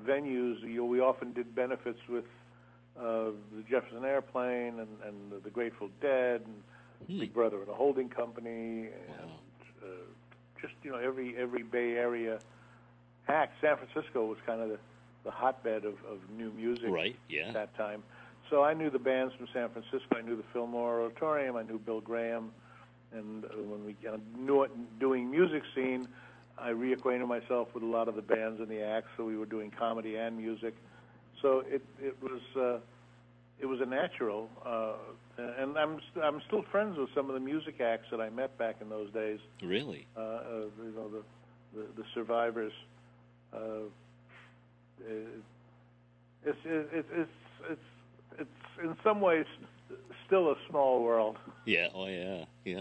venues. 0.06 0.60
You, 0.62 0.84
we 0.84 1.00
often 1.00 1.32
did 1.32 1.54
benefits 1.54 1.98
with 2.08 2.24
uh, 2.98 3.30
the 3.54 3.62
Jefferson 3.68 4.04
Airplane 4.04 4.80
and, 4.80 4.88
and 5.06 5.42
the 5.42 5.50
Grateful 5.50 5.88
Dead 6.00 6.42
and 6.46 7.18
Big 7.20 7.32
Brother 7.32 7.58
and 7.58 7.68
the 7.68 7.74
Holding 7.74 8.08
Company, 8.08 8.88
and 8.88 9.30
uh, 9.82 9.86
just 10.60 10.74
you 10.82 10.90
know 10.90 10.98
every 10.98 11.36
every 11.36 11.62
Bay 11.62 11.92
Area 11.96 12.38
act. 13.28 13.54
San 13.60 13.76
Francisco 13.76 14.26
was 14.26 14.38
kind 14.46 14.60
of 14.60 14.70
the, 14.70 14.78
the 15.24 15.30
hotbed 15.30 15.84
of, 15.84 15.94
of 16.10 16.18
new 16.36 16.50
music 16.52 16.88
Right, 16.88 17.16
yeah. 17.28 17.48
at 17.48 17.54
that 17.54 17.76
time. 17.76 18.02
So 18.50 18.64
I 18.64 18.72
knew 18.72 18.88
the 18.90 18.98
bands 18.98 19.34
from 19.34 19.46
San 19.52 19.68
Francisco. 19.68 20.16
I 20.16 20.22
knew 20.22 20.36
the 20.36 20.44
Fillmore 20.52 21.02
Auditorium. 21.02 21.56
I 21.56 21.62
knew 21.62 21.78
Bill 21.78 22.00
Graham. 22.00 22.50
And 23.12 23.44
uh, 23.44 23.48
when 23.56 23.84
we 23.84 23.96
knew 24.36 24.62
it 24.62 24.70
doing 24.98 25.30
music 25.30 25.62
scene, 25.74 26.08
I 26.58 26.70
reacquainted 26.70 27.26
myself 27.26 27.68
with 27.74 27.82
a 27.82 27.86
lot 27.86 28.08
of 28.08 28.16
the 28.16 28.22
bands 28.22 28.60
and 28.60 28.68
the 28.68 28.82
acts. 28.82 29.08
So 29.16 29.24
we 29.24 29.36
were 29.36 29.46
doing 29.46 29.70
comedy 29.70 30.16
and 30.16 30.36
music. 30.36 30.74
So 31.40 31.62
it 31.66 31.84
it 32.00 32.16
was 32.22 32.40
uh, 32.56 32.78
it 33.60 33.66
was 33.66 33.80
a 33.80 33.86
natural. 33.86 34.48
Uh, 34.64 34.94
and 35.38 35.78
I'm 35.78 36.00
st- 36.10 36.24
I'm 36.24 36.40
still 36.46 36.64
friends 36.70 36.98
with 36.98 37.08
some 37.14 37.28
of 37.28 37.34
the 37.34 37.40
music 37.40 37.80
acts 37.80 38.06
that 38.10 38.20
I 38.20 38.28
met 38.30 38.58
back 38.58 38.76
in 38.80 38.88
those 38.88 39.12
days. 39.12 39.38
Really? 39.62 40.06
Uh, 40.16 40.20
uh, 40.20 40.42
you 40.82 40.92
know 40.94 41.08
the 41.08 41.22
the, 41.74 41.86
the 41.96 42.04
survivors. 42.14 42.72
Uh, 43.52 43.86
it, 45.06 45.26
it's 46.44 46.58
it, 46.64 46.88
it, 46.92 47.06
it's 47.12 47.30
it's 47.70 47.80
it's 48.40 48.50
in 48.82 48.96
some 49.02 49.20
ways 49.20 49.46
still 50.28 50.50
a 50.50 50.54
small 50.70 51.02
world. 51.02 51.36
Yeah. 51.64 51.88
Oh, 51.94 52.06
yeah. 52.06 52.44
Yeah. 52.64 52.80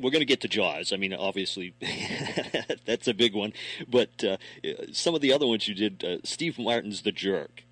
We're 0.00 0.12
going 0.12 0.20
to 0.20 0.26
get 0.26 0.40
to 0.42 0.48
Jaws. 0.48 0.92
I 0.92 0.96
mean, 0.96 1.12
obviously, 1.12 1.74
that's 2.86 3.08
a 3.08 3.14
big 3.14 3.34
one. 3.34 3.52
But 3.88 4.24
uh, 4.24 4.36
some 4.92 5.14
of 5.14 5.20
the 5.20 5.32
other 5.32 5.46
ones 5.46 5.66
you 5.66 5.74
did, 5.74 6.04
uh, 6.04 6.18
Steve 6.24 6.58
Martin's 6.58 7.02
The 7.02 7.12
Jerk. 7.12 7.64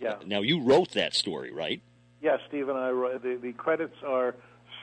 Yeah. 0.00 0.16
Now, 0.24 0.42
you 0.42 0.60
wrote 0.60 0.92
that 0.92 1.14
story, 1.14 1.50
right? 1.50 1.82
Yeah, 2.22 2.36
Steve 2.48 2.68
and 2.68 2.78
I 2.78 2.90
wrote 2.90 3.22
the, 3.22 3.36
the 3.40 3.52
credits 3.52 3.96
are 4.06 4.34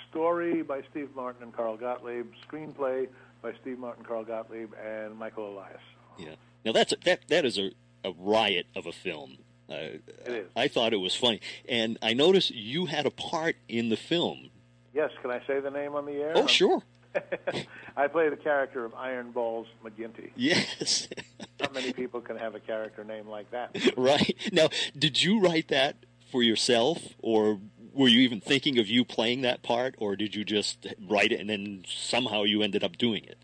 story 0.10 0.62
by 0.62 0.82
Steve 0.92 1.10
Martin 1.16 1.44
and 1.44 1.54
Carl 1.54 1.78
Gottlieb, 1.78 2.28
screenplay 2.48 3.08
by 3.42 3.54
Steve 3.62 3.80
Martin, 3.80 4.04
Carl 4.06 4.24
Gottlieb, 4.24 4.72
and 4.84 5.18
Michael 5.18 5.54
Elias. 5.54 5.82
Yeah. 6.18 6.36
Now, 6.64 6.72
that's 6.72 6.94
a, 6.94 6.98
that 7.04 7.28
that 7.30 7.46
is 7.46 7.58
a, 7.58 7.72
a 8.04 8.12
riot 8.18 8.68
of 8.76 8.86
a 8.86 8.92
film. 8.92 9.38
Uh. 9.74 10.32
I 10.56 10.68
thought 10.68 10.94
it 10.94 10.98
was 10.98 11.16
funny, 11.16 11.42
and 11.68 11.98
I 12.02 12.14
noticed 12.14 12.52
you 12.52 12.86
had 12.86 13.06
a 13.06 13.12
part 13.12 13.56
in 13.68 13.90
the 13.90 13.98
film. 13.98 14.50
Yes, 14.94 15.12
can 15.22 15.32
I 15.32 15.42
say 15.48 15.60
the 15.60 15.72
name 15.72 15.96
on 15.96 16.06
the 16.06 16.14
air? 16.14 16.34
Oh, 16.36 16.48
sure. 16.48 16.84
I 17.98 18.08
play 18.08 18.30
the 18.30 18.38
character 18.38 18.86
of 18.86 18.94
Iron 18.96 19.32
Balls 19.32 19.68
McGinty. 19.84 20.32
Yes. 20.36 21.08
Not 21.60 21.74
many 21.74 21.94
people 21.94 22.22
can 22.22 22.38
have 22.38 22.56
a 22.56 22.60
character 22.60 23.04
name 23.04 23.28
like 23.28 23.52
that. 23.52 23.76
right. 23.98 24.36
Now, 24.52 24.70
did 24.98 25.22
you 25.22 25.40
write 25.40 25.68
that 25.70 25.98
for 26.32 26.44
yourself, 26.44 27.00
or 27.20 27.60
were 27.94 28.08
you 28.08 28.22
even 28.22 28.42
thinking 28.42 28.80
of 28.80 28.88
you 28.88 29.06
playing 29.06 29.42
that 29.42 29.62
part, 29.62 29.96
or 29.98 30.16
did 30.16 30.36
you 30.36 30.44
just 30.44 30.88
write 31.08 31.32
it 31.32 31.40
and 31.40 31.50
then 31.50 31.84
somehow 31.88 32.44
you 32.44 32.62
ended 32.64 32.84
up 32.84 32.98
doing 32.98 33.24
it? 33.24 33.38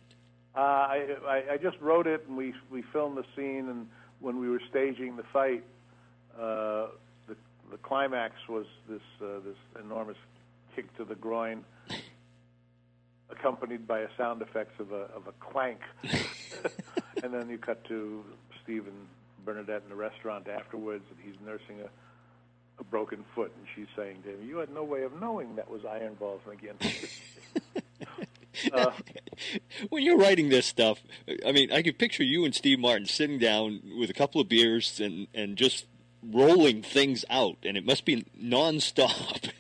Uh, 0.56 0.60
I, 0.60 1.08
I, 1.28 1.44
I 1.54 1.58
just 1.58 1.80
wrote 1.80 2.08
it, 2.08 2.26
and 2.28 2.36
we 2.36 2.54
we 2.70 2.82
filmed 2.82 3.18
the 3.18 3.26
scene. 3.36 3.70
And 3.70 3.88
when 4.20 4.40
we 4.40 4.50
were 4.50 4.62
staging 4.70 5.16
the 5.16 5.24
fight, 5.32 5.64
the 6.40 7.36
the 7.72 7.78
climax 7.78 8.36
was 8.48 8.66
this 8.88 9.02
uh, 9.22 9.40
this 9.46 9.58
enormous 9.84 10.18
kick 10.76 10.96
to 10.98 11.06
the 11.06 11.16
groin, 11.16 11.64
accompanied 13.30 13.88
by 13.88 14.00
a 14.00 14.08
sound 14.18 14.42
effects 14.42 14.80
of 14.80 14.92
a 14.92 15.08
of 15.16 15.28
a 15.28 15.34
clank. 15.40 15.80
and 17.24 17.34
then 17.34 17.50
you 17.50 17.58
cut 17.58 17.84
to 17.86 18.24
Steve 18.64 18.88
and 18.88 19.08
Bernadette 19.46 19.84
in 19.84 19.90
the 19.90 19.96
restaurant 19.96 20.48
afterwards, 20.48 21.04
and 21.10 21.20
he's 21.24 21.40
nursing 21.46 21.82
a 21.82 21.90
a 22.80 22.84
broken 22.86 23.26
foot, 23.36 23.52
and 23.58 23.68
she's 23.76 23.94
saying 23.96 24.24
to 24.24 24.30
him, 24.30 24.48
"You 24.48 24.58
had 24.58 24.74
no 24.74 24.84
way 24.84 25.04
of 25.04 25.20
knowing 25.20 25.56
that 25.56 25.70
was 25.70 25.86
Iron 25.86 26.16
Balls 26.16 26.42
again." 26.52 26.76
uh, 28.74 28.92
when 29.90 30.04
you're 30.04 30.18
writing 30.18 30.50
this 30.50 30.66
stuff, 30.66 31.00
I 31.46 31.52
mean, 31.52 31.72
I 31.72 31.82
can 31.82 31.94
picture 31.94 32.24
you 32.24 32.46
and 32.46 32.56
Steve 32.56 32.80
Martin 32.80 33.06
sitting 33.06 33.38
down 33.38 33.82
with 33.98 34.10
a 34.10 34.14
couple 34.14 34.40
of 34.40 34.48
beers 34.48 35.00
and 35.00 35.28
and 35.34 35.58
just 35.58 35.86
rolling 36.24 36.82
things 36.82 37.26
out, 37.30 37.58
and 37.64 37.78
it 37.78 37.86
must 37.86 38.06
be 38.06 38.26
nonstop. 38.42 39.52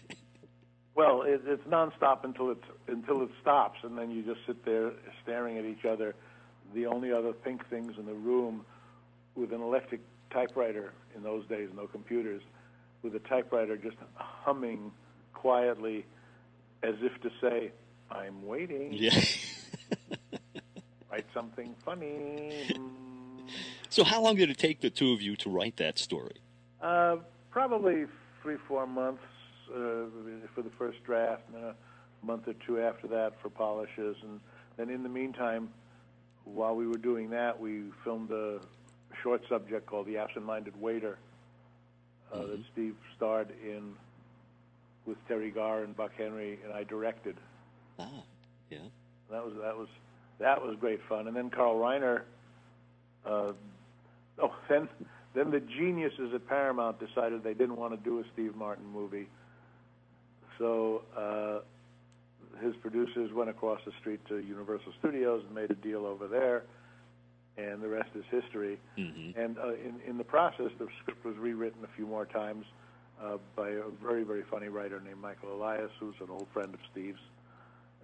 Well, 0.95 1.21
it, 1.21 1.43
it's 1.45 1.63
nonstop 1.63 2.25
until 2.25 2.51
it 2.51 2.61
until 2.89 3.21
it 3.21 3.29
stops, 3.39 3.79
and 3.83 3.97
then 3.97 4.11
you 4.11 4.21
just 4.21 4.41
sit 4.45 4.65
there 4.65 4.91
staring 5.23 5.57
at 5.57 5.63
each 5.63 5.85
other. 5.85 6.13
The 6.73 6.87
only 6.87 7.13
other 7.13 7.31
pink 7.31 7.65
things 7.69 7.93
in 7.97 8.05
the 8.05 8.13
room, 8.13 8.65
with 9.33 9.53
an 9.53 9.61
electric 9.61 10.01
typewriter 10.29 10.91
in 11.15 11.23
those 11.23 11.47
days, 11.47 11.69
no 11.73 11.87
computers, 11.87 12.41
with 13.01 13.15
a 13.15 13.19
typewriter 13.19 13.77
just 13.77 13.95
humming 14.15 14.91
quietly, 15.33 16.05
as 16.83 16.95
if 17.01 17.21
to 17.21 17.31
say, 17.39 17.71
"I'm 18.11 18.45
waiting." 18.45 18.91
yeah. 18.91 19.17
write 21.09 21.25
something 21.33 21.75
funny. 21.85 22.77
So, 23.89 24.03
how 24.03 24.21
long 24.21 24.35
did 24.35 24.49
it 24.49 24.57
take 24.57 24.81
the 24.81 24.89
two 24.89 25.13
of 25.13 25.21
you 25.21 25.35
to 25.37 25.49
write 25.49 25.77
that 25.77 25.97
story? 25.97 26.41
Uh, 26.81 27.17
probably 27.51 28.05
three, 28.41 28.55
four 28.67 28.87
months 28.87 29.23
uh, 29.69 30.05
for 30.55 30.61
the 30.61 30.69
first 30.77 31.03
draft, 31.03 31.43
and 31.47 31.55
then 31.63 31.71
a 31.71 32.25
month 32.25 32.47
or 32.47 32.53
two 32.65 32.79
after 32.79 33.07
that 33.07 33.33
for 33.41 33.49
polishes. 33.49 34.15
And 34.23 34.39
then 34.77 34.89
in 34.89 35.03
the 35.03 35.09
meantime, 35.09 35.69
while 36.45 36.75
we 36.75 36.87
were 36.87 36.97
doing 36.97 37.29
that, 37.31 37.59
we 37.59 37.83
filmed 38.03 38.31
a 38.31 38.59
short 39.21 39.41
subject 39.49 39.85
called 39.85 40.07
The 40.07 40.17
Absent 40.17 40.45
Minded 40.45 40.79
Waiter 40.79 41.17
uh, 42.31 42.37
Mm-hmm. 42.37 42.51
that 42.51 42.59
Steve 42.71 42.95
starred 43.15 43.49
in 43.63 43.93
with 45.05 45.17
Teri 45.27 45.53
Garr 45.53 45.83
and 45.83 45.95
Buck 45.97 46.11
Henry, 46.17 46.59
and 46.63 46.71
I 46.73 46.83
directed. 46.83 47.35
Ah, 47.97 48.07
yeah. 48.69 48.77
That 49.31 49.43
was 49.43 49.53
that 49.61 49.75
was 49.77 49.87
that 50.39 50.61
was 50.61 50.77
great 50.79 50.99
fun. 51.09 51.27
And 51.27 51.35
then 51.35 51.49
Carl 51.49 51.75
Reiner. 51.75 52.21
Uh, 53.25 53.51
oh, 54.41 54.55
then 54.69 54.87
then 55.33 55.51
the 55.51 55.59
geniuses 55.59 56.33
at 56.33 56.47
Paramount 56.47 56.99
decided 56.99 57.43
they 57.43 57.53
didn't 57.53 57.77
want 57.77 57.93
to 57.93 58.09
do 58.09 58.19
a 58.19 58.23
Steve 58.33 58.55
Martin 58.55 58.85
movie. 58.91 59.27
So 60.57 61.03
uh, 61.15 61.59
his 62.63 62.75
producers 62.77 63.31
went 63.33 63.49
across 63.49 63.79
the 63.85 63.91
street 63.99 64.19
to 64.27 64.39
Universal 64.39 64.93
Studios 64.99 65.43
and 65.45 65.55
made 65.55 65.71
a 65.71 65.75
deal 65.75 66.05
over 66.05 66.27
there, 66.27 66.63
and 67.57 67.81
the 67.81 67.87
rest 67.87 68.09
is 68.15 68.23
history. 68.29 68.77
Mm-hmm. 68.97 69.39
And 69.39 69.57
uh, 69.57 69.73
in 69.73 69.95
in 70.07 70.17
the 70.17 70.23
process, 70.23 70.71
the 70.79 70.87
script 71.01 71.23
was 71.25 71.35
rewritten 71.37 71.83
a 71.83 71.95
few 71.95 72.05
more 72.05 72.25
times 72.25 72.65
uh, 73.23 73.37
by 73.55 73.69
a 73.69 73.83
very 74.03 74.23
very 74.23 74.43
funny 74.49 74.67
writer 74.67 74.99
named 74.99 75.21
Michael 75.21 75.53
Elias, 75.53 75.91
who's 75.99 76.15
an 76.19 76.27
old 76.29 76.47
friend 76.53 76.73
of 76.73 76.79
Steve's. 76.91 77.19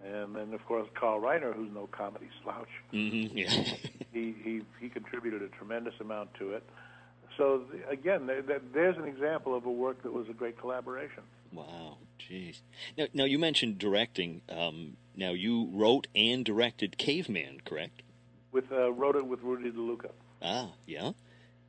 And 0.06 0.36
then, 0.36 0.54
of 0.54 0.64
course, 0.66 0.88
Carl 0.94 1.20
Reiner, 1.20 1.56
who's 1.56 1.72
no 1.74 1.88
comedy 1.88 2.28
slouch, 2.44 2.68
Mm-hmm. 2.94 3.36
Yeah. 3.38 3.50
he, 4.14 4.36
he, 4.44 4.62
he 4.80 4.90
contributed 4.90 5.42
a 5.42 5.48
tremendous 5.48 5.96
amount 6.00 6.34
to 6.36 6.52
it. 6.52 6.64
So, 7.38 7.64
again, 7.90 8.28
there, 8.28 8.42
there- 8.42 8.62
there's 8.74 8.98
an 8.98 9.06
example 9.06 9.56
of 9.56 9.66
a 9.66 9.72
work 9.72 10.02
that 10.04 10.14
was 10.14 10.28
a 10.30 10.34
great 10.34 10.58
collaboration. 10.60 11.24
wow. 11.52 11.98
Jeez. 12.18 12.62
Now, 12.98 13.06
now 13.14 13.24
you 13.26 13.38
mentioned 13.38 13.78
directing. 13.78 14.42
Um, 14.50 14.96
now 15.16 15.32
you 15.32 15.70
wrote 15.72 16.08
and 16.16 16.44
directed 16.44 16.98
Caveman, 16.98 17.62
correct? 17.66 18.02
With 18.52 18.72
uh, 18.72 18.92
wrote 18.94 19.16
it 19.16 19.28
with 19.28 19.42
Rudy 19.44 19.70
DeLuca. 19.70 20.10
Ah, 20.42 20.70
yeah, 20.88 21.12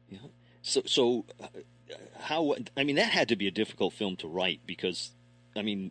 yeah. 0.09 0.19
So, 0.63 0.83
so 0.87 1.25
uh, 1.43 1.49
how? 2.21 2.55
I 2.77 2.85
mean, 2.85 2.97
that 2.97 3.11
had 3.11 3.29
to 3.29 3.37
be 3.37 3.49
a 3.49 3.51
difficult 3.51 3.93
film 3.93 4.17
to 4.17 4.29
write 4.29 4.61
because, 4.67 5.11
I 5.57 5.63
mean, 5.63 5.91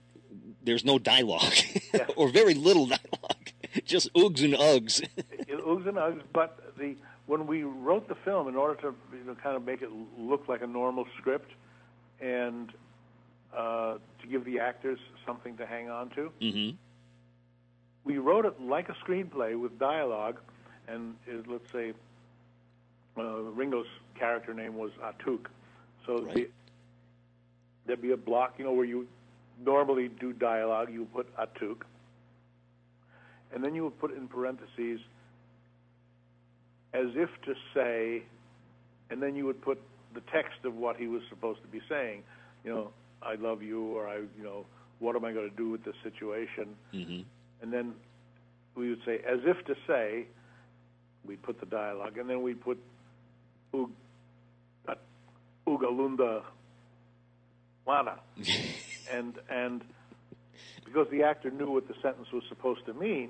there's 0.63 0.85
no 0.85 0.97
dialogue 0.97 1.53
or 2.15 2.29
very 2.29 2.53
little 2.55 2.85
dialogue, 2.87 3.51
just 3.85 4.11
oogs 4.13 4.43
and 4.43 4.53
ugs. 4.55 5.05
Oogs 5.49 5.87
and 5.87 5.97
Uggs, 5.97 6.21
but 6.33 6.73
the 6.77 6.95
when 7.27 7.47
we 7.47 7.63
wrote 7.63 8.07
the 8.07 8.15
film, 8.23 8.47
in 8.47 8.55
order 8.55 8.79
to 8.81 8.95
you 9.11 9.23
know, 9.25 9.35
kind 9.35 9.55
of 9.55 9.65
make 9.65 9.81
it 9.81 9.89
look 10.17 10.47
like 10.47 10.61
a 10.61 10.67
normal 10.67 11.05
script, 11.17 11.51
and 12.21 12.71
uh, 13.55 13.95
to 14.21 14.27
give 14.29 14.45
the 14.45 14.59
actors 14.59 14.99
something 15.25 15.57
to 15.57 15.65
hang 15.65 15.89
on 15.89 16.09
to, 16.11 16.31
mm-hmm. 16.41 16.75
we 18.03 18.17
wrote 18.17 18.45
it 18.45 18.61
like 18.61 18.89
a 18.89 18.95
screenplay 19.05 19.59
with 19.59 19.77
dialogue, 19.79 20.37
and 20.87 21.15
it, 21.25 21.47
let's 21.47 21.71
say 21.71 21.93
uh, 23.17 23.21
Ringo's 23.21 23.87
character 24.17 24.53
name 24.53 24.75
was 24.75 24.91
Atouk, 25.03 25.47
so 26.05 26.19
Right. 26.19 26.35
the, 26.35 26.49
there'd 27.87 28.01
be 28.01 28.11
a 28.11 28.17
block, 28.17 28.55
you 28.57 28.65
know, 28.65 28.73
where 28.73 28.85
you 28.85 29.07
normally 29.63 30.09
do 30.09 30.33
dialogue, 30.33 30.91
you 30.91 31.05
put 31.05 31.27
Atouk, 31.37 31.83
and 33.53 33.63
then 33.63 33.73
you 33.73 33.85
would 33.85 33.99
put 33.99 34.15
in 34.15 34.27
parentheses 34.27 34.99
as 36.95 37.07
if 37.15 37.29
to 37.45 37.53
say, 37.73 38.23
and 39.09 39.21
then 39.21 39.35
you 39.35 39.45
would 39.45 39.61
put 39.61 39.79
the 40.13 40.21
text 40.33 40.63
of 40.63 40.75
what 40.75 40.95
he 40.95 41.07
was 41.07 41.21
supposed 41.29 41.61
to 41.61 41.67
be 41.67 41.81
saying, 41.89 42.23
you 42.63 42.71
know, 42.71 42.91
I 43.21 43.35
love 43.35 43.61
you, 43.61 43.83
or 43.95 44.07
I, 44.07 44.17
you 44.37 44.43
know, 44.43 44.65
what 44.99 45.15
am 45.15 45.25
I 45.25 45.33
going 45.33 45.49
to 45.49 45.55
do 45.55 45.69
with 45.69 45.83
this 45.83 45.95
situation? 46.03 46.75
Mm-hmm. 46.93 47.21
and 47.61 47.73
then 47.73 47.93
we 48.75 48.89
would 48.89 49.01
say, 49.05 49.15
as 49.27 49.39
if 49.45 49.65
to 49.65 49.75
say, 49.87 50.25
we'd 51.25 51.41
put 51.43 51.59
the 51.59 51.65
dialogue, 51.65 52.17
and 52.17 52.29
then 52.29 52.41
we'd 52.41 52.61
put 52.61 52.77
"Ug- 53.73 53.91
uh, 54.87 54.95
Ugalunda 55.67 56.43
Lana, 57.87 58.19
and 59.11 59.33
and 59.49 59.81
because 60.83 61.07
the 61.11 61.23
actor 61.23 61.49
knew 61.51 61.71
what 61.71 61.87
the 61.87 61.95
sentence 62.01 62.27
was 62.31 62.43
supposed 62.49 62.85
to 62.85 62.93
mean, 62.93 63.29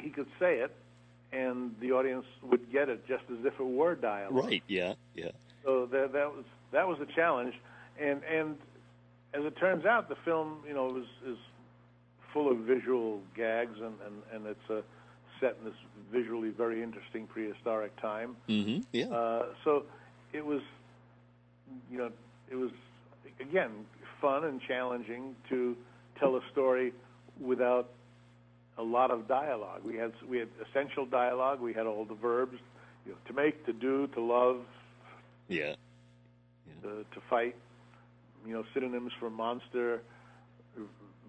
he 0.00 0.10
could 0.10 0.26
say 0.38 0.56
it, 0.58 0.74
and 1.34 1.74
the 1.80 1.92
audience 1.92 2.26
would 2.42 2.70
get 2.70 2.88
it 2.88 3.06
just 3.06 3.24
as 3.30 3.44
if 3.44 3.54
it 3.58 3.66
were 3.66 3.94
dialogue. 3.94 4.44
Right. 4.44 4.62
Yeah. 4.68 4.94
Yeah. 5.14 5.30
So 5.64 5.86
that 5.86 6.12
that 6.12 6.34
was 6.34 6.44
that 6.72 6.86
was 6.86 6.98
a 7.00 7.06
challenge, 7.14 7.54
and 8.00 8.22
and 8.24 8.56
as 9.32 9.44
it 9.44 9.56
turns 9.56 9.84
out, 9.84 10.08
the 10.08 10.16
film 10.24 10.58
you 10.66 10.74
know 10.74 10.96
is 10.96 11.06
is 11.26 11.38
full 12.32 12.50
of 12.50 12.58
visual 12.58 13.20
gags, 13.36 13.78
and 13.78 13.94
and 14.06 14.22
and 14.32 14.46
it's 14.46 14.70
uh, 14.70 14.82
set 15.40 15.56
in 15.58 15.64
this 15.64 15.78
visually 16.12 16.50
very 16.50 16.82
interesting 16.82 17.26
prehistoric 17.26 17.98
time. 18.00 18.36
Mm-hmm. 18.48 18.80
Yeah. 18.92 19.06
Uh, 19.06 19.46
so 19.64 19.84
it 20.32 20.44
was, 20.44 20.60
you 21.90 21.98
know, 21.98 22.10
it 22.50 22.56
was 22.56 22.70
again 23.40 23.70
fun 24.20 24.44
and 24.44 24.60
challenging 24.66 25.34
to 25.48 25.76
tell 26.18 26.36
a 26.36 26.40
story 26.52 26.92
without 27.40 27.90
a 28.78 28.82
lot 28.82 29.10
of 29.10 29.28
dialogue. 29.28 29.82
We 29.84 29.96
had 29.96 30.12
we 30.28 30.38
had 30.38 30.48
essential 30.68 31.06
dialogue. 31.06 31.60
We 31.60 31.72
had 31.72 31.86
all 31.86 32.04
the 32.04 32.14
verbs, 32.14 32.58
you 33.06 33.12
know, 33.12 33.18
to 33.26 33.32
make, 33.32 33.64
to 33.66 33.72
do, 33.72 34.06
to 34.08 34.20
love, 34.20 34.60
yeah. 35.48 35.74
to, 36.82 37.04
to 37.12 37.20
fight. 37.30 37.54
You 38.46 38.52
know, 38.52 38.64
synonyms 38.74 39.12
for 39.18 39.30
monster, 39.30 40.02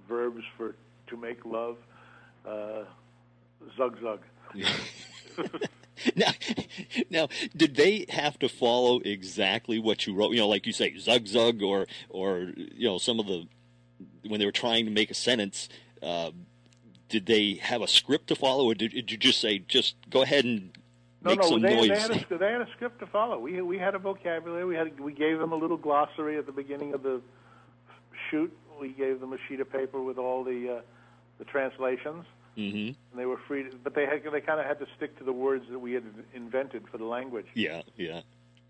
verbs 0.08 0.44
for 0.58 0.76
to 1.08 1.18
make 1.18 1.46
love. 1.46 1.78
Uh, 2.46 2.84
zug 3.78 3.98
zug. 4.02 4.20
now, 6.16 6.32
now, 7.10 7.28
did 7.56 7.76
they 7.76 8.06
have 8.10 8.38
to 8.40 8.50
follow 8.50 9.00
exactly 9.00 9.80
what 9.80 10.06
you 10.06 10.14
wrote? 10.14 10.32
You 10.32 10.40
know, 10.40 10.48
like 10.48 10.66
you 10.66 10.74
say, 10.74 10.98
zug 10.98 11.28
zug, 11.28 11.62
or 11.62 11.88
or 12.10 12.52
you 12.56 12.88
know, 12.88 12.98
some 12.98 13.20
of 13.20 13.28
the 13.28 13.48
when 14.28 14.40
they 14.40 14.46
were 14.46 14.52
trying 14.52 14.86
to 14.86 14.92
make 14.92 15.12
a 15.12 15.16
sentence. 15.16 15.70
Uh, 16.02 16.32
did 17.10 17.26
they 17.26 17.56
have 17.56 17.82
a 17.82 17.88
script 17.88 18.28
to 18.28 18.36
follow, 18.36 18.66
or 18.66 18.74
did, 18.76 18.92
did 18.92 19.12
you 19.12 19.18
just 19.18 19.40
say, 19.40 19.60
just 19.60 19.96
go 20.10 20.22
ahead 20.24 20.46
and 20.46 20.72
No, 21.22 21.32
make 21.32 21.40
no, 21.42 21.50
some 21.50 21.62
they, 21.62 21.76
noise? 21.76 21.90
they 21.90 22.00
had 22.00 22.12
a 22.12 22.38
they 22.38 22.52
had 22.52 22.62
a 22.62 22.68
script 22.76 23.00
to 23.00 23.08
follow. 23.08 23.40
We 23.40 23.62
we 23.62 23.78
had 23.78 23.96
a 23.96 24.00
vocabulary. 24.00 24.66
We 24.66 24.76
had 24.76 25.00
we 25.00 25.14
gave 25.14 25.40
them 25.40 25.52
a 25.52 25.56
little 25.56 25.78
glossary 25.78 26.38
at 26.38 26.46
the 26.46 26.52
beginning 26.52 26.94
of 26.94 27.04
the 27.04 27.22
shoot. 28.30 28.56
We 28.80 28.90
gave 28.90 29.20
them 29.20 29.34
a 29.34 29.38
sheet 29.48 29.60
of 29.60 29.72
paper 29.72 30.02
with 30.02 30.18
all 30.18 30.44
the 30.44 30.78
uh, 30.78 30.82
the 31.38 31.46
translations, 31.46 32.26
hmm 32.56 32.62
and 32.62 32.96
they 33.16 33.26
were 33.26 33.40
free. 33.48 33.64
To, 33.64 33.76
but 33.84 33.96
they 33.96 34.06
had, 34.06 34.22
they 34.32 34.42
kind 34.42 34.60
of 34.60 34.66
had 34.66 34.80
to 34.80 34.88
stick 34.98 35.18
to 35.20 35.24
the 35.24 35.34
words 35.34 35.66
that 35.70 35.80
we 35.80 35.94
had 35.94 36.04
invented 36.34 36.84
for 36.92 36.98
the 36.98 37.06
language. 37.06 37.48
Yeah, 37.54 37.84
yeah. 37.98 38.22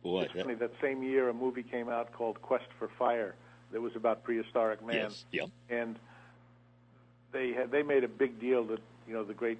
Boy, 0.03 0.23
It's 0.23 0.33
that- 0.33 0.43
funny 0.43 0.55
that 0.55 0.71
same 0.81 1.01
year 1.03 1.29
a 1.29 1.33
movie 1.33 1.63
came 1.63 1.89
out 1.89 2.11
called 2.13 2.41
Quest 2.41 2.67
for 2.77 2.89
Fire 2.99 3.35
that 3.71 3.81
was 3.81 3.95
about 3.95 4.23
prehistoric 4.23 4.85
man, 4.85 4.95
yes, 4.95 5.25
yep. 5.31 5.49
and 5.69 5.97
they 7.35 7.51
had 7.51 7.69
they 7.69 7.83
made 7.83 8.03
a 8.03 8.07
big 8.07 8.39
deal 8.39 8.63
that 8.63 8.79
you 9.07 9.13
know 9.13 9.23
the 9.23 9.33
great 9.33 9.59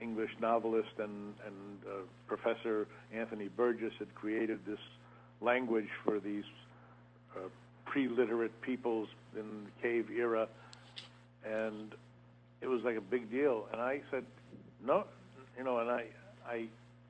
English 0.00 0.30
novelist 0.40 0.90
and 0.98 1.34
and 1.46 1.78
uh, 1.88 1.90
Professor 2.28 2.86
Anthony 3.12 3.48
Burgess 3.48 3.94
had 3.98 4.14
created 4.14 4.60
this 4.66 4.78
language 5.40 5.88
for 6.04 6.20
these 6.20 6.44
uh, 7.34 7.48
pre-literate 7.86 8.60
peoples 8.60 9.08
in 9.34 9.64
the 9.64 9.70
cave 9.82 10.08
era, 10.10 10.46
and 11.44 11.94
it 12.60 12.68
was 12.68 12.82
like 12.84 12.96
a 12.96 13.00
big 13.00 13.30
deal. 13.30 13.66
And 13.72 13.80
I 13.80 14.02
said, 14.10 14.24
no, 14.84 15.04
you 15.56 15.64
know, 15.64 15.78
and 15.78 15.90
I 15.90 16.04
I 16.46 16.66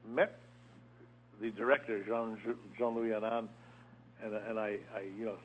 met 0.08 0.38
the 1.40 1.50
director 1.50 2.04
Jean 2.04 2.38
Jean 2.78 2.94
Louis 2.94 3.10
Annaud, 3.10 3.48
and 4.22 4.34
and 4.34 4.60
I, 4.60 4.76
I 4.94 5.00
you 5.18 5.24
know 5.24 5.36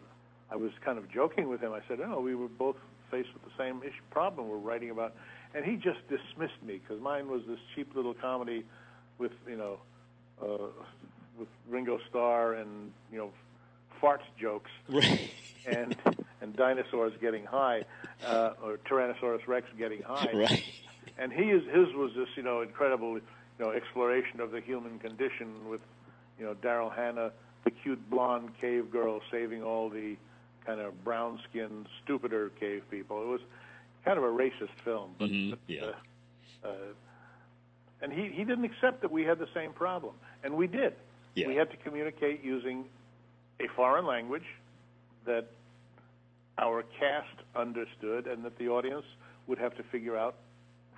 I 0.52 0.58
was 0.58 0.72
kind 0.86 1.00
of 1.00 1.10
joking 1.10 1.50
with 1.50 1.60
him. 1.60 1.74
I 1.74 1.82
said, 1.88 2.00
"Oh, 2.06 2.22
we 2.22 2.36
were 2.36 2.48
both 2.48 2.78
faced 3.10 3.30
with 3.34 3.44
the 3.44 3.52
same 3.58 3.82
issue, 3.84 4.02
problem 4.12 4.48
we're 4.48 4.58
writing 4.58 4.90
about," 4.90 5.16
and 5.54 5.66
he 5.66 5.76
just 5.76 6.00
dismissed 6.10 6.62
me 6.64 6.80
because 6.80 7.02
mine 7.02 7.30
was 7.30 7.42
this 7.48 7.60
cheap 7.76 7.96
little 7.96 8.14
comedy 8.14 8.64
with 9.18 9.32
you 9.48 9.58
know 9.58 9.78
uh, 10.42 10.68
with 11.38 11.48
Ringo 11.70 12.00
Starr 12.10 12.54
and 12.54 12.92
you 13.12 13.18
know 13.18 13.32
fart 14.00 14.22
jokes 14.40 14.72
and 15.66 15.96
and 16.42 16.56
dinosaurs 16.56 17.14
getting 17.20 17.46
high 17.46 17.84
uh, 18.26 18.52
or 18.64 18.78
Tyrannosaurus 18.90 19.48
Rex 19.48 19.68
getting 19.78 20.02
high. 20.02 20.32
Right. 20.34 20.64
and 21.18 21.32
he 21.32 21.46
is 21.46 21.64
his 21.74 21.94
was 21.96 22.12
this 22.16 22.30
you 22.36 22.44
know 22.44 22.62
incredible 22.62 23.16
you 23.16 23.22
know 23.60 23.72
exploration 23.72 24.40
of 24.40 24.52
the 24.52 24.62
human 24.62 25.00
condition 25.00 25.70
with 25.70 25.82
you 26.40 26.46
know 26.46 26.56
Daryl 26.56 26.96
Hannah, 26.96 27.32
the 27.64 27.72
cute 27.72 28.10
blonde 28.10 28.52
cave 28.60 28.92
girl 28.92 29.22
saving 29.32 29.64
all 29.64 29.90
the 29.90 30.16
kind 30.68 30.82
of 30.82 31.04
brown 31.04 31.40
skinned 31.50 31.88
stupider 32.04 32.50
cave 32.60 32.84
people. 32.92 33.22
It 33.24 33.28
was 33.28 33.42
kind 34.06 34.18
of 34.18 34.24
a 34.24 34.28
racist 34.28 34.76
film, 34.84 35.16
but, 35.18 35.30
Mhm, 35.30 35.52
but, 35.52 35.60
yeah. 35.68 35.82
uh, 36.64 36.68
uh, 36.68 36.72
and 38.02 38.12
he 38.14 38.28
he 38.30 38.44
didn't 38.44 38.66
accept 38.66 39.02
that 39.02 39.12
we 39.12 39.24
had 39.24 39.40
the 39.40 39.48
same 39.56 39.72
problem, 39.74 40.14
and 40.44 40.56
we 40.56 40.68
did. 40.68 40.94
Yeah. 41.36 41.48
We 41.48 41.56
had 41.56 41.72
to 41.72 41.78
communicate 41.78 42.44
using 42.44 42.86
a 43.60 43.68
foreign 43.70 44.06
language 44.06 44.46
that 45.26 45.46
our 46.60 46.84
cast 47.00 47.38
understood, 47.56 48.28
and 48.28 48.44
that 48.44 48.58
the 48.58 48.68
audience 48.68 49.06
would 49.48 49.58
have 49.58 49.76
to 49.78 49.84
figure 49.84 50.18
out 50.18 50.36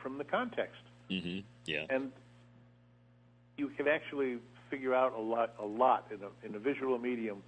from 0.02 0.18
the 0.18 0.24
context. 0.24 0.82
hmm 1.10 1.40
Yeah. 1.66 1.86
And 1.90 2.12
you 3.58 3.68
can 3.70 3.88
actually 3.88 4.40
figure 4.70 4.94
out 4.96 5.14
a 5.14 5.20
lot, 5.22 5.54
a 5.60 5.66
lot 5.66 6.08
in 6.12 6.20
a 6.24 6.30
in 6.46 6.56
a 6.56 6.60
visual 6.60 6.98
medium, 6.98 7.44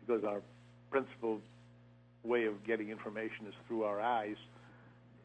because 0.00 0.24
our 0.24 0.40
principal 0.90 1.40
way 2.26 2.44
of 2.44 2.64
getting 2.64 2.90
information 2.90 3.46
is 3.46 3.54
through 3.66 3.84
our 3.84 4.00
eyes. 4.00 4.36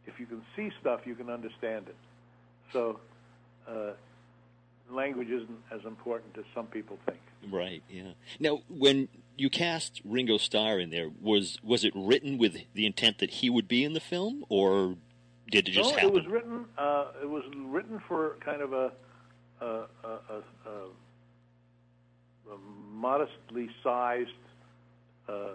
If 0.06 0.20
you 0.20 0.26
can 0.26 0.41
see 0.56 0.72
stuff, 0.80 1.02
you 1.06 1.16
can 1.16 1.30
understand 1.30 1.88
it. 1.88 1.95
So, 2.74 2.99
uh, 3.68 3.91
language 4.89 5.30
isn't 5.30 5.60
as 5.72 5.82
important 5.86 6.38
as 6.38 6.45
some 6.54 6.68
people 6.68 6.97
think. 7.06 7.20
Right. 7.49 7.84
Yeah. 7.89 8.12
Now, 8.39 8.62
when 8.70 9.08
you 9.38 9.49
cast 9.49 10.02
Ringo 10.06 10.38
Starr 10.38 10.80
in 10.80 10.89
there, 10.89 11.10
was 11.22 11.58
was 11.64 11.84
it 11.84 11.93
written 11.95 12.38
with 12.38 12.58
the 12.74 12.86
intent 12.86 13.20
that 13.20 13.32
he 13.32 13.49
would 13.49 13.68
be 13.68 13.84
in 13.84 13.93
the 13.93 13.99
film, 13.99 14.45
or 14.49 14.95
did 15.49 15.68
it 15.68 15.72
just 15.72 15.89
no, 15.91 15.95
happen? 15.95 16.10
it 16.10 16.14
was 16.14 16.28
written. 16.28 16.66
Uh, 16.78 17.06
it 17.22 17.30
was 17.30 17.43
written 17.56 18.02
for 18.08 18.38
kind 18.43 18.62
of 18.62 18.74
a, 18.74 18.91
a, 19.60 19.66
a, 20.04 20.41
a, 20.68 22.58
modestly 22.91 23.70
sized. 23.84 24.30
Uh, 25.28 25.54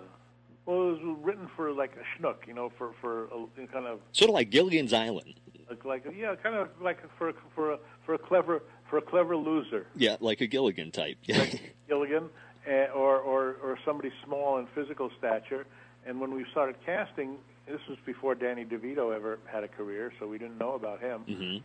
well, 0.67 0.91
it 0.91 1.03
was 1.03 1.17
written 1.23 1.49
for 1.57 1.73
like 1.73 1.93
a 1.97 2.05
schnook, 2.23 2.47
you 2.47 2.55
know, 2.55 2.71
for 2.77 2.93
for 3.01 3.25
a, 3.27 3.67
kind 3.73 3.87
of 3.87 4.01
Sort 4.13 4.29
of 4.31 4.35
like 4.35 4.51
Gilligan's 4.51 4.93
Island. 4.93 5.35
like, 5.71 5.85
like 5.85 6.05
yeah, 6.17 6.35
kind 6.43 6.57
of 6.57 6.69
like 6.81 6.99
for 7.19 7.33
for 7.55 7.73
a, 7.73 7.79
for 8.05 8.15
a 8.15 8.19
clever 8.19 8.63
for 8.91 8.99
a 8.99 9.03
clever 9.03 9.37
loser, 9.37 9.87
Yeah, 9.97 10.17
like 10.21 10.41
a 10.41 10.47
Gilligan 10.47 10.91
type. 10.93 11.17
Yeah. 11.25 11.45
Gilligan, 11.89 12.29
uh, 12.69 12.93
or 12.95 13.19
or 13.19 13.57
or 13.63 13.79
somebody 13.85 14.13
small 14.25 14.59
in 14.59 14.67
physical 14.75 15.11
stature. 15.19 15.67
And 16.07 16.21
when 16.21 16.33
we 16.35 16.45
started 16.53 16.77
casting, 16.85 17.39
this 17.67 17.81
was 17.89 17.99
before 18.07 18.37
Danny 18.37 18.65
DeVito 18.65 19.13
ever 19.15 19.41
had 19.47 19.65
a 19.65 19.69
career, 19.69 20.13
so 20.21 20.27
we 20.29 20.39
didn't 20.39 20.59
know 20.59 20.75
about 20.75 21.01
him. 21.01 21.21
hmm 21.23 21.57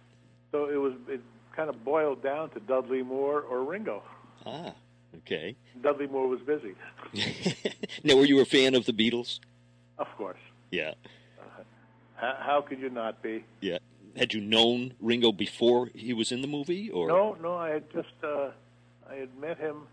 So 0.51 0.65
it 0.69 0.77
was 0.77 0.93
it 1.07 1.21
kind 1.55 1.69
of 1.69 1.83
boiled 1.83 2.23
down 2.23 2.49
to 2.51 2.59
Dudley 2.59 3.03
Moore 3.03 3.41
or 3.41 3.63
Ringo. 3.63 4.01
Ah. 4.45 4.73
Okay. 5.31 5.55
Dudley 5.81 6.07
Moore 6.07 6.27
was 6.27 6.41
busy, 6.41 6.75
now, 8.03 8.17
were 8.17 8.25
you 8.25 8.41
a 8.41 8.45
fan 8.45 8.75
of 8.75 8.85
the 8.85 8.91
Beatles? 8.91 9.39
of 9.97 10.07
course. 10.17 10.39
Yeah. 10.71 10.93
How, 12.15 12.37
how 12.39 12.61
could 12.61 12.79
you 12.79 12.89
not 12.89 13.21
be? 13.21 13.45
Yeah. 13.61 13.77
Had 14.17 14.33
you 14.33 14.41
known 14.41 14.93
Ringo 14.99 15.31
before 15.31 15.89
he 15.95 16.13
was 16.13 16.31
in 16.31 16.41
the 16.41 16.47
movie, 16.47 16.89
or 16.89 17.07
No, 17.07 17.37
no. 17.41 17.55
I 17.55 17.69
had 17.69 17.91
just 17.93 18.13
uh, 18.23 18.49
I 19.09 19.15
had 19.15 19.29
met 19.39 19.57
him 19.57 19.83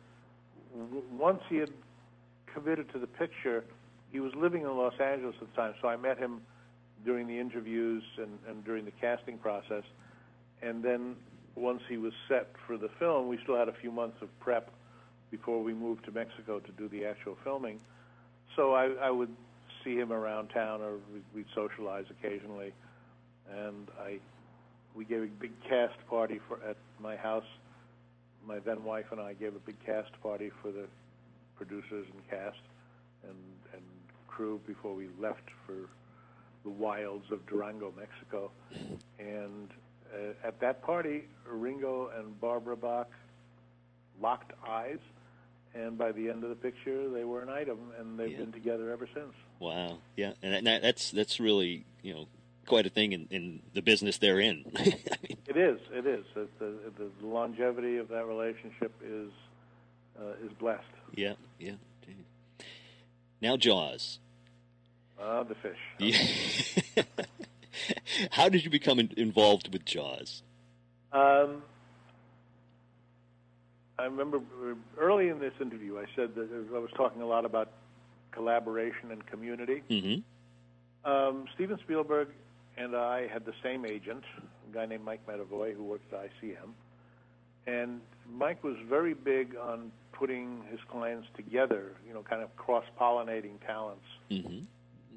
once. 1.12 1.40
He 1.48 1.56
had 1.56 1.70
committed 2.52 2.90
to 2.92 2.98
the 2.98 3.06
picture. 3.06 3.64
He 4.10 4.18
was 4.20 4.34
living 4.34 4.62
in 4.62 4.76
Los 4.76 4.94
Angeles 5.00 5.36
at 5.40 5.48
the 5.48 5.54
time, 5.54 5.74
so 5.80 5.88
I 5.88 5.96
met 5.96 6.18
him 6.18 6.40
during 7.04 7.28
the 7.28 7.38
interviews 7.38 8.02
and, 8.16 8.38
and 8.48 8.64
during 8.64 8.84
the 8.84 8.90
casting 9.00 9.38
process. 9.38 9.84
And 10.62 10.82
then 10.82 11.14
once 11.54 11.82
he 11.88 11.96
was 11.96 12.12
set 12.28 12.50
for 12.66 12.76
the 12.76 12.88
film, 12.98 13.28
we 13.28 13.38
still 13.42 13.56
had 13.56 13.68
a 13.68 13.74
few 13.80 13.92
months 13.92 14.16
of 14.20 14.28
prep 14.40 14.70
before 15.30 15.62
we 15.62 15.74
moved 15.74 16.04
to 16.04 16.12
Mexico 16.12 16.60
to 16.60 16.72
do 16.72 16.88
the 16.88 17.04
actual 17.04 17.36
filming. 17.44 17.78
So 18.56 18.74
I, 18.74 18.86
I 19.02 19.10
would 19.10 19.34
see 19.84 19.96
him 19.96 20.12
around 20.12 20.48
town, 20.48 20.80
or 20.80 20.98
we'd, 21.34 21.46
socialize 21.54 22.04
occasionally. 22.10 22.72
And 23.50 23.88
I, 24.00 24.18
we 24.94 25.04
gave 25.04 25.22
a 25.22 25.26
big 25.26 25.52
cast 25.68 25.94
party 26.08 26.40
for 26.48 26.58
at 26.68 26.76
my 27.00 27.16
house. 27.16 27.44
My 28.46 28.58
then 28.58 28.84
wife 28.84 29.06
and 29.10 29.20
I 29.20 29.34
gave 29.34 29.54
a 29.54 29.60
big 29.60 29.76
cast 29.84 30.10
party 30.22 30.50
for 30.62 30.72
the 30.72 30.86
producers 31.56 32.06
and 32.12 32.30
cast 32.30 32.62
and 33.24 33.36
and 33.74 33.82
crew 34.26 34.60
before 34.66 34.94
we 34.94 35.08
left 35.20 35.42
for 35.66 35.88
the 36.64 36.70
wilds 36.70 37.24
of 37.32 37.44
Durango, 37.46 37.92
Mexico. 37.98 38.50
And 39.18 39.68
uh, 40.14 40.46
at 40.46 40.60
that 40.60 40.82
party, 40.82 41.24
Ringo 41.46 42.10
and 42.16 42.40
Barbara 42.40 42.76
Bach 42.76 43.10
locked 44.20 44.52
eyes, 44.68 44.98
and 45.74 45.96
by 45.98 46.12
the 46.12 46.28
end 46.30 46.42
of 46.44 46.50
the 46.50 46.56
picture, 46.56 47.08
they 47.10 47.24
were 47.24 47.42
an 47.42 47.48
item, 47.48 47.78
and 47.98 48.18
they've 48.18 48.30
Yeah. 48.32 48.38
been 48.38 48.52
together 48.52 48.90
ever 48.92 49.08
since. 49.14 49.32
wow, 49.60 49.98
yeah, 50.16 50.32
and 50.42 50.66
that, 50.66 50.82
that's 50.82 51.10
that's 51.10 51.38
really 51.40 51.84
you 52.02 52.14
know 52.14 52.26
quite 52.66 52.86
a 52.86 52.90
thing 52.90 53.12
in, 53.12 53.26
in 53.30 53.60
the 53.74 53.80
business 53.82 54.18
they're 54.18 54.40
in. 54.40 54.64
It 55.48 55.56
is. 55.56 55.80
It 55.90 56.06
is. 56.06 56.26
It, 56.36 56.58
the, 56.58 56.74
the 56.98 57.26
longevity 57.26 57.96
of 57.96 58.08
that 58.08 58.26
relationship 58.26 58.92
is 59.02 59.30
uh, 60.20 60.44
is 60.44 60.52
blessed. 60.58 60.84
yeah, 61.14 61.34
yeah. 61.58 61.72
Now 63.40 63.56
Jaws. 63.56 64.18
Ah, 65.20 65.42
the 65.44 65.54
fish. 65.54 65.78
Yeah. 65.98 67.02
How 68.32 68.48
did 68.48 68.64
you 68.64 68.70
become 68.70 68.98
in, 68.98 69.10
involved 69.16 69.72
with 69.72 69.84
Jaws? 69.84 70.42
Um, 71.12 71.62
I 73.98 74.04
remember 74.04 74.40
early 74.98 75.28
in 75.28 75.40
this 75.40 75.54
interview, 75.60 75.98
I 75.98 76.04
said 76.14 76.34
that 76.36 76.48
I 76.74 76.78
was 76.78 76.90
talking 76.96 77.20
a 77.20 77.26
lot 77.26 77.44
about 77.44 77.70
collaboration 78.30 79.10
and 79.10 79.26
community. 79.26 79.82
hmm 79.88 81.10
Um, 81.10 81.46
Steven 81.54 81.78
Spielberg 81.84 82.28
and 82.76 82.94
I 82.94 83.26
had 83.26 83.44
the 83.44 83.54
same 83.62 83.84
agent, 83.84 84.22
a 84.70 84.74
guy 84.74 84.86
named 84.86 85.04
Mike 85.04 85.26
Medavoy, 85.26 85.74
who 85.74 85.82
worked 85.82 86.12
at 86.12 86.30
ICM. 86.30 86.70
And 87.66 88.00
Mike 88.30 88.62
was 88.62 88.76
very 88.88 89.14
big 89.14 89.56
on 89.56 89.90
putting 90.12 90.62
his 90.70 90.80
clients 90.88 91.26
together, 91.36 91.92
you 92.06 92.14
know, 92.14 92.22
kind 92.22 92.42
of 92.42 92.54
cross-pollinating 92.56 93.60
talents. 93.66 94.06
hmm 94.30 94.60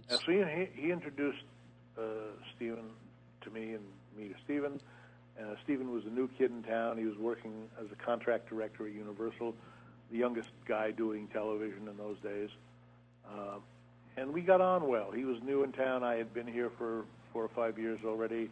And 0.10 0.20
so 0.26 0.32
he, 0.32 0.68
he 0.74 0.92
introduced 0.92 1.44
uh, 1.98 2.02
Steven 2.56 2.90
to 3.42 3.50
me 3.52 3.74
and 3.74 3.86
me 4.18 4.30
to 4.30 4.36
Steven. 4.44 4.80
Uh, 5.42 5.56
Steven 5.64 5.92
was 5.92 6.04
a 6.06 6.10
new 6.10 6.30
kid 6.38 6.52
in 6.52 6.62
town. 6.64 6.98
He 6.98 7.06
was 7.06 7.18
working 7.18 7.54
as 7.80 7.88
a 7.92 7.96
contract 7.96 8.50
director 8.50 8.86
at 8.88 8.94
Universal, 8.94 9.56
the 10.12 10.18
youngest 10.18 10.50
guy 10.68 10.92
doing 10.92 11.28
television 11.28 11.88
in 11.88 11.98
those 11.98 12.18
days. 12.20 12.50
Uh, 13.28 13.58
and 14.18 14.34
we 14.34 14.42
got 14.42 14.62
on 14.62 14.88
well. 14.88 15.12
He 15.12 15.26
was 15.26 15.38
new 15.44 15.64
in 15.64 15.72
town. 15.72 16.04
I 16.04 16.16
had 16.16 16.34
been 16.34 16.48
here 16.48 16.70
for 16.78 17.06
four 17.32 17.44
or 17.44 17.50
five 17.50 17.80
years 17.80 18.00
already. 18.06 18.50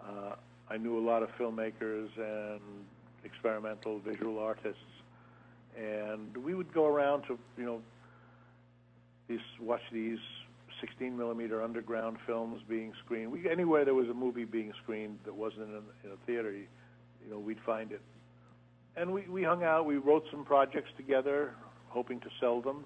Uh, 0.00 0.34
I 0.70 0.76
knew 0.76 0.98
a 0.98 1.04
lot 1.04 1.22
of 1.22 1.30
filmmakers 1.36 2.08
and 2.16 2.60
experimental 3.24 3.98
visual 3.98 4.38
artists, 4.38 4.80
and 5.76 6.36
we 6.36 6.54
would 6.54 6.72
go 6.72 6.86
around 6.86 7.22
to 7.24 7.38
you 7.58 7.64
know 7.64 7.82
these 9.28 9.40
watch 9.60 9.82
these 9.92 10.18
16 10.82 11.16
millimeter 11.16 11.62
underground 11.62 12.18
films 12.26 12.60
being 12.68 12.92
screened. 13.04 13.32
We, 13.32 13.48
anywhere 13.48 13.86
there 13.86 13.94
was 13.94 14.08
a 14.08 14.14
movie 14.14 14.44
being 14.44 14.72
screened 14.82 15.18
that 15.24 15.34
wasn't 15.34 15.62
in 15.62 15.74
a, 15.74 16.06
in 16.06 16.12
a 16.12 16.26
theater, 16.26 16.52
you, 16.52 16.66
you 17.24 17.30
know, 17.30 17.38
we'd 17.38 17.60
find 17.64 17.92
it. 17.92 18.02
And 18.96 19.12
we, 19.12 19.22
we 19.22 19.42
hung 19.42 19.62
out. 19.62 19.86
We 19.86 19.96
wrote 19.96 20.24
some 20.30 20.44
projects 20.44 20.90
together, 20.98 21.54
hoping 21.88 22.20
to 22.20 22.28
sell 22.40 22.60
them. 22.60 22.84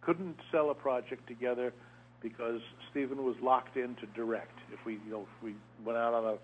Couldn't 0.00 0.36
sell 0.50 0.70
a 0.70 0.74
project 0.74 1.28
together 1.28 1.72
because 2.20 2.60
Steven 2.90 3.24
was 3.24 3.36
locked 3.42 3.76
in 3.76 3.94
to 3.96 4.06
direct. 4.16 4.58
If 4.72 4.84
we, 4.84 4.94
you 4.94 5.10
know, 5.10 5.20
if 5.22 5.44
we 5.44 5.54
went 5.84 5.98
out 5.98 6.14
on 6.14 6.24
a 6.24 6.36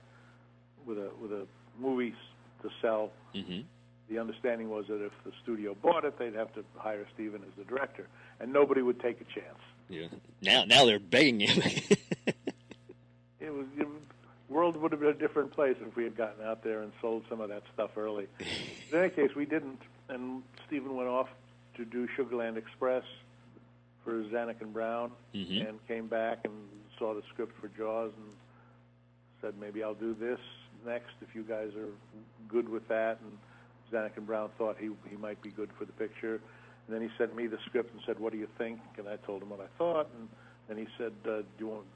with 0.87 0.99
a 0.99 1.11
with 1.21 1.33
a 1.33 1.47
movie 1.81 2.15
to 2.63 2.69
sell, 2.81 3.11
hmm 3.35 3.63
the 4.11 4.19
understanding 4.19 4.69
was 4.69 4.85
that 4.89 5.03
if 5.03 5.13
the 5.25 5.33
studio 5.43 5.75
bought 5.81 6.05
it, 6.05 6.19
they'd 6.19 6.35
have 6.35 6.53
to 6.55 6.63
hire 6.77 7.07
Steven 7.15 7.41
as 7.43 7.53
the 7.57 7.65
director, 7.65 8.09
and 8.41 8.53
nobody 8.53 8.83
would 8.83 9.01
take 9.01 9.21
a 9.21 9.25
chance. 9.25 9.59
Yeah. 9.89 10.07
Now, 10.41 10.65
now 10.65 10.85
they're 10.87 10.99
begging 10.99 11.41
him. 11.41 11.63
It 13.41 13.53
was 13.53 13.67
the 13.77 13.87
world 14.49 14.77
would 14.77 14.93
have 14.93 15.01
been 15.01 15.09
a 15.11 15.15
different 15.15 15.51
place 15.51 15.77
if 15.81 15.97
we 15.97 16.05
had 16.05 16.17
gotten 16.17 16.45
out 16.45 16.63
there 16.63 16.83
and 16.83 16.93
sold 17.01 17.25
some 17.29 17.41
of 17.41 17.49
that 17.49 17.63
stuff 17.75 17.91
early. 17.97 18.29
In 18.93 18.99
any 18.99 19.11
case, 19.11 19.35
we 19.35 19.47
didn't, 19.47 19.81
and 20.09 20.43
Steven 20.67 20.95
went 20.95 21.09
off 21.09 21.29
to 21.77 21.85
do 21.85 22.07
Sugarland 22.17 22.57
Express 22.57 23.03
for 24.05 24.23
Zanuck 24.25 24.61
and 24.61 24.73
Brown, 24.73 25.11
Mhm. 25.35 25.69
and 25.69 25.89
came 25.89 26.07
back 26.07 26.45
and 26.45 26.55
saw 26.99 27.15
the 27.15 27.23
script 27.33 27.59
for 27.61 27.67
Jaws 27.69 28.13
and 28.17 28.27
said, 29.41 29.59
maybe 29.59 29.83
I'll 29.83 29.95
do 29.95 30.15
this 30.15 30.39
next 30.87 31.15
if 31.21 31.35
you 31.35 31.43
guys 31.43 31.75
are 31.75 31.89
good 32.49 32.69
with 32.69 32.87
that. 32.89 33.19
And 33.23 33.39
Zanuck 33.91 34.17
and 34.17 34.27
Brown 34.27 34.51
thought 34.57 34.77
he 34.79 34.91
he 35.11 35.17
might 35.17 35.43
be 35.43 35.51
good 35.51 35.71
for 35.79 35.85
the 35.85 35.93
picture. 35.95 36.41
And 36.93 37.01
then 37.01 37.09
he 37.09 37.17
sent 37.17 37.35
me 37.35 37.47
the 37.47 37.57
script 37.65 37.91
and 37.95 38.03
said, 38.05 38.19
"What 38.19 38.33
do 38.33 38.39
you 38.39 38.49
think?" 38.59 38.79
And 38.99 39.09
I 39.09 39.17
told 39.17 39.41
him 39.43 39.49
what 39.49 39.61
I 39.61 39.79
thought. 39.79 40.11
And 40.15 40.29
then 40.69 40.77
he 40.77 40.87
said, 40.99 41.13
uh, 41.25 41.39
"Do 41.39 41.47
you 41.59 41.69
want 41.69 41.87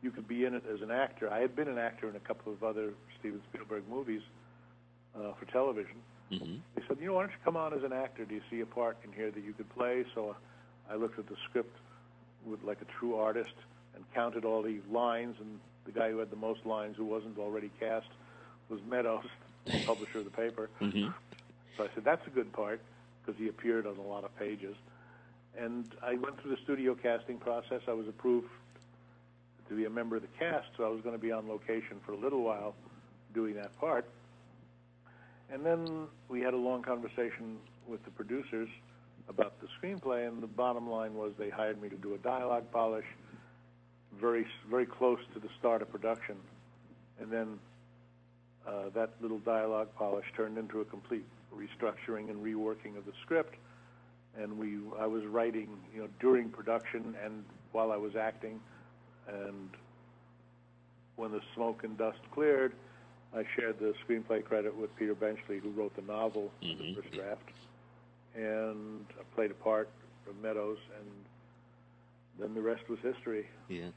you 0.00 0.12
could 0.12 0.28
be 0.28 0.44
in 0.44 0.54
it 0.54 0.62
as 0.72 0.80
an 0.80 0.92
actor?" 0.92 1.28
I 1.28 1.40
had 1.40 1.56
been 1.56 1.66
an 1.66 1.76
actor 1.78 2.08
in 2.08 2.14
a 2.14 2.20
couple 2.20 2.52
of 2.52 2.62
other 2.62 2.94
Steven 3.18 3.42
Spielberg 3.50 3.82
movies 3.88 4.22
uh, 5.16 5.32
for 5.32 5.46
television. 5.46 5.96
hmm 6.30 6.58
He 6.76 6.82
said, 6.86 6.98
"You 7.00 7.06
know, 7.06 7.14
why 7.14 7.22
don't 7.22 7.32
you 7.32 7.42
come 7.44 7.56
on 7.56 7.74
as 7.74 7.82
an 7.82 7.92
actor? 7.92 8.24
Do 8.24 8.36
you 8.36 8.42
see 8.48 8.60
a 8.60 8.66
part 8.66 8.96
in 9.02 9.10
here 9.10 9.32
that 9.32 9.42
you 9.42 9.54
could 9.54 9.68
play?" 9.70 10.04
So 10.14 10.36
I 10.88 10.94
looked 10.94 11.18
at 11.18 11.26
the 11.26 11.36
script 11.48 11.76
with 12.46 12.62
like 12.62 12.80
a 12.80 12.86
true 13.00 13.16
artist 13.16 13.56
and 13.96 14.04
counted 14.14 14.44
all 14.44 14.62
the 14.62 14.78
lines. 14.88 15.34
And 15.40 15.58
the 15.84 15.90
guy 15.90 16.12
who 16.12 16.18
had 16.18 16.30
the 16.30 16.36
most 16.36 16.64
lines, 16.64 16.96
who 16.96 17.06
wasn't 17.06 17.38
already 17.38 17.72
cast, 17.80 18.06
was 18.68 18.78
Meadows, 18.88 19.26
the 19.64 19.82
publisher 19.84 20.20
of 20.20 20.26
the 20.26 20.30
paper. 20.30 20.70
hmm 20.78 21.08
So 21.76 21.82
I 21.82 21.88
said, 21.94 22.04
that's 22.04 22.24
a 22.28 22.30
good 22.30 22.52
part, 22.52 22.80
because 23.24 23.40
he 23.40 23.48
appeared 23.48 23.86
on 23.86 23.96
a 23.96 24.02
lot 24.02 24.24
of 24.24 24.36
pages. 24.38 24.74
And 25.58 25.86
I 26.02 26.14
went 26.14 26.40
through 26.40 26.52
the 26.52 26.62
studio 26.64 26.94
casting 26.94 27.38
process. 27.38 27.80
I 27.86 27.92
was 27.92 28.08
approved 28.08 28.48
to 29.68 29.76
be 29.76 29.84
a 29.84 29.90
member 29.90 30.16
of 30.16 30.22
the 30.22 30.28
cast, 30.38 30.68
so 30.76 30.84
I 30.84 30.88
was 30.88 31.00
going 31.02 31.14
to 31.14 31.20
be 31.20 31.32
on 31.32 31.48
location 31.48 31.98
for 32.04 32.12
a 32.12 32.16
little 32.16 32.42
while 32.42 32.74
doing 33.34 33.54
that 33.54 33.78
part. 33.78 34.08
And 35.52 35.64
then 35.64 36.06
we 36.28 36.40
had 36.40 36.54
a 36.54 36.58
long 36.58 36.82
conversation 36.82 37.58
with 37.86 38.02
the 38.04 38.10
producers 38.10 38.68
about 39.28 39.54
the 39.60 39.68
screenplay, 39.78 40.26
and 40.26 40.42
the 40.42 40.46
bottom 40.46 40.88
line 40.88 41.14
was 41.14 41.32
they 41.38 41.50
hired 41.50 41.80
me 41.80 41.88
to 41.88 41.96
do 41.96 42.14
a 42.14 42.18
dialogue 42.18 42.64
polish, 42.72 43.04
very 44.20 44.46
very 44.70 44.86
close 44.86 45.18
to 45.34 45.40
the 45.40 45.48
start 45.58 45.82
of 45.82 45.90
production, 45.90 46.36
and 47.20 47.30
then 47.30 47.58
uh, 48.66 48.90
that 48.94 49.10
little 49.20 49.38
dialogue 49.38 49.88
polish 49.96 50.24
turned 50.36 50.58
into 50.58 50.80
a 50.80 50.84
complete 50.84 51.24
restructuring 51.56 52.30
and 52.30 52.44
reworking 52.44 52.96
of 52.96 53.04
the 53.06 53.12
script. 53.22 53.54
And 54.36 54.58
we, 54.58 54.78
I 54.98 55.06
was 55.06 55.24
writing, 55.26 55.68
you 55.94 56.00
know, 56.02 56.08
during 56.20 56.48
production 56.48 57.14
and 57.24 57.44
while 57.72 57.92
I 57.92 57.96
was 57.96 58.16
acting, 58.16 58.60
and 59.28 59.70
when 61.16 61.32
the 61.32 61.40
smoke 61.54 61.84
and 61.84 61.96
dust 61.96 62.18
cleared, 62.32 62.72
I 63.34 63.44
shared 63.56 63.78
the 63.78 63.94
screenplay 64.06 64.44
credit 64.44 64.76
with 64.76 64.94
Peter 64.96 65.14
Benchley, 65.14 65.58
who 65.58 65.70
wrote 65.70 65.94
the 65.96 66.02
novel, 66.02 66.50
Mhm. 66.62 66.94
the 66.94 67.00
first 67.02 67.12
draft, 67.14 67.48
and 68.34 69.06
I 69.18 69.22
played 69.34 69.50
a 69.50 69.54
part 69.54 69.88
of 70.28 70.36
Meadows, 70.42 70.78
and 70.98 71.08
then 72.38 72.54
the 72.54 72.60
rest 72.60 72.88
was 72.88 72.98
history. 73.00 73.46
Yeah. 73.68 73.90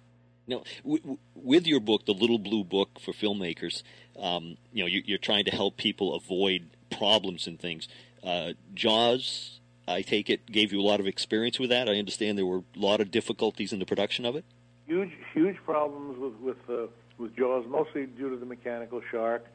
Now, 0.47 0.63
w- 0.83 0.99
w- 0.99 1.17
with 1.35 1.65
your 1.67 1.79
book, 1.79 2.05
the 2.05 2.13
Little 2.13 2.37
Blue 2.37 2.63
Book 2.63 2.99
for 2.99 3.13
filmmakers, 3.13 3.83
um, 4.17 4.57
you 4.71 4.83
know, 4.83 4.87
you, 4.87 5.01
you're 5.05 5.17
trying 5.17 5.45
to 5.45 5.51
help 5.51 5.75
people 5.75 6.13
avoid 6.15 6.69
problems 6.89 7.47
and 7.47 7.59
things. 7.59 7.87
Uh, 8.23 8.53
Jaws, 8.73 9.59
I 9.87 10.01
take 10.01 10.29
it, 10.29 10.45
gave 10.51 10.73
you 10.73 10.79
a 10.79 10.83
lot 10.83 10.99
of 10.99 11.07
experience 11.07 11.59
with 11.59 11.69
that. 11.69 11.87
I 11.87 11.97
understand 11.97 12.37
there 12.37 12.45
were 12.45 12.63
a 12.75 12.79
lot 12.79 13.01
of 13.01 13.11
difficulties 13.11 13.71
in 13.71 13.79
the 13.79 13.85
production 13.85 14.25
of 14.25 14.35
it. 14.35 14.45
huge 14.87 15.11
huge 15.33 15.57
problems 15.65 16.17
with 16.17 16.33
with 16.35 16.69
uh, 16.69 16.87
with 17.17 17.35
Jaws, 17.35 17.65
mostly 17.67 18.05
due 18.05 18.29
to 18.29 18.37
the 18.37 18.45
mechanical 18.45 19.01
shark. 19.11 19.45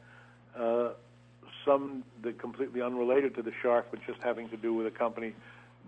Uh, 0.55 0.89
some 1.65 2.03
that 2.23 2.39
completely 2.39 2.81
unrelated 2.81 3.35
to 3.35 3.41
the 3.41 3.51
shark, 3.61 3.87
but 3.91 3.99
just 4.05 4.19
having 4.21 4.49
to 4.49 4.57
do 4.57 4.73
with 4.73 4.87
a 4.87 4.91
company 4.91 5.33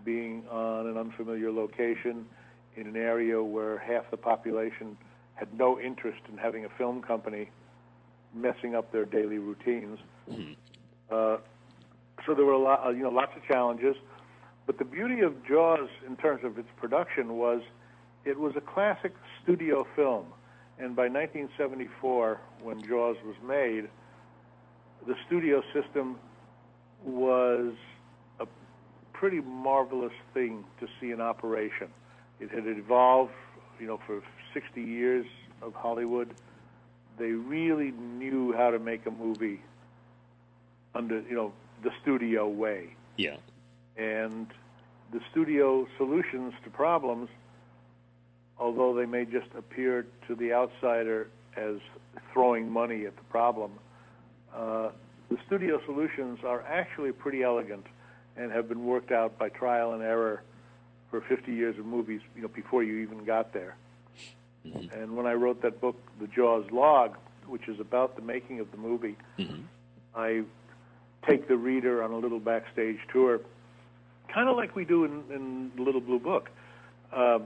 being 0.05 0.43
on 0.49 0.87
an 0.87 0.97
unfamiliar 0.97 1.51
location 1.51 2.25
in 2.75 2.87
an 2.87 2.95
area 2.95 3.41
where 3.41 3.77
half 3.79 4.09
the 4.11 4.17
population 4.17 4.97
had 5.35 5.47
no 5.57 5.79
interest 5.79 6.19
in 6.31 6.37
having 6.37 6.65
a 6.65 6.69
film 6.69 7.01
company 7.01 7.49
messing 8.33 8.75
up 8.75 8.91
their 8.91 9.05
daily 9.05 9.37
routines. 9.37 9.99
Uh, 11.11 11.37
so 12.25 12.33
there 12.33 12.45
were 12.45 12.53
a 12.53 12.59
lot, 12.59 12.85
uh, 12.85 12.89
you 12.89 13.03
know, 13.03 13.09
lots 13.09 13.31
of 13.35 13.43
challenges. 13.45 13.95
But 14.65 14.77
the 14.77 14.85
beauty 14.85 15.21
of 15.21 15.45
Jaws, 15.45 15.89
in 16.07 16.15
terms 16.15 16.43
of 16.43 16.57
its 16.57 16.69
production, 16.77 17.37
was 17.37 17.61
it 18.25 18.39
was 18.39 18.53
a 18.55 18.61
classic 18.61 19.13
studio 19.41 19.85
film. 19.95 20.25
And 20.79 20.95
by 20.95 21.03
1974, 21.03 22.39
when 22.61 22.81
Jaws 22.81 23.17
was 23.25 23.35
made, 23.45 23.89
the 25.05 25.15
studio 25.27 25.61
system 25.73 26.17
was 27.03 27.73
a 28.39 28.47
pretty 29.11 29.41
marvelous 29.41 30.13
thing 30.33 30.63
to 30.79 30.87
see 30.99 31.11
in 31.11 31.19
operation. 31.19 31.89
It 32.39 32.49
had 32.49 32.65
evolved, 32.65 33.33
you 33.79 33.87
know, 33.87 33.99
for 34.07 34.21
60 34.53 34.81
years 34.81 35.25
of 35.61 35.73
Hollywood. 35.73 36.33
They 37.19 37.31
really 37.31 37.91
knew 37.91 38.53
how 38.53 38.71
to 38.71 38.79
make 38.79 39.05
a 39.05 39.11
movie 39.11 39.61
under, 40.95 41.21
you 41.21 41.35
know, 41.35 41.53
the 41.83 41.91
studio 42.01 42.47
way 42.47 42.95
Yeah. 43.17 43.37
and 43.97 44.47
the 45.11 45.19
studio 45.31 45.87
solutions 45.97 46.53
to 46.63 46.69
problems, 46.69 47.29
although 48.57 48.93
they 48.93 49.05
may 49.05 49.25
just 49.25 49.47
appear 49.55 50.05
to 50.27 50.35
the 50.35 50.53
outsider 50.53 51.27
as 51.55 51.77
throwing 52.31 52.71
money 52.71 53.05
at 53.05 53.15
the 53.15 53.23
problem, 53.23 53.71
uh, 54.53 54.89
the 55.29 55.37
studio 55.45 55.81
solutions 55.85 56.39
are 56.43 56.61
actually 56.63 57.11
pretty 57.11 57.43
elegant 57.43 57.85
and 58.37 58.51
have 58.51 58.67
been 58.69 58.85
worked 58.85 59.11
out 59.11 59.37
by 59.37 59.49
trial 59.49 59.93
and 59.93 60.01
error 60.03 60.41
for 61.09 61.21
50 61.21 61.51
years 61.53 61.77
of 61.77 61.85
movies, 61.85 62.21
you 62.35 62.41
know, 62.41 62.47
before 62.47 62.83
you 62.83 62.97
even 62.97 63.23
got 63.23 63.53
there. 63.53 63.75
And 64.93 65.15
when 65.17 65.25
I 65.27 65.33
wrote 65.33 65.61
that 65.63 65.81
book, 65.81 65.97
The 66.19 66.27
Jaws 66.27 66.65
Log, 66.71 67.17
which 67.47 67.67
is 67.67 67.79
about 67.79 68.15
the 68.15 68.21
making 68.21 68.59
of 68.61 68.71
the 68.71 68.77
movie, 68.77 69.17
Mhm. 69.37 69.63
I 70.15 70.43
take 71.27 71.47
the 71.47 71.57
reader 71.57 72.03
on 72.03 72.11
a 72.11 72.17
little 72.17 72.39
backstage 72.39 72.97
tour, 73.11 73.39
kind 74.33 74.49
of 74.49 74.55
like 74.55 74.75
we 74.75 74.85
do 74.85 75.05
in, 75.05 75.23
in 75.33 75.71
the 75.75 75.81
Little 75.81 76.01
Blue 76.01 76.19
Book. 76.19 76.49
Um, 77.15 77.45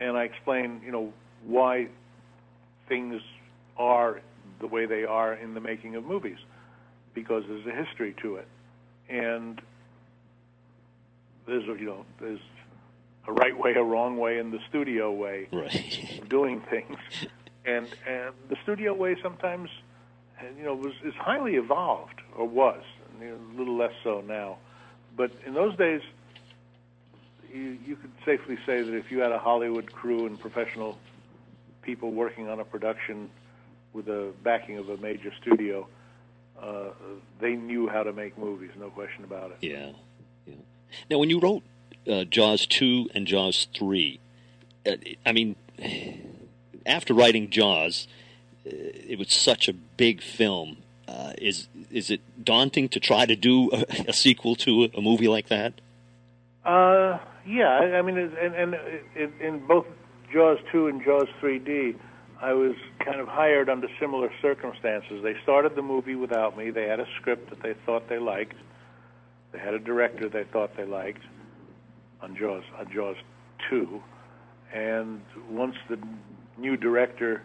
and 0.00 0.16
I 0.16 0.24
explain, 0.24 0.80
you 0.84 0.92
know, 0.92 1.12
why 1.44 1.88
things 2.88 3.20
are 3.76 4.20
the 4.60 4.66
way 4.66 4.86
they 4.86 5.04
are 5.04 5.34
in 5.34 5.54
the 5.54 5.60
making 5.60 5.94
of 5.96 6.04
movies, 6.04 6.38
because 7.14 7.44
there's 7.48 7.66
a 7.66 7.84
history 7.84 8.14
to 8.22 8.36
it, 8.36 8.48
and 9.08 9.60
there's 11.46 11.64
a, 11.64 11.78
you 11.78 11.86
know 11.86 12.04
there's 12.20 12.40
a 13.26 13.32
right 13.32 13.56
way, 13.56 13.74
a 13.74 13.82
wrong 13.82 14.16
way, 14.16 14.38
and 14.38 14.52
the 14.52 14.58
studio 14.68 15.10
way 15.12 15.48
Right. 15.52 16.18
of 16.22 16.28
doing 16.28 16.60
things, 16.70 16.96
and 17.64 17.86
and 18.06 18.34
the 18.48 18.56
studio 18.62 18.92
way 18.94 19.16
sometimes, 19.22 19.68
uh, 20.40 20.46
you 20.56 20.64
know, 20.64 20.74
was 20.74 20.94
is 21.04 21.14
highly 21.14 21.56
evolved 21.56 22.20
or 22.36 22.46
was 22.46 22.82
you 23.20 23.28
know, 23.28 23.36
a 23.54 23.58
little 23.58 23.76
less 23.76 23.92
so 24.02 24.22
now, 24.26 24.58
but 25.16 25.30
in 25.46 25.54
those 25.54 25.76
days, 25.76 26.02
you 27.52 27.78
you 27.86 27.96
could 27.96 28.12
safely 28.24 28.56
say 28.66 28.82
that 28.82 28.94
if 28.94 29.10
you 29.10 29.20
had 29.20 29.32
a 29.32 29.38
Hollywood 29.38 29.92
crew 29.92 30.26
and 30.26 30.38
professional 30.38 30.98
people 31.82 32.12
working 32.12 32.48
on 32.48 32.60
a 32.60 32.64
production 32.64 33.30
with 33.92 34.06
the 34.06 34.32
backing 34.42 34.78
of 34.78 34.88
a 34.88 34.96
major 34.98 35.32
studio, 35.40 35.86
uh, 36.60 36.90
they 37.40 37.54
knew 37.54 37.88
how 37.88 38.02
to 38.02 38.12
make 38.12 38.36
movies, 38.38 38.70
no 38.78 38.90
question 38.90 39.24
about 39.24 39.50
it. 39.50 39.58
Yeah. 39.60 39.92
Yeah. 40.46 40.54
Now, 41.10 41.18
when 41.18 41.30
you 41.30 41.40
wrote 41.40 41.62
uh, 42.08 42.24
Jaws 42.24 42.66
two 42.66 43.08
and 43.14 43.26
Jaws 43.26 43.66
three, 43.74 44.20
uh, 44.86 44.92
I 45.24 45.32
mean, 45.32 45.56
after 46.86 47.14
writing 47.14 47.50
Jaws, 47.50 48.06
it 48.70 49.18
was 49.18 49.32
such 49.32 49.68
a 49.68 49.72
big 49.72 50.22
film. 50.22 50.78
Uh, 51.08 51.32
is 51.38 51.68
is 51.90 52.10
it 52.10 52.20
daunting 52.44 52.88
to 52.90 53.00
try 53.00 53.26
to 53.26 53.34
do 53.34 53.70
a, 53.72 53.84
a 54.08 54.12
sequel 54.12 54.54
to 54.56 54.88
a, 54.96 55.00
movie 55.00 55.28
like 55.28 55.48
that? 55.48 55.74
Uh, 56.64 57.18
yeah, 57.46 57.68
I 57.68 57.98
I 57.98 58.02
mean, 58.02 58.16
it- 58.16 58.32
and, 58.40 58.54
and 58.54 58.74
in, 59.16 59.32
in 59.40 59.66
both 59.66 59.86
Jaws 60.32 60.58
2 60.70 60.86
and 60.86 61.02
Jaws 61.02 61.26
3D, 61.42 61.96
I 62.40 62.52
was 62.52 62.74
kind 63.04 63.20
of 63.20 63.26
hired 63.26 63.68
under 63.68 63.88
similar 63.98 64.30
circumstances. 64.40 65.22
They 65.22 65.34
started 65.42 65.74
the 65.74 65.82
movie 65.82 66.14
without 66.14 66.56
me. 66.56 66.70
They 66.70 66.86
had 66.86 67.00
a 67.00 67.06
script 67.20 67.50
that 67.50 67.60
they 67.62 67.74
thought 67.84 68.08
they 68.08 68.18
liked. 68.18 68.54
They 69.52 69.58
had 69.58 69.74
a 69.74 69.80
director 69.80 70.28
they 70.28 70.44
thought 70.44 70.76
they 70.76 70.84
liked 70.84 71.22
on 72.22 72.36
Jaws 72.36 72.62
on 72.78 72.92
Jaws 72.92 73.16
2, 73.68 74.00
and 74.72 75.20
once 75.48 75.74
the 75.88 75.98
new 76.56 76.76
director 76.76 77.42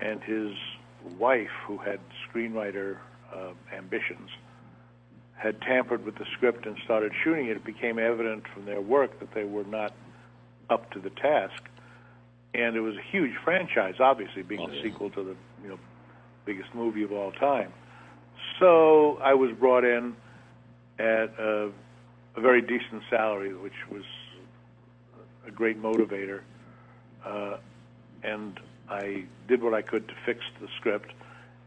and 0.00 0.22
his 0.22 0.52
wife, 1.18 1.50
who 1.66 1.78
had 1.78 2.00
screenwriter 2.28 2.98
uh, 3.34 3.50
ambitions, 3.74 4.30
had 5.36 5.60
tampered 5.60 6.04
with 6.04 6.16
the 6.16 6.24
script 6.36 6.66
and 6.66 6.76
started 6.84 7.12
shooting 7.22 7.46
it, 7.46 7.56
it 7.56 7.64
became 7.64 7.98
evident 7.98 8.44
from 8.54 8.64
their 8.64 8.80
work 8.80 9.18
that 9.20 9.32
they 9.34 9.44
were 9.44 9.64
not 9.64 9.94
up 10.70 10.90
to 10.92 10.98
the 10.98 11.10
task. 11.10 11.62
And 12.54 12.74
it 12.74 12.80
was 12.80 12.96
a 12.96 13.02
huge 13.10 13.32
franchise, 13.44 13.96
obviously, 14.00 14.42
being 14.42 14.62
Oh, 14.62 14.68
the 14.68 14.76
yeah. 14.76 14.82
sequel 14.82 15.10
to 15.10 15.22
the 15.22 15.36
you 15.62 15.68
know 15.68 15.78
biggest 16.46 16.74
movie 16.74 17.02
of 17.02 17.12
all 17.12 17.32
time. 17.32 17.72
So 18.58 19.18
I 19.22 19.34
was 19.34 19.50
brought 19.52 19.84
in 19.84 20.16
at 20.98 21.34
a, 21.38 21.70
a 22.36 22.40
very 22.40 22.62
decent 22.62 23.02
salary, 23.10 23.52
which 23.54 23.74
was 23.90 24.04
a 25.46 25.50
great 25.50 25.80
motivator. 25.80 26.40
Uh, 27.24 27.58
and 28.22 28.58
I 28.88 29.24
did 29.48 29.62
what 29.62 29.74
I 29.74 29.82
could 29.82 30.08
to 30.08 30.14
fix 30.24 30.40
the 30.60 30.68
script. 30.78 31.12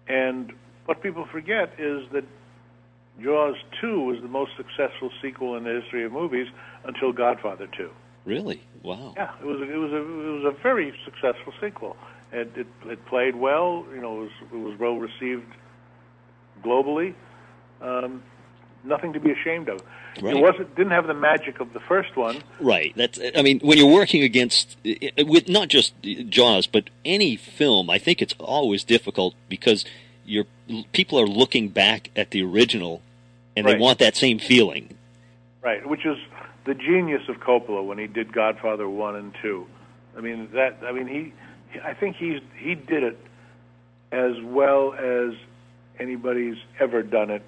And 0.07 0.53
what 0.85 1.01
people 1.01 1.27
forget 1.31 1.73
is 1.77 2.03
that 2.13 2.23
Jaws 3.21 3.55
2 3.81 4.01
was 4.01 4.21
the 4.21 4.27
most 4.27 4.51
successful 4.55 5.11
sequel 5.21 5.55
in 5.55 5.63
the 5.63 5.81
history 5.81 6.05
of 6.05 6.11
movies 6.11 6.47
until 6.85 7.11
Godfather 7.11 7.67
2. 7.77 7.89
Really? 8.25 8.61
Wow. 8.83 9.13
Yeah, 9.17 9.31
it 9.41 9.45
was 9.45 9.59
a, 9.59 9.63
it 9.63 9.77
was 9.77 9.91
a 9.91 9.97
it 9.97 10.43
was 10.43 10.53
a 10.55 10.61
very 10.61 10.93
successful 11.05 11.53
sequel. 11.61 11.95
It 12.31 12.51
it, 12.55 12.67
it 12.85 13.05
played 13.05 13.35
well. 13.35 13.85
You 13.93 14.01
know, 14.01 14.17
it 14.17 14.21
was 14.21 14.31
it 14.53 14.57
was 14.57 14.79
well 14.79 14.95
received 14.97 15.51
globally. 16.63 17.15
Um, 17.81 18.23
nothing 18.83 19.13
to 19.13 19.19
be 19.19 19.31
ashamed 19.31 19.69
of. 19.69 19.81
Right. 20.21 20.35
It 20.35 20.41
wasn't 20.41 20.75
didn't 20.75 20.91
have 20.91 21.07
the 21.07 21.13
magic 21.13 21.59
of 21.59 21.73
the 21.73 21.79
first 21.79 22.15
one. 22.15 22.41
Right. 22.59 22.93
That's. 22.95 23.19
I 23.35 23.41
mean, 23.41 23.59
when 23.59 23.77
you're 23.77 23.91
working 23.93 24.23
against 24.23 24.77
with 24.83 25.47
not 25.47 25.67
just 25.67 25.93
Jaws, 26.01 26.67
but 26.67 26.89
any 27.05 27.35
film, 27.35 27.89
I 27.89 27.97
think 27.99 28.21
it's 28.21 28.33
always 28.39 28.83
difficult 28.83 29.35
because 29.47 29.85
your 30.25 30.45
people 30.91 31.19
are 31.19 31.27
looking 31.27 31.69
back 31.69 32.09
at 32.15 32.31
the 32.31 32.43
original, 32.43 33.01
and 33.55 33.65
Right. 33.65 33.73
they 33.73 33.79
want 33.79 33.99
that 33.99 34.15
same 34.15 34.39
feeling. 34.39 34.95
Right, 35.61 35.85
which 35.87 36.05
is 36.05 36.17
the 36.65 36.73
genius 36.73 37.23
of 37.29 37.37
Coppola 37.37 37.85
when 37.85 37.97
he 37.97 38.07
did 38.07 38.31
Godfather 38.33 38.87
one 38.89 39.15
and 39.15 39.33
two. 39.41 39.67
I 40.17 40.21
mean 40.21 40.49
that. 40.53 40.77
I 40.85 40.91
mean 40.91 41.07
he. 41.07 41.33
I 41.83 41.93
think 41.93 42.15
he's 42.15 42.41
he 42.57 42.75
did 42.75 43.03
it 43.03 43.17
as 44.11 44.41
well 44.41 44.93
as 44.93 45.33
anybody's 45.99 46.57
ever 46.79 47.03
done 47.03 47.29
it, 47.29 47.43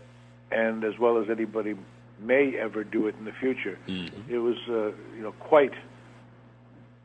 and 0.52 0.84
as 0.84 0.98
well 1.00 1.18
as 1.18 1.30
anybody 1.30 1.76
may 2.20 2.56
ever 2.58 2.84
do 2.84 3.08
it 3.08 3.16
in 3.18 3.26
the 3.26 3.32
future. 3.32 3.78
It 4.30 4.38
was 4.38 4.58
uh, 4.70 4.92
you 5.16 5.22
know 5.22 5.32
quite 5.34 5.74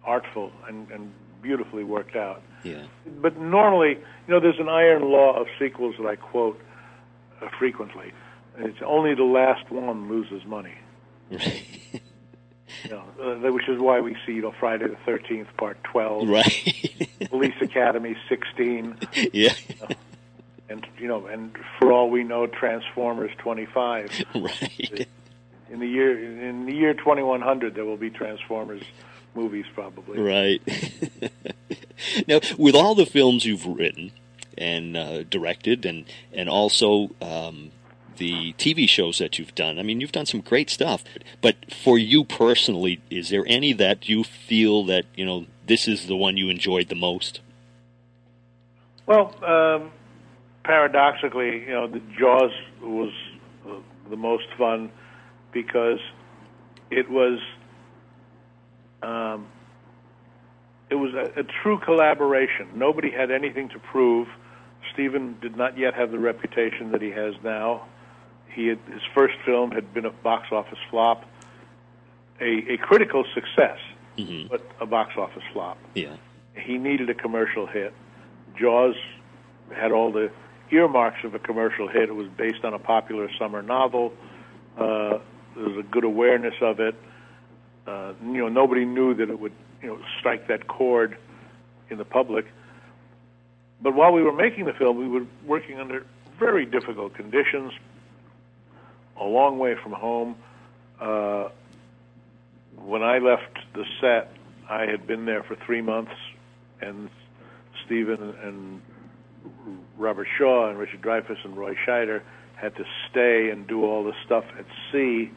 artful 0.05 0.53
and, 0.68 0.90
and 0.90 1.12
beautifully 1.42 1.84
worked 1.84 2.16
out. 2.16 2.42
Yeah. 2.62 2.84
But 3.20 3.38
normally, 3.38 3.90
you 3.90 4.34
know, 4.34 4.40
there's 4.40 4.59
an 4.59 4.68
iron 4.68 5.03
law 5.03 5.38
of 5.40 5.47
sequels 5.59 5.97
that 5.99 6.07
I 6.07 6.16
quote 6.16 6.61
uh, 7.40 7.49
frequently. 7.59 8.12
It's 8.59 8.78
only 8.84 9.14
the 9.14 9.24
last 9.24 9.70
one 9.70 10.09
loses 10.09 10.44
money. 10.47 10.74
You 12.84 12.90
know, 12.90 13.05
uh, 13.22 13.53
which 13.53 13.68
is 13.68 13.78
why 13.78 14.01
we 14.01 14.16
see, 14.26 14.32
you 14.32 14.42
know, 14.42 14.53
Friday 14.59 14.88
the 14.88 14.97
Thirteenth 15.07 15.49
Part 15.57 15.82
Twelve, 15.84 16.28
right. 16.28 17.09
Police 17.30 17.55
Academy 17.61 18.16
sixteen, 18.28 18.97
yeah. 19.32 19.55
And 20.69 20.87
you 20.99 21.09
know, 21.09 21.27
and 21.27 21.57
for 21.79 21.93
all 21.93 22.11
we 22.11 22.25
know, 22.25 22.47
Transformers 22.47 23.31
twenty 23.39 23.67
five. 23.67 24.11
right. 24.35 25.09
In 25.71 25.81
the 25.81 25.87
year 25.87 26.19
in 26.19 26.67
the 26.67 26.73
year 26.73 26.95
twenty 26.95 27.23
one 27.23 27.41
hundred, 27.41 27.75
there 27.75 27.85
will 27.85 27.97
be 27.97 28.11
Transformers 28.11 28.83
movies 29.35 29.67
probably. 29.75 30.19
Right. 30.19 30.62
now, 32.29 32.41
with 32.59 32.75
all 32.75 32.95
the 32.95 33.07
films 33.07 33.45
you've 33.45 33.67
written 33.67 34.12
and 34.59 34.97
uh, 34.97 35.23
directed, 35.25 35.87
and 35.87 36.05
and 36.33 36.49
also 36.49 37.11
um, 37.21 37.71
the 38.17 38.55
TV 38.55 38.89
shows 38.89 39.19
that 39.19 39.39
you've 39.39 39.55
done, 39.55 39.79
I 39.79 39.83
mean, 39.83 40.01
you've 40.01 40.12
done 40.12 40.27
some 40.27 40.41
great 40.41 40.71
stuff. 40.71 41.05
But 41.41 41.57
for 41.73 41.99
you 41.99 42.25
personally, 42.25 43.01
is 43.11 43.29
there 43.29 43.45
any 43.47 43.73
that 43.75 44.09
you 44.09 44.25
feel 44.25 44.85
that 44.87 45.05
you 45.14 45.25
know 45.25 45.47
this 45.67 45.87
is 45.87 46.07
the 46.07 46.17
one 46.17 46.37
you 46.37 46.49
enjoyed 46.49 46.89
the 46.89 46.97
most? 46.97 47.41
Well, 49.07 49.33
um, 49.45 49.93
paradoxically, 50.67 51.61
you 51.61 51.71
know, 51.73 51.87
the 51.87 52.01
Jaws 52.19 52.51
was 52.83 53.12
uh, 53.67 53.75
the 54.11 54.17
most 54.17 54.47
fun 54.59 54.91
because 55.53 56.01
it 56.91 57.09
was 57.11 57.39
um, 59.03 59.47
it 60.91 60.97
was 60.97 61.14
a, 61.14 61.41
a 61.41 61.45
true 61.62 61.79
collaboration. 61.79 62.69
Nobody 62.75 63.11
had 63.11 63.31
anything 63.31 63.69
to 63.71 63.79
prove. 63.79 64.29
Steven 64.93 65.37
did 65.41 65.57
not 65.57 65.79
yet 65.79 65.95
have 65.95 66.11
the 66.11 66.19
reputation 66.19 66.93
that 66.93 67.03
he 67.03 67.11
has 67.11 67.35
now. 67.43 67.87
He 68.53 68.69
had, 68.69 68.79
his 68.91 69.03
first 69.14 69.35
film 69.45 69.71
had 69.71 69.93
been 69.93 70.07
a 70.07 70.11
box 70.11 70.49
office 70.51 70.79
flop, 70.91 71.25
a, 72.41 72.73
a 72.73 72.77
critical 72.79 73.25
success, 73.35 73.79
but 74.49 74.62
a 74.81 74.87
box 74.87 75.12
office 75.17 75.43
flop 75.53 75.77
Yeah. 75.95 76.17
he 76.57 76.79
needed 76.79 77.11
a 77.11 77.14
commercial 77.14 77.67
hit. 77.67 77.93
Jaws 78.59 78.95
had 79.75 79.93
all 79.93 80.11
the 80.11 80.31
earmarks 80.71 81.25
of 81.25 81.35
a 81.35 81.39
commercial 81.39 81.89
hit. 81.89 82.09
It 82.09 82.14
was 82.14 82.29
based 82.29 82.64
on 82.64 82.75
a 82.75 82.79
popular 82.79 83.29
summer 83.39 83.62
novel. 83.62 84.12
Uh, 84.77 85.19
there 85.55 85.64
was 85.64 85.79
a 85.79 85.83
good 85.83 86.05
awareness 86.05 86.55
of 86.61 86.81
it. 86.81 86.95
Uh, 87.87 88.12
you 88.23 88.39
know, 88.39 88.49
nobody 88.49 88.85
knew 88.85 89.14
that 89.14 89.31
it 89.31 89.39
would, 89.39 89.53
you 89.81 89.89
know, 89.89 89.99
strike 90.19 90.49
that 90.49 90.67
chord 90.67 91.17
in 91.89 91.99
the 91.99 92.05
public. 92.05 92.47
But 93.81 93.95
while 93.95 94.12
we 94.12 94.23
were 94.23 94.33
making 94.33 94.64
the 94.64 94.73
film, 94.73 94.99
we 94.99 95.09
were 95.09 95.27
working 95.45 95.79
under 95.79 96.05
very 96.39 96.67
difficult 96.67 97.14
conditions, 97.14 97.73
a 99.19 99.25
long 99.25 99.59
way 99.59 99.77
from 99.83 99.93
home. 99.93 100.37
Uh, 101.01 101.49
when 102.77 103.03
I 103.03 103.19
left 103.19 103.59
the 103.75 103.85
set, 104.01 104.33
I 104.69 104.87
had 104.87 105.07
been 105.07 105.25
there 105.25 105.43
for 105.43 105.55
three 105.55 105.81
months, 105.81 106.12
and 106.81 107.09
Steven 107.85 108.35
and 108.43 108.83
Robert 109.99 110.26
Shaw 110.38 110.68
and 110.68 110.78
Richard 110.78 111.03
Dreyfuss 111.03 111.44
and 111.44 111.57
Roy 111.57 111.74
Scheider 111.86 112.22
had 112.57 112.74
to 112.76 112.84
stay 113.11 113.51
and 113.51 113.66
do 113.66 113.84
all 113.84 114.05
the 114.05 114.12
stuff 114.24 114.44
at 114.59 114.64
sea, 114.92 115.30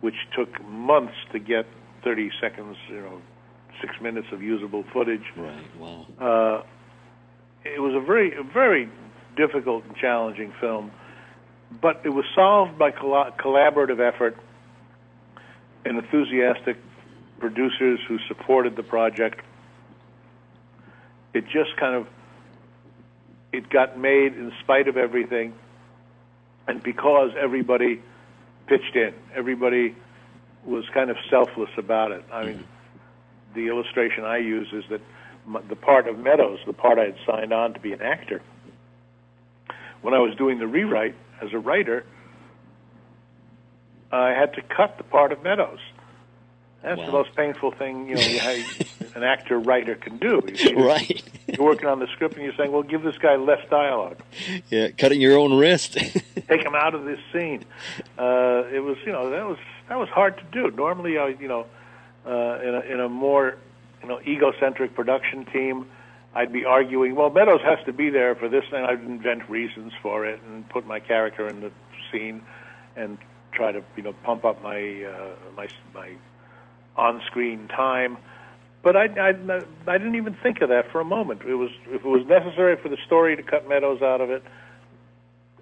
which 0.00 0.14
took 0.36 0.62
months 0.64 1.14
to 1.32 1.38
get 1.38 1.66
30 2.04 2.30
seconds, 2.40 2.76
you 2.88 3.00
know, 3.00 3.22
six 3.80 3.94
minutes 4.00 4.28
of 4.32 4.42
usable 4.42 4.84
footage. 4.92 5.24
Right. 5.36 5.78
Wow. 5.78 6.06
Uh, 6.20 6.62
it 7.64 7.80
was 7.80 7.94
a 7.94 8.04
very, 8.04 8.36
a 8.36 8.42
very 8.42 8.88
difficult 9.36 9.84
and 9.84 9.96
challenging 9.96 10.52
film, 10.60 10.90
but 11.80 12.00
it 12.04 12.10
was 12.10 12.24
solved 12.34 12.78
by 12.78 12.90
colla- 12.90 13.32
collaborative 13.38 14.00
effort 14.00 14.36
and 15.84 15.98
enthusiastic 15.98 16.76
producers 17.38 17.98
who 18.06 18.18
supported 18.28 18.76
the 18.76 18.82
project. 18.82 19.40
It 21.34 21.44
just 21.44 21.76
kind 21.78 21.94
of 21.94 22.06
it 23.52 23.68
got 23.68 23.98
made 23.98 24.34
in 24.34 24.52
spite 24.60 24.88
of 24.88 24.96
everything, 24.96 25.54
and 26.66 26.82
because 26.82 27.30
everybody 27.38 28.00
pitched 28.66 28.96
in, 28.96 29.14
everybody 29.34 29.94
was 30.64 30.84
kind 30.94 31.10
of 31.10 31.16
selfless 31.28 31.70
about 31.76 32.12
it. 32.12 32.24
I 32.32 32.44
mean, 32.44 32.54
mm-hmm. 32.54 33.54
the 33.54 33.68
illustration 33.68 34.24
I 34.24 34.38
use 34.38 34.68
is 34.72 34.84
that 34.90 35.00
the 35.68 35.76
part 35.76 36.08
of 36.08 36.18
Meadows, 36.18 36.60
the 36.66 36.72
part 36.72 36.98
I 36.98 37.06
had 37.06 37.16
signed 37.26 37.52
on 37.52 37.74
to 37.74 37.80
be 37.80 37.92
an 37.92 38.00
actor, 38.00 38.40
when 40.00 40.14
I 40.14 40.18
was 40.18 40.34
doing 40.36 40.58
the 40.58 40.66
rewrite 40.66 41.14
as 41.40 41.52
a 41.52 41.58
writer, 41.58 42.04
I 44.10 44.30
had 44.30 44.54
to 44.54 44.62
cut 44.62 44.98
the 44.98 45.04
part 45.04 45.32
of 45.32 45.42
Meadows. 45.42 45.78
That's 46.82 47.00
the 47.06 47.12
most 47.12 47.34
painful 47.36 47.70
thing 47.72 48.08
you 48.08 48.14
know 48.16 48.20
you 48.22 48.38
have- 48.38 48.88
an 49.14 49.22
actor 49.24 49.58
writer 49.58 49.94
can 49.94 50.16
do. 50.18 50.40
You- 50.54 50.76
Right. 50.86 51.22
You're 51.46 51.66
working 51.66 51.86
on 51.86 51.98
the 51.98 52.06
script 52.08 52.34
and 52.36 52.44
you're 52.44 52.54
saying, 52.54 52.72
"Well, 52.72 52.82
give 52.82 53.02
this 53.02 53.18
guy 53.18 53.36
less 53.36 53.60
dialogue. 53.68 54.16
Yeah. 54.70 54.88
Cutting 54.90 55.20
your 55.20 55.36
own 55.36 55.52
wrist. 55.54 55.94
Take 56.48 56.64
him 56.64 56.74
out 56.74 56.94
of 56.94 57.04
this 57.04 57.18
scene." 57.32 57.64
Uh, 58.18 58.64
it 58.72 58.80
was, 58.82 58.96
you 59.04 59.12
know, 59.12 59.28
that 59.30 59.46
was 59.46 59.58
that 59.88 59.98
was 59.98 60.08
hard 60.08 60.38
to 60.38 60.44
do. 60.50 60.74
Normally, 60.74 61.18
I, 61.18 61.28
you 61.28 61.48
know, 61.48 61.66
uh, 62.26 62.58
in 62.62 62.74
a 62.74 62.80
in 62.94 63.00
a 63.00 63.08
more 63.08 63.56
you 64.02 64.08
know 64.08 64.18
egocentric 64.26 64.94
production 64.94 65.44
team, 65.44 65.86
I'd 66.34 66.52
be 66.52 66.64
arguing, 66.64 67.14
"Well, 67.16 67.28
Meadows 67.28 67.60
has 67.62 67.84
to 67.84 67.92
be 67.92 68.08
there 68.08 68.34
for 68.34 68.48
this," 68.48 68.64
and 68.72 68.86
I'd 68.86 69.00
invent 69.02 69.48
reasons 69.50 69.92
for 70.00 70.24
it 70.24 70.40
and 70.48 70.66
put 70.70 70.86
my 70.86 71.00
character 71.00 71.46
in 71.48 71.60
the 71.60 71.70
scene 72.10 72.40
and 72.96 73.18
try 73.52 73.72
to 73.72 73.82
you 73.96 74.02
know 74.04 74.14
pump 74.24 74.46
up 74.46 74.62
my 74.62 75.04
uh, 75.04 75.34
my 75.54 75.68
my 75.94 76.12
on-screen 76.96 77.68
time. 77.68 78.18
But 78.82 78.96
I, 78.96 79.04
I, 79.04 79.28
I 79.86 79.98
didn't 79.98 80.16
even 80.16 80.36
think 80.42 80.60
of 80.60 80.68
that 80.70 80.90
for 80.90 81.00
a 81.00 81.04
moment. 81.04 81.42
It 81.46 81.54
was 81.54 81.70
if 81.86 82.04
it 82.04 82.08
was 82.08 82.26
necessary 82.26 82.76
for 82.76 82.88
the 82.88 82.98
story 83.06 83.36
to 83.36 83.42
cut 83.42 83.68
Meadows 83.68 84.02
out 84.02 84.20
of 84.20 84.30
it, 84.30 84.42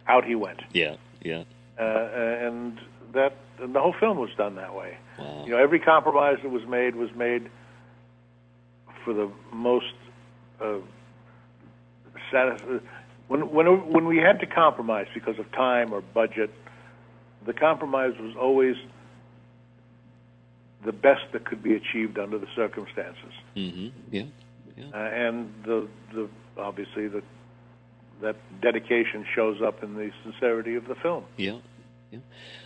out 0.07 0.25
he 0.25 0.35
went, 0.35 0.61
yeah. 0.73 0.97
Yeah. 1.23 1.45
uh, 1.79 2.09
and 2.15 2.81
that 3.13 3.37
and 3.61 3.75
the 3.75 3.81
whole 3.81 3.93
film 3.93 4.19
was 4.19 4.31
done 4.37 4.55
that 4.57 4.75
way. 4.75 4.97
Wow. 5.19 5.45
You 5.45 5.51
know, 5.51 5.59
every 5.59 5.81
compromise 5.81 6.39
that 6.43 6.51
was 6.51 6.67
made 6.67 6.97
was 6.97 7.15
made 7.15 7.51
for 9.05 9.13
the 9.13 9.31
most 9.53 9.93
uh, 10.61 10.77
satis- 12.31 12.63
when 13.29 13.51
when 13.51 13.67
when 13.93 14.07
we 14.07 14.17
had 14.17 14.41
to 14.41 14.47
compromise 14.47 15.09
because 15.13 15.39
of 15.39 15.51
time 15.53 15.93
or 15.93 16.01
budget, 16.01 16.51
the 17.45 17.53
compromise 17.53 18.15
was 18.19 18.35
always 18.37 18.77
the 20.85 20.93
best 20.93 21.23
that 21.33 21.45
could 21.45 21.63
be 21.63 21.75
achieved 21.75 22.19
under 22.19 22.39
the 22.39 22.49
circumstances. 22.55 23.33
Mm-hmm. 23.57 23.89
Yeah. 24.11 24.25
Uh, 24.95 24.97
and 24.97 25.53
the 25.65 25.89
the 26.13 26.29
obviously 26.57 27.09
the 27.09 27.23
that 28.23 28.37
dedication 28.61 29.27
shows 29.35 29.61
up 29.63 29.83
in 29.83 29.95
the 29.95 30.11
sincerity 30.23 30.75
of 30.75 30.87
the 30.87 30.95
film. 30.95 31.25
Yeah. 31.37 31.59
Yeah. 32.11 32.19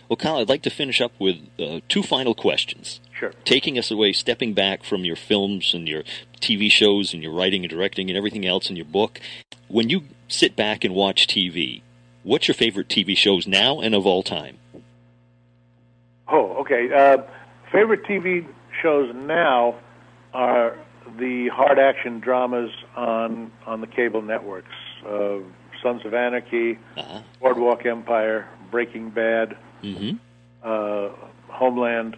Well, 0.09 0.17
Kyle, 0.17 0.37
I'd 0.37 0.49
like 0.49 0.63
to 0.63 0.69
finish 0.69 1.01
up 1.01 1.11
with 1.19 1.37
uh, 1.59 1.79
two 1.87 2.01
final 2.03 2.33
questions. 2.33 2.99
Sure. 3.17 3.31
Taking 3.43 3.77
us 3.77 3.91
away, 3.91 4.11
stepping 4.11 4.53
back 4.53 4.83
from 4.83 5.05
your 5.05 5.15
films 5.15 5.73
and 5.73 5.87
your 5.87 6.03
TV 6.41 6.69
shows 6.71 7.13
and 7.13 7.21
your 7.21 7.31
writing 7.31 7.63
and 7.63 7.69
directing 7.69 8.09
and 8.09 8.17
everything 8.17 8.45
else 8.45 8.69
in 8.69 8.75
your 8.75 8.85
book, 8.85 9.19
when 9.67 9.89
you 9.89 10.03
sit 10.27 10.55
back 10.55 10.83
and 10.83 10.95
watch 10.95 11.27
TV, 11.27 11.81
what's 12.23 12.47
your 12.47 12.55
favorite 12.55 12.87
TV 12.87 13.15
shows 13.15 13.47
now 13.47 13.79
and 13.81 13.93
of 13.93 14.05
all 14.05 14.23
time? 14.23 14.57
Oh, 16.27 16.53
okay. 16.61 16.91
Uh, 16.91 17.17
favorite 17.75 18.03
TV 18.03 18.47
shows 18.81 19.13
now 19.15 19.75
are 20.33 20.77
the 21.19 21.49
hard 21.53 21.77
action 21.79 22.19
dramas 22.19 22.71
on 22.95 23.51
on 23.65 23.81
the 23.81 23.87
cable 23.87 24.21
networks. 24.21 24.71
Uh, 25.07 25.37
Sons 25.83 26.03
of 26.05 26.13
Anarchy, 26.13 26.79
Uh-huh. 26.97 27.21
Boardwalk 27.41 27.85
Empire, 27.85 28.47
Breaking 28.71 29.09
Bad, 29.09 29.57
Mm-hmm. 29.83 30.17
uh, 30.63 31.09
Homeland. 31.49 32.17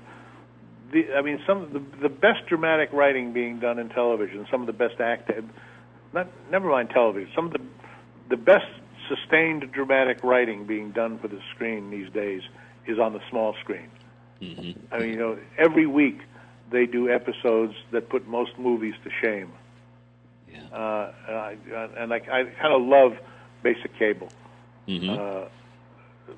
The, 0.94 1.14
I 1.18 1.22
mean, 1.22 1.40
some 1.46 1.58
of 1.64 1.74
the 1.74 1.82
the 2.02 2.10
best 2.10 2.46
dramatic 2.48 2.94
writing 2.94 3.34
being 3.34 3.60
done 3.60 3.78
in 3.80 3.90
television. 3.90 4.46
Some 4.50 4.62
of 4.62 4.68
the 4.68 4.74
best 4.74 5.02
acted. 5.02 5.44
Not 6.14 6.28
never 6.50 6.70
mind 6.70 6.92
television. 6.92 7.30
Some 7.36 7.48
of 7.48 7.54
the 7.54 7.62
the 8.30 8.38
best 8.38 8.68
sustained 9.10 9.70
dramatic 9.72 10.24
writing 10.24 10.66
being 10.66 10.92
done 10.92 11.18
for 11.20 11.28
the 11.28 11.40
screen 11.54 11.90
these 11.90 12.10
days 12.14 12.42
is 12.86 13.00
on 13.00 13.12
the 13.14 13.22
small 13.30 13.54
screen. 13.62 13.90
Mm-hmm. 14.42 14.94
I 14.94 15.00
mean, 15.00 15.10
you 15.10 15.16
know, 15.18 15.38
every 15.58 15.86
week 15.88 16.20
they 16.72 16.86
do 16.86 17.10
episodes 17.10 17.74
that 17.92 18.10
put 18.10 18.28
most 18.28 18.58
movies 18.58 18.94
to 19.04 19.10
shame. 19.22 19.52
Yeah. 20.52 20.64
Uh, 20.72 21.12
and 21.28 21.38
I, 21.38 21.58
and 21.98 22.14
I, 22.14 22.18
I 22.18 22.44
kind 22.62 22.74
of 22.74 22.82
love 22.82 23.14
basic 23.64 23.98
cable 23.98 24.30
Mm-hmm. 24.88 25.10
uh, 25.10 26.34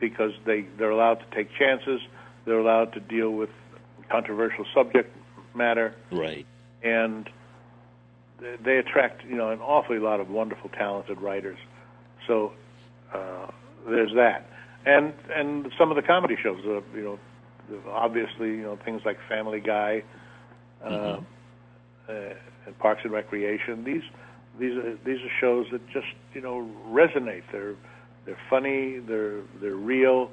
because 0.00 0.32
they 0.44 0.62
they're 0.76 0.90
allowed 0.90 1.20
to 1.20 1.26
take 1.34 1.48
chances. 1.56 2.00
They're 2.44 2.58
allowed 2.58 2.92
to 2.94 3.00
deal 3.00 3.30
with 3.30 3.50
controversial 4.10 4.64
subject 4.74 5.16
matter, 5.54 5.94
right. 6.10 6.44
and 6.82 7.28
they- 8.40 8.56
they 8.64 8.78
attract 8.78 9.24
you 9.24 9.36
know 9.36 9.50
an 9.50 9.60
awfully 9.60 9.98
lot 10.00 10.18
of 10.18 10.30
wonderful, 10.30 10.68
talented 10.70 11.20
writers. 11.20 11.58
So 12.26 12.52
uh, 13.14 13.46
there's 13.88 14.14
that, 14.14 14.46
and 14.84 15.12
and 15.34 15.72
some 15.78 15.90
of 15.90 15.96
the 15.96 16.02
comedy 16.02 16.36
shows, 16.42 16.60
uh, 16.66 16.80
you 16.96 17.04
know, 17.04 17.18
obviously 17.90 18.48
you 18.50 18.62
know 18.62 18.76
things 18.84 19.02
like 19.04 19.18
Family 19.28 19.60
Guy, 19.60 20.02
uh, 20.84 20.88
Mhm. 20.90 21.24
uh, 22.08 22.34
and 22.66 22.78
Parks 22.78 23.02
and 23.04 23.12
Recreation. 23.12 23.84
These 23.84 24.02
these 24.58 24.76
are 24.76 24.94
these 25.04 25.20
are 25.22 25.30
shows 25.40 25.66
that 25.70 25.86
just 25.88 26.08
you 26.34 26.40
know 26.40 26.68
resonate. 26.90 27.42
They're 27.50 27.74
they're 28.24 28.38
funny. 28.50 28.98
They're 28.98 29.40
they're 29.60 29.74
real. 29.74 30.30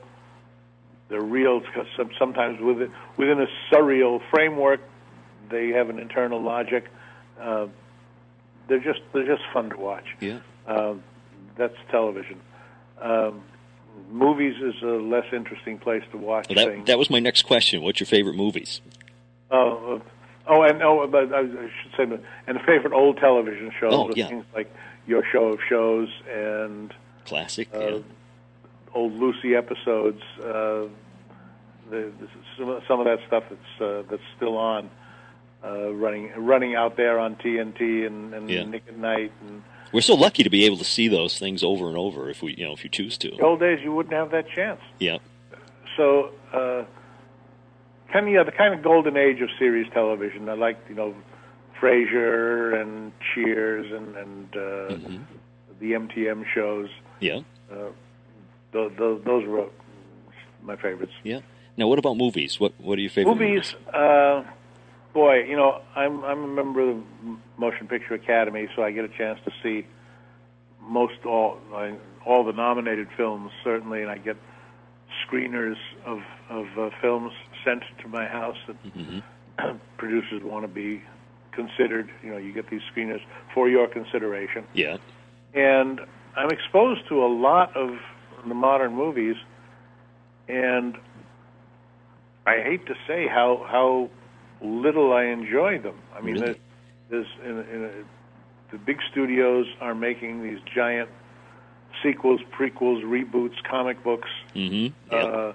They're 1.09 1.21
real 1.21 1.63
some, 1.97 2.11
sometimes 2.19 2.59
within 2.61 2.91
within 3.17 3.41
a 3.41 3.47
surreal 3.71 4.21
framework, 4.29 4.81
they 5.49 5.69
have 5.69 5.89
an 5.89 5.97
internal 5.99 6.39
logic. 6.41 6.87
Uh, 7.39 7.67
they're 8.67 8.79
just 8.79 9.01
they're 9.13 9.25
just 9.25 9.41
fun 9.51 9.69
to 9.71 9.77
watch. 9.77 10.05
Yeah. 10.19 10.39
Um, 10.67 11.03
that's 11.57 11.75
television. 11.89 12.39
Um, 13.01 13.41
movies 14.11 14.55
is 14.61 14.81
a 14.83 14.85
less 14.85 15.25
interesting 15.33 15.77
place 15.77 16.03
to 16.11 16.17
watch 16.17 16.47
Well, 16.49 16.65
things. 16.65 16.77
that, 16.79 16.85
that 16.93 16.97
was 16.99 17.09
my 17.09 17.19
next 17.19 17.43
question. 17.43 17.81
What's 17.81 17.99
your 17.99 18.07
favorite 18.07 18.35
movies? 18.35 18.81
Oh, 19.51 19.95
uh, 19.95 19.99
oh, 20.47 20.61
and 20.63 20.81
oh, 20.83 21.07
but 21.07 21.33
I, 21.33 21.41
should 21.43 21.91
say, 21.97 22.05
but- 22.05 22.21
and 22.47 22.55
the 22.57 22.63
favorite 22.63 22.93
old 22.93 23.17
television 23.17 23.71
shows 23.79 23.93
Oh, 23.93 24.11
yeah. 24.15 24.27
things 24.27 24.45
like 24.53 24.73
Your 25.07 25.23
Show 25.31 25.45
of 25.53 25.59
Shows 25.67 26.09
and 26.31 26.93
Classic. 27.25 27.67
uh, 27.73 27.79
yeah. 27.79 27.99
old 28.93 29.13
Lucy 29.13 29.55
episodes. 29.55 30.21
Uh, 30.39 30.85
the, 31.89 32.11
the, 32.19 32.27
some, 32.57 32.69
of- 32.69 32.83
some 32.87 32.99
of 32.99 33.05
that 33.05 33.19
stuff 33.27 33.43
that's 33.49 33.81
uh, 33.81 34.03
that's 34.09 34.21
still 34.37 34.57
on, 34.57 34.89
uh, 35.63 35.91
running 35.93 36.31
running 36.37 36.75
out 36.75 36.95
there 36.97 37.17
on 37.19 37.35
TNT 37.35 38.05
and, 38.05 38.33
and 38.33 38.49
Yeah. 38.49 38.63
Nick 38.65 38.83
at 38.87 38.97
Nite. 38.97 39.31
And 39.47 39.63
We're 39.91 40.01
so 40.01 40.13
lucky 40.15 40.43
to 40.43 40.49
be 40.49 40.65
able 40.65 40.77
to 40.77 40.83
see 40.85 41.07
those 41.07 41.37
things 41.39 41.63
over 41.63 41.87
and 41.87 41.97
over 41.97 42.29
if 42.29 42.41
we, 42.43 42.53
you 42.55 42.65
know, 42.65 42.73
if 42.73 42.83
you 42.83 42.89
choose 42.89 43.17
to. 43.19 43.31
the 43.31 43.43
old 43.43 43.59
days, 43.59 43.79
you 43.83 43.91
wouldn't 43.93 44.13
have 44.13 44.31
that 44.31 44.47
chance. 44.49 44.81
Yeah. 44.99 45.17
So, 45.97 46.31
uh, 46.53 46.83
kind 48.13 48.27
of 48.27 48.33
yeah, 48.33 48.43
the 48.43 48.51
kind 48.51 48.73
of 48.73 48.83
golden 48.83 49.17
age 49.17 49.41
of 49.41 49.49
series 49.57 49.91
television. 49.93 50.47
I 50.49 50.53
like 50.53 50.77
you 50.89 50.95
know, 50.95 51.15
Frasier 51.79 52.79
and 52.79 53.11
Cheers 53.33 53.91
and 53.91 54.15
and 54.15 54.55
uh, 54.55 54.59
Mhm. 55.09 55.21
the 55.79 55.93
MTM 55.93 56.45
shows. 56.53 56.89
Yeah. 57.19 57.39
Uh, 57.71 57.89
th- 58.73 58.89
th- 58.97 59.23
those 59.23 59.45
were 59.47 59.65
my 60.61 60.75
favorites. 60.75 61.13
Yeah. 61.23 61.39
Now, 61.77 61.87
what 61.87 61.99
about 61.99 62.17
movies? 62.17 62.59
What 62.59 62.73
What 62.79 62.97
are 62.97 63.01
your 63.01 63.09
favorite 63.11 63.35
Movies, 63.35 63.75
uh, 63.93 64.43
boy, 65.13 65.43
you 65.43 65.55
know, 65.55 65.81
I'm 65.95 66.23
I'm 66.23 66.43
a 66.43 66.47
member 66.47 66.81
of 66.91 66.97
Motion 67.59 67.87
Picture 67.87 68.13
Academy, 68.13 68.67
so 68.75 68.83
I 68.83 68.91
get 68.91 69.03
a 69.05 69.09
chance 69.09 69.39
to 69.45 69.51
see 69.61 69.85
most 70.81 71.25
all 71.25 71.57
I, 71.73 71.95
all 72.25 72.43
the 72.43 72.53
nominated 72.53 73.09
films 73.17 73.51
certainly, 73.63 74.01
and 74.01 74.09
I 74.09 74.17
get 74.17 74.37
screeners 75.27 75.75
of 76.05 76.19
of 76.49 76.65
uh, 76.77 76.89
films 77.01 77.33
sent 77.65 77.83
to 78.01 78.07
my 78.07 78.25
house 78.25 78.57
that 78.67 78.77
Mhm. 78.83 79.21
producers 79.97 80.41
want 80.43 80.63
to 80.63 80.67
be 80.69 81.01
considered. 81.51 82.09
You 82.23 82.31
know, 82.31 82.37
you 82.37 82.53
get 82.53 82.69
these 82.69 82.81
screeners 82.95 83.21
for 83.53 83.67
your 83.67 83.87
consideration 83.87 84.63
Yeah. 84.73 84.97
and 85.53 85.99
I'm 86.37 86.49
exposed 86.51 87.07
to 87.09 87.23
a 87.25 87.27
lot 87.27 87.75
of 87.75 87.99
the 88.47 88.53
modern 88.53 88.93
movies, 88.95 89.35
and 90.47 90.97
I 92.47 92.61
hate 92.61 92.85
to 92.85 92.95
say 93.05 93.27
how 93.27 93.65
how 93.69 94.09
little 94.61 95.11
I 95.11 95.25
enjoy 95.25 95.79
them. 95.79 95.95
I 96.15 96.21
mean, 96.21 96.35
Really? 96.39 96.59
In, 97.11 97.59
in 97.71 97.85
a, 97.85 98.71
the 98.71 98.77
big 98.77 98.99
studios 99.11 99.65
are 99.81 99.95
making 99.95 100.43
these 100.43 100.59
giant 100.73 101.09
sequels, 102.03 102.41
prequels, 102.51 103.03
reboots, 103.03 103.61
comic 103.63 104.03
books. 104.03 104.29
Mm-hmm. 104.55 105.13
Uh, 105.13 105.53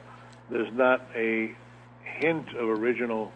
there's 0.51 0.73
not 0.73 1.07
a 1.15 1.55
hint 2.03 2.49
of 2.55 2.69
original 2.69 3.33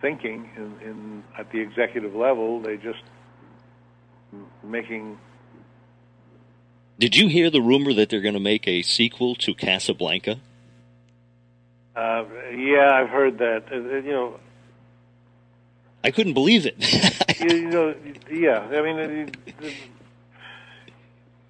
thinking 0.00 0.50
in, 0.56 0.88
in 0.88 1.24
at 1.36 1.50
the 1.50 1.60
executive 1.60 2.14
level. 2.14 2.60
They 2.60 2.76
just 2.76 3.02
making 4.62 5.18
Did 6.98 7.16
you 7.16 7.28
hear 7.28 7.50
the 7.50 7.62
rumor 7.62 7.92
that 7.94 8.10
they're 8.10 8.20
going 8.20 8.34
to 8.34 8.40
make 8.40 8.68
a 8.68 8.82
sequel 8.82 9.34
to 9.36 9.54
Casablanca? 9.54 10.40
Uh, 11.96 12.24
yeah, 12.54 12.92
I've 12.92 13.08
heard 13.08 13.38
that. 13.38 13.64
Uh, 13.72 13.76
uh, 13.76 13.78
you 13.78 14.12
know, 14.12 14.40
I 16.08 16.10
couldn't 16.10 16.32
believe 16.32 16.64
it. 16.64 16.76
you, 17.40 17.56
you 17.58 17.68
know, 17.68 17.94
yeah. 18.30 18.60
I 18.60 18.80
mean, 18.80 19.30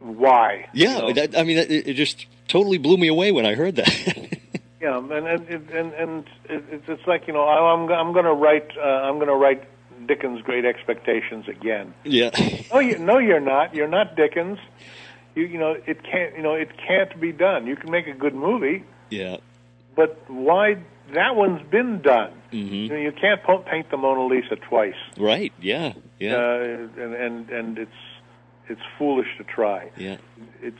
why? 0.01 0.69
yeah. 0.73 0.97
You 0.97 1.03
know? 1.03 1.13
That, 1.13 1.39
I 1.39 1.43
mean, 1.45 1.59
it, 1.59 1.71
it 1.71 1.95
just 1.95 2.27
totally 2.49 2.79
blew 2.79 2.97
me 2.97 3.07
away 3.09 3.31
when 3.33 3.47
I 3.47 3.55
heard 3.55 3.77
that. 3.77 4.29
Yeah, 4.81 4.99
and 4.99 5.11
and 5.11 5.49
and, 5.73 5.93
and 5.93 6.25
it, 6.49 6.63
it's 6.71 6.85
it's 6.89 7.05
like 7.09 7.27
you 7.27 7.33
know, 7.35 7.43
I- 7.43 7.73
I'm 7.75 7.91
I'm 7.91 8.13
going 8.13 8.27
to 8.27 8.33
write 8.33 8.71
uh, 8.79 8.81
I'm 9.09 9.17
going 9.17 9.27
to 9.27 9.35
write 9.35 9.65
Dickens' 10.07 10.41
Great 10.43 10.65
Expectations 10.65 11.49
again. 11.49 11.95
yeah. 12.05 12.31
No, 12.73 12.79
you 12.79 12.97
no, 13.01 13.19
you're 13.19 13.41
not. 13.41 13.75
You're 13.75 13.89
not 13.89 14.15
Dickens. 14.15 14.61
You 15.35 15.47
you 15.47 15.59
know, 15.59 15.73
it 15.85 16.05
can't 16.05 16.37
you 16.37 16.45
know 16.45 16.55
it 16.55 16.71
can't 16.79 17.21
be 17.21 17.33
done. 17.33 17.67
You 17.67 17.75
can 17.75 17.91
make 17.91 18.07
a 18.07 18.13
good 18.13 18.37
movie, 18.37 18.85
Yeah. 19.11 19.39
but 19.97 20.17
why? 20.31 20.77
That 21.15 21.37
one's 21.37 21.67
been 21.71 22.01
done. 22.03 22.33
hmm 22.51 22.57
You, 22.57 22.89
know, 22.89 22.97
you 22.97 23.13
can't 23.13 23.41
paint 23.67 23.91
the 23.91 23.97
Mona 23.97 24.27
Lisa 24.27 24.57
twice. 24.57 24.95
Right. 25.19 25.53
Yeah. 25.61 25.93
Yeah. 26.19 26.37
uh, 26.37 27.03
and 27.03 27.15
and 27.15 27.51
and 27.51 27.79
it's 27.79 28.01
it's 28.69 28.81
foolish 28.99 29.29
to 29.39 29.45
try. 29.45 29.91
yeah. 29.97 30.17
It's 30.63 30.77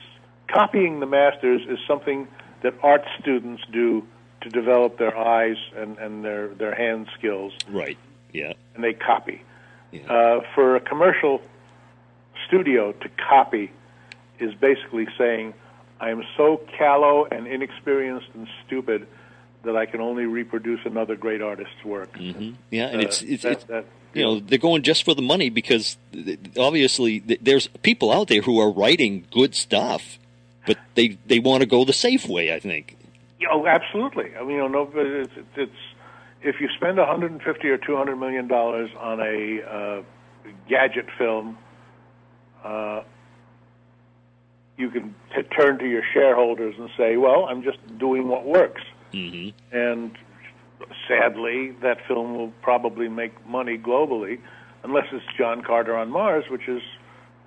copying 0.49 1.01
the 1.01 1.07
masters 1.07 1.63
is 1.69 1.79
something 1.87 2.27
that 2.63 2.75
art 2.83 3.05
students 3.21 3.63
do 3.73 4.07
to 4.43 4.49
develop 4.51 4.99
their 4.99 5.17
eyes 5.17 5.57
and 5.77 5.97
and 5.99 6.25
their 6.25 6.49
their 6.49 6.75
hand 6.75 7.09
skills, 7.17 7.53
Right. 7.71 7.97
Yeah. 8.33 8.53
and 8.75 8.85
they 8.85 8.93
copy. 8.93 9.43
Yeah. 9.93 10.03
Uh, 10.13 10.41
for 10.55 10.77
a 10.77 10.81
commercial 10.81 11.41
studio 12.47 12.93
to 12.93 13.09
copy 13.29 13.71
is 14.39 14.55
basically 14.55 15.07
saying, 15.17 15.55
"I 16.01 16.11
am 16.11 16.23
so 16.37 16.61
callow 16.77 17.27
and 17.31 17.47
inexperienced 17.47 18.29
and 18.35 18.47
stupid 18.67 19.07
that 19.69 19.77
I 19.77 19.87
can 19.87 20.01
only 20.01 20.25
reproduce 20.25 20.81
another 20.85 21.15
great 21.17 21.43
artist's 21.43 21.85
work." 21.85 22.11
hmm 22.17 22.53
Yeah. 22.71 22.87
And 22.89 22.97
Uh, 23.03 23.07
it's 23.07 23.23
it's, 23.23 23.43
that- 23.45 23.53
it's 23.53 23.65
that- 23.65 23.85
you 24.15 24.23
know 24.25 24.41
they're 24.41 24.59
going 24.71 24.83
just 24.83 25.05
for 25.05 25.15
the 25.15 25.23
money 25.23 25.51
because 25.51 25.97
obviously 26.59 27.19
there's 27.49 27.67
people 27.83 28.11
out 28.11 28.29
there 28.29 28.41
who 28.41 28.59
are 28.59 28.71
writing 28.73 29.25
good 29.31 29.55
stuff, 29.55 30.19
but 30.67 30.79
they 30.95 31.09
they 31.27 31.39
want 31.39 31.61
to 31.61 31.67
go 31.67 31.85
the 31.85 31.93
safe 31.93 32.27
way. 32.27 32.53
I 32.55 32.59
think. 32.59 32.97
Oh, 33.53 33.67
absolutely. 33.67 34.35
I 34.37 34.41
mean, 34.41 34.57
you 34.57 34.59
know, 34.59 34.69
no, 34.69 34.91
it's, 34.95 35.33
it's, 35.37 35.49
it's 35.57 35.81
if 36.43 36.61
you 36.61 36.69
spend 36.75 36.97
150 36.99 37.69
or 37.69 37.79
200 37.79 38.17
million 38.17 38.49
dollars 38.49 38.91
on 38.99 39.21
a 39.21 39.63
uh, 39.63 40.03
gadget 40.69 41.07
film, 41.19 41.57
uh, 42.65 43.03
you 44.77 44.89
can 44.91 45.15
t- 45.35 45.43
turn 45.43 45.79
to 45.79 45.87
your 45.89 46.03
shareholders 46.15 46.75
and 46.79 46.89
say, 46.97 47.17
"Well, 47.17 47.45
I'm 47.49 47.63
just 47.63 47.79
doing 47.99 48.27
what 48.29 48.45
works." 48.45 48.83
Hmm 49.13 49.49
And 49.73 50.17
sadly, 51.07 51.73
that 51.83 51.99
film 52.07 52.37
will 52.37 52.53
probably 52.63 53.09
make 53.09 53.47
money 53.47 53.79
globally, 53.79 54.41
unless 54.83 55.07
it's 55.13 55.25
John 55.37 55.63
Carter 55.63 55.97
on 55.97 56.11
Mars, 56.11 56.45
which 56.51 56.69
is 56.69 56.83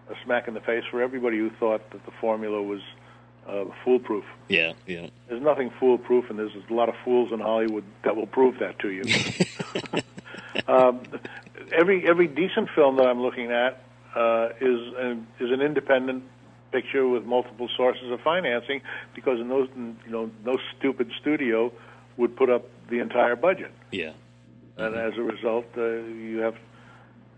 a 0.09 0.15
smack 0.23 0.47
in 0.47 0.53
the 0.53 0.59
face 0.59 0.83
for 0.89 1.01
everybody 1.01 1.37
who 1.37 1.49
thought 1.49 1.89
that 1.91 2.05
the 2.05 2.11
formula 2.19 2.61
was 2.61 2.81
uh, 3.47 3.65
foolproof. 3.83 4.25
Yeah. 4.49 4.73
Yeah. 4.85 5.07
There's 5.27 5.41
nothing 5.41 5.71
foolproof, 5.79 6.29
and 6.29 6.37
there's 6.37 6.55
a 6.69 6.73
lot 6.73 6.89
of 6.89 6.95
fools 7.03 7.31
in 7.31 7.39
Hollywood 7.39 7.83
that 8.03 8.15
will 8.15 8.27
prove 8.27 8.59
that 8.59 8.79
to 8.79 8.89
you. 8.89 9.03
um, 10.67 11.01
every 11.71 12.07
every 12.07 12.27
decent 12.27 12.69
film 12.75 12.97
that 12.97 13.07
I'm 13.07 13.21
looking 13.21 13.51
at 13.51 13.83
uh, 14.15 14.49
is 14.59 14.93
an, 14.97 15.27
is 15.39 15.51
an 15.51 15.61
independent 15.61 16.23
picture 16.71 17.07
with 17.07 17.23
multiple 17.25 17.69
sources 17.75 18.11
of 18.11 18.19
financing, 18.21 18.81
because 19.15 19.39
in 19.39 19.49
those 19.49 19.67
you 19.75 20.11
know 20.11 20.29
no 20.45 20.57
stupid 20.77 21.11
studio 21.19 21.71
would 22.17 22.35
put 22.35 22.49
up 22.49 22.63
the 22.89 22.99
entire 22.99 23.35
budget, 23.35 23.71
Yeah. 23.91 24.13
and 24.77 24.95
as 24.95 25.17
a 25.17 25.21
result, 25.21 25.65
uh, 25.77 25.81
you 25.83 26.39
have 26.39 26.55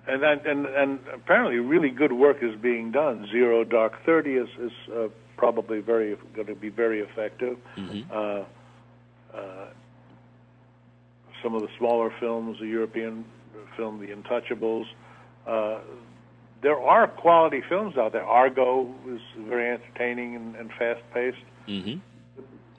and 0.08 0.24
and 0.24 0.66
and 0.66 1.00
apparently 1.14 1.58
really 1.60 1.90
good 1.90 2.12
work 2.14 2.38
is 2.44 2.56
being 2.60 2.92
done. 2.92 3.28
Zero 3.32 3.64
Dark 3.64 3.94
Thirty 4.06 4.36
is 4.36 4.50
is 4.60 4.72
uh, 4.94 5.08
probably 5.38 5.80
very 5.80 6.18
going 6.36 6.48
to 6.48 6.56
be 6.56 6.70
very 6.70 7.00
effective. 7.02 7.58
Mhm. 7.78 8.06
Uh, 8.12 8.44
uh, 9.38 9.68
some 11.42 11.56
of 11.56 11.62
the 11.62 11.70
smaller 11.78 12.10
films, 12.20 12.60
the 12.60 12.68
European 12.68 13.26
film, 13.76 14.00
The 14.00 14.14
Untouchables. 14.14 14.86
There 16.64 16.80
are 16.80 17.08
quality 17.08 17.62
films 17.68 17.98
out 17.98 18.14
there. 18.14 18.24
Argo 18.24 18.90
is 19.10 19.20
very 19.38 19.70
entertaining 19.74 20.36
and, 20.36 20.56
and 20.56 20.72
fast 20.80 21.02
paced. 21.14 21.38
hmm 21.68 21.96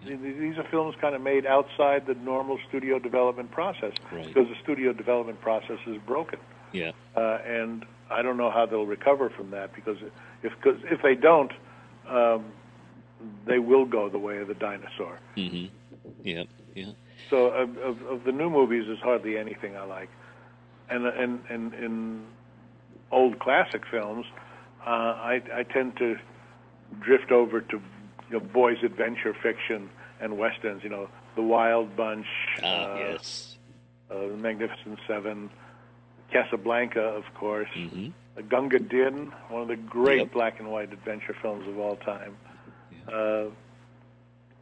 These 0.06 0.56
are 0.58 0.66
films 0.70 0.94
kind 1.00 1.14
of 1.14 1.20
made 1.20 1.44
outside 1.46 2.06
the 2.06 2.14
normal 2.14 2.58
studio 2.68 2.98
development 2.98 3.50
process 3.50 3.92
Right. 4.10 4.26
because 4.26 4.48
the 4.48 4.56
studio 4.62 4.92
development 4.94 5.40
process 5.40 5.78
is 5.86 5.98
broken. 6.06 6.38
Yeah. 6.72 6.92
Uh, 7.14 7.38
and 7.46 7.84
I 8.10 8.22
don't 8.22 8.36
know 8.38 8.50
how 8.50 8.66
they'll 8.66 8.86
recover 8.86 9.28
from 9.30 9.50
that 9.50 9.74
because 9.74 9.98
if 10.42 10.52
cause 10.62 10.76
if 10.90 11.00
they 11.02 11.14
don't, 11.14 11.52
um, 12.08 12.46
they 13.46 13.58
will 13.58 13.84
go 13.86 14.08
the 14.08 14.18
way 14.18 14.38
of 14.38 14.48
the 14.48 14.54
dinosaur. 14.54 15.18
hmm 15.36 15.66
Yeah. 16.22 16.44
Yeah. 16.74 16.92
So 17.30 17.46
of, 17.46 17.76
of, 17.78 18.02
of 18.02 18.24
the 18.24 18.32
new 18.32 18.50
movies, 18.50 18.84
there's 18.86 18.98
hardly 19.00 19.38
anything 19.38 19.76
I 19.76 19.84
like, 19.84 20.08
and 20.90 21.06
and 21.06 21.40
and 21.48 21.72
in 21.74 22.24
old 23.14 23.38
classic 23.38 23.82
films, 23.90 24.26
uh, 24.86 24.90
I 24.90 25.40
I 25.60 25.62
tend 25.62 25.96
to 25.98 26.16
drift 27.00 27.30
over 27.30 27.60
to 27.60 27.76
you 28.30 28.38
know, 28.38 28.40
boys' 28.40 28.82
adventure 28.82 29.34
fiction 29.42 29.88
and 30.20 30.36
westerns. 30.38 30.82
You 30.84 30.90
know, 30.90 31.08
The 31.36 31.42
Wild 31.42 31.96
Bunch, 31.96 32.26
Ah, 32.62 32.66
uh, 32.66 32.98
yes. 33.12 33.56
uh, 34.10 34.18
The 34.32 34.36
Magnificent 34.36 34.98
Seven, 35.06 35.50
Casablanca, 36.32 37.00
of 37.00 37.24
course, 37.34 37.68
hmm 37.74 38.08
uh, 38.36 38.42
Gunga 38.42 38.80
Din, 38.80 39.32
one 39.48 39.62
of 39.62 39.68
the 39.68 39.76
great 39.76 40.18
Yep. 40.18 40.32
black 40.32 40.58
and 40.60 40.68
white 40.70 40.92
adventure 40.92 41.36
films 41.40 41.68
of 41.68 41.78
all 41.78 41.96
time. 41.96 42.36
Uh, 43.06 43.44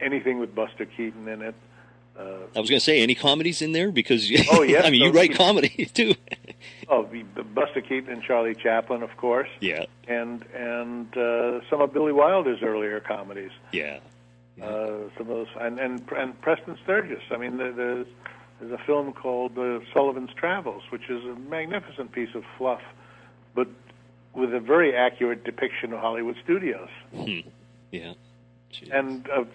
anything 0.00 0.38
with 0.38 0.54
Buster 0.54 0.84
Keaton 0.84 1.26
in 1.28 1.40
it. 1.42 1.54
Uh, 2.18 2.22
I 2.54 2.60
was 2.60 2.68
going 2.68 2.78
to 2.78 2.84
say 2.84 3.00
any 3.00 3.14
comedies 3.14 3.62
in 3.62 3.72
there 3.72 3.90
because 3.90 4.30
Oh, 4.50 4.62
I 4.84 4.90
mean 4.90 5.00
you 5.02 5.10
write 5.10 5.34
comedy 5.34 5.88
too. 5.94 6.14
Oh, 6.88 7.08
Buster 7.54 7.80
Keaton 7.80 8.10
and 8.12 8.22
Charlie 8.22 8.54
Chaplin, 8.54 9.02
of 9.02 9.16
course, 9.16 9.48
yeah. 9.60 9.84
and 10.08 10.44
and 10.54 11.16
uh, 11.16 11.60
some 11.68 11.80
of 11.80 11.92
Billy 11.92 12.12
Wilder's 12.12 12.62
earlier 12.62 13.00
comedies. 13.00 13.52
Yeah. 13.72 14.00
Uh, 14.62 15.08
some 15.16 15.22
of 15.22 15.26
those, 15.28 15.46
and 15.60 15.78
and 15.80 16.02
and 16.16 16.40
Preston 16.42 16.76
Sturges. 16.84 17.22
I 17.30 17.36
mean, 17.38 17.56
there's 17.56 18.06
there's 18.60 18.72
a 18.72 18.84
film 18.84 19.12
called 19.12 19.58
uh, 19.58 19.80
Sullivan's 19.92 20.32
Travels, 20.34 20.82
which 20.90 21.08
is 21.08 21.24
a 21.24 21.34
magnificent 21.34 22.12
piece 22.12 22.34
of 22.34 22.44
fluff, 22.58 22.82
but 23.54 23.66
with 24.34 24.54
a 24.54 24.60
very 24.60 24.94
accurate 24.96 25.44
depiction 25.44 25.92
of 25.92 26.00
Hollywood 26.00 26.36
studios 26.42 26.88
Hmm. 27.14 27.40
Yeah. 27.90 28.14
Jeez. 28.72 28.90
and 28.90 29.28
of 29.28 29.48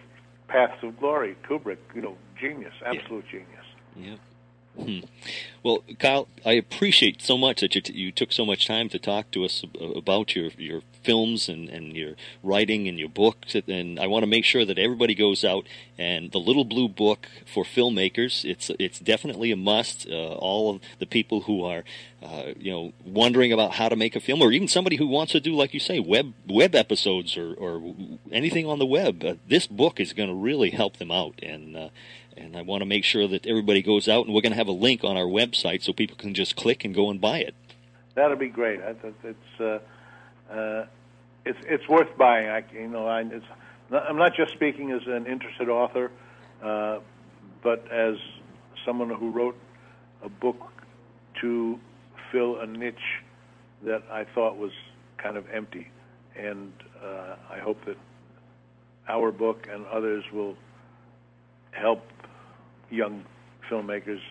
Paths 0.48 0.84
of 0.84 1.00
Glory. 1.00 1.36
Kubrick, 1.48 1.78
you 1.96 2.02
know, 2.02 2.16
genius, 2.40 2.74
absolute 2.86 3.26
genius. 3.30 3.66
Yeah. 3.96 4.16
Hmm. 4.80 5.00
Well, 5.64 5.84
Carl, 6.00 6.28
I 6.46 6.54
appreciate 6.54 7.22
so 7.22 7.38
much 7.38 7.62
that 7.62 7.76
you, 7.76 7.82
t- 7.82 7.94
you 7.94 8.12
took 8.12 8.32
so 8.32 8.46
much 8.46 8.68
time 8.68 8.90
to 8.90 9.00
talk 9.00 9.32
to 9.32 9.44
us 9.44 9.64
ab- 9.64 9.98
about 9.98 10.36
your, 10.36 10.52
your 10.58 10.82
films 11.04 11.50
and, 11.50 11.68
and 11.68 11.96
your 11.96 12.14
writing 12.44 12.88
and 12.88 13.00
your 13.00 13.10
books. 13.10 13.56
And 13.56 14.00
I 14.00 14.08
want 14.08 14.24
to 14.24 14.28
make 14.28 14.46
sure 14.46 14.66
that 14.66 14.78
everybody 14.78 15.16
goes 15.16 15.44
out 15.44 15.66
and 15.98 16.32
the 16.32 16.38
Little 16.38 16.64
Blue 16.64 16.88
Book 16.88 17.28
for 17.52 17.64
filmmakers. 17.64 18.46
It's 18.46 18.70
it's 18.78 19.00
definitely 19.00 19.52
a 19.52 19.58
must. 19.58 20.08
Uh, 20.08 20.36
all 20.36 20.76
of 20.76 20.82
the 21.00 21.06
people 21.06 21.42
who 21.42 21.66
are, 21.66 21.84
uh, 22.22 22.54
you 22.58 22.72
know, 22.72 22.94
wondering 23.06 23.52
about 23.52 23.74
how 23.74 23.90
to 23.90 23.96
make 23.96 24.16
a 24.16 24.20
film, 24.20 24.42
or 24.42 24.52
even 24.52 24.68
somebody 24.68 24.98
who 24.98 25.08
wants 25.08 25.32
to 25.32 25.40
do, 25.40 25.54
like 25.54 25.74
you 25.74 25.80
say, 25.80 26.00
web 26.00 26.34
web 26.48 26.76
episodes 26.76 27.36
or, 27.36 27.54
or 27.56 27.96
anything 28.32 28.68
on 28.68 28.80
the 28.80 28.86
web. 28.86 29.24
Uh, 29.24 29.36
this 29.48 29.66
book 29.66 30.00
is 30.00 30.14
going 30.14 30.30
to 30.30 30.36
really 30.36 30.70
help 30.70 30.98
them 30.98 31.12
out. 31.12 31.40
And 31.42 31.76
uh, 31.76 31.90
and 32.38 32.56
I 32.56 32.62
want 32.62 32.82
to 32.82 32.86
make 32.86 33.04
sure 33.04 33.28
that 33.28 33.46
everybody 33.46 33.82
goes 33.82 34.08
out, 34.08 34.26
and 34.26 34.34
we're 34.34 34.42
going 34.42 34.52
to 34.52 34.58
have 34.58 34.68
a 34.68 34.72
link 34.72 35.04
on 35.04 35.18
our 35.18 35.26
website 35.26 35.84
so 35.84 35.94
people 35.94 36.16
can 36.16 36.34
just 36.34 36.56
click 36.56 36.86
and 36.86 36.94
go 36.94 37.10
and 37.10 37.20
buy 37.20 37.40
it. 37.40 37.56
That'll 38.16 38.38
be 38.38 38.50
great. 38.50 38.80
It's 38.80 39.60
uh, 39.60 39.80
uh, 40.52 40.86
it's 41.46 41.60
it's 41.66 41.88
worth 41.88 42.16
buying. 42.18 42.50
I 42.50 42.64
you 42.74 42.88
know 42.88 43.08
I, 43.08 43.20
I'm 43.92 44.18
not 44.18 44.34
just 44.36 44.54
speaking 44.54 44.92
as 44.92 45.02
an 45.08 45.26
interested 45.28 45.70
author, 45.70 46.12
uh, 46.64 47.00
but 47.62 47.92
as 47.92 48.16
someone 48.86 49.10
who 49.10 49.32
wrote 49.32 49.58
a 50.24 50.30
book 50.30 50.72
to 51.42 51.80
fill 52.32 52.60
a 52.60 52.66
niche 52.66 52.96
that 53.84 54.04
I 54.12 54.24
thought 54.24 54.58
was 54.58 54.72
kind 55.18 55.38
of 55.38 55.46
empty, 55.54 55.92
and 56.36 56.74
uh, 57.04 57.36
I 57.52 57.60
hope 57.60 57.86
that 57.86 57.98
our 59.08 59.32
book 59.32 59.68
and 59.72 59.86
others 59.88 60.24
will 60.34 60.58
help 61.72 62.02
young 62.90 63.24
filmmakers 63.70 64.22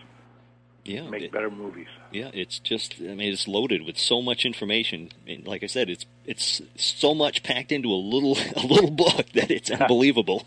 Yeah, 0.83 1.09
make 1.09 1.23
it- 1.23 1.31
better 1.31 1.49
movies. 1.51 1.87
yeah. 2.11 2.29
It's 2.33 2.59
just, 2.59 2.95
I 2.99 3.13
mean, 3.15 3.31
it's 3.33 3.47
loaded 3.47 3.85
with 3.85 3.97
so 3.97 4.21
much 4.21 4.45
information. 4.45 5.11
And 5.27 5.45
like 5.47 5.63
I 5.63 5.67
said, 5.67 5.89
it's 5.89 6.05
it's 6.25 6.61
so 6.75 7.13
much 7.13 7.43
packed 7.43 7.71
into 7.71 7.89
a 7.91 7.95
little 8.01 8.37
a 8.55 8.65
little 8.65 8.91
book 8.91 9.27
that 9.33 9.51
it's 9.51 9.69
unbelievable. 9.79 10.45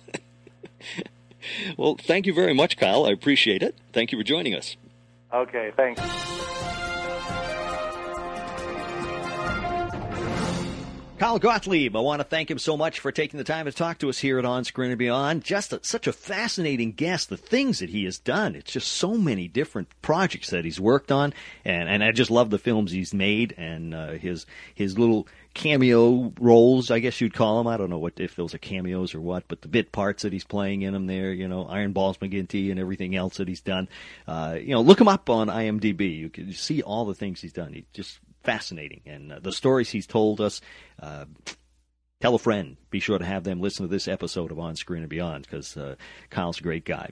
well, 1.77 1.97
thank 2.01 2.27
you 2.27 2.35
very 2.35 2.55
much, 2.55 2.77
Carl. 2.77 3.07
I 3.07 3.11
appreciate 3.13 3.63
it. 3.63 3.75
Thank 3.93 4.13
you 4.13 4.19
for 4.19 4.25
joining 4.25 4.55
us. 4.55 4.77
Okay, 5.33 5.71
thanks. 5.77 6.01
Carl 11.21 11.39
Gottlieb, 11.39 11.95
I 11.97 12.01
want 12.01 12.21
to 12.21 12.25
thank 12.25 12.51
him 12.51 12.59
so 12.59 12.79
much 12.79 12.99
for 12.99 13.13
taking 13.13 13.37
the 13.37 13.45
time 13.45 13.67
to 13.67 13.73
talk 13.73 13.99
to 13.99 14.09
us 14.09 14.17
here 14.17 14.39
at 14.39 14.47
On 14.47 14.65
Screen 14.65 14.91
and 14.91 14.99
Beyond. 14.99 15.45
Just 15.45 15.75
a, 15.75 15.81
such 15.83 16.07
a 16.07 16.15
fascinating 16.15 16.93
guest, 16.93 17.29
the 17.29 17.37
things 17.37 17.81
that 17.81 17.91
he 17.91 18.05
has 18.05 18.19
done. 18.19 18.55
It's 18.55 18.73
just 18.73 18.91
so 18.91 19.19
many 19.19 19.47
different 19.47 19.89
projects 20.01 20.49
that 20.49 20.65
he's 20.65 20.81
worked 20.81 21.13
on, 21.13 21.35
and, 21.63 21.91
and 21.91 22.03
I 22.03 22.13
just 22.13 22.31
love 22.31 22.49
the 22.49 22.59
films 22.59 22.91
he's 22.91 23.13
made 23.13 23.53
and 23.59 23.95
uh, 23.95 24.13
his 24.13 24.47
his 24.75 24.99
little 24.99 25.29
cameo 25.53 26.33
roles, 26.41 26.91
I 26.91 27.01
guess 27.01 27.21
you'd 27.21 27.35
call 27.35 27.59
them. 27.59 27.67
I 27.67 27.77
don't 27.77 27.91
know 27.91 27.99
what 27.99 28.19
if 28.19 28.35
those 28.35 28.55
are 28.55 28.59
cameos 28.59 29.15
or 29.15 29.21
what, 29.21 29.45
but 29.47 29.61
the 29.61 29.69
bit 29.69 29.93
parts 29.93 30.23
that 30.23 30.33
he's 30.33 30.45
playing 30.45 30.81
in 30.81 30.95
them 30.95 31.07
there, 31.07 31.35
you 31.35 31.49
know, 31.49 31.67
Iron 31.67 31.93
Balls 31.93 32.17
McGinty 32.17 32.71
and 32.71 32.81
everything 32.81 33.15
else 33.15 33.37
that 33.37 33.49
he's 33.49 33.61
done. 33.61 33.91
Uh, 34.27 34.57
you 34.59 34.71
know, 34.71 34.81
look 34.81 34.99
him 34.99 35.09
up 35.09 35.29
on 35.29 35.49
IMDb. 35.49 36.17
You 36.17 36.31
can 36.31 36.55
see 36.55 36.81
all 36.81 37.05
the 37.05 37.15
things 37.15 37.43
he's 37.43 37.53
done. 37.53 37.75
He 37.75 37.85
just 37.93 38.21
fascinating, 38.43 39.03
and 39.07 39.33
uh, 39.33 39.39
the 39.41 39.53
stories 39.53 39.91
he's 39.91 40.07
told 40.07 40.41
us. 40.41 40.61
Uh, 41.01 41.27
tell 42.21 42.35
a 42.35 42.39
friend. 42.39 42.77
Be 42.91 43.01
sure 43.01 43.19
to 43.19 43.25
have 43.25 43.45
them 43.45 43.61
listen 43.61 43.87
to 43.87 43.91
this 43.91 44.07
episode 44.07 44.51
of 44.53 44.59
On 44.59 44.77
Screen 44.77 45.03
and 45.03 45.09
Beyond 45.09 45.43
because 45.43 45.77
uh, 45.77 45.95
Carl's 46.29 46.61
a 46.61 46.63
great 46.63 46.85
guy. 46.85 47.11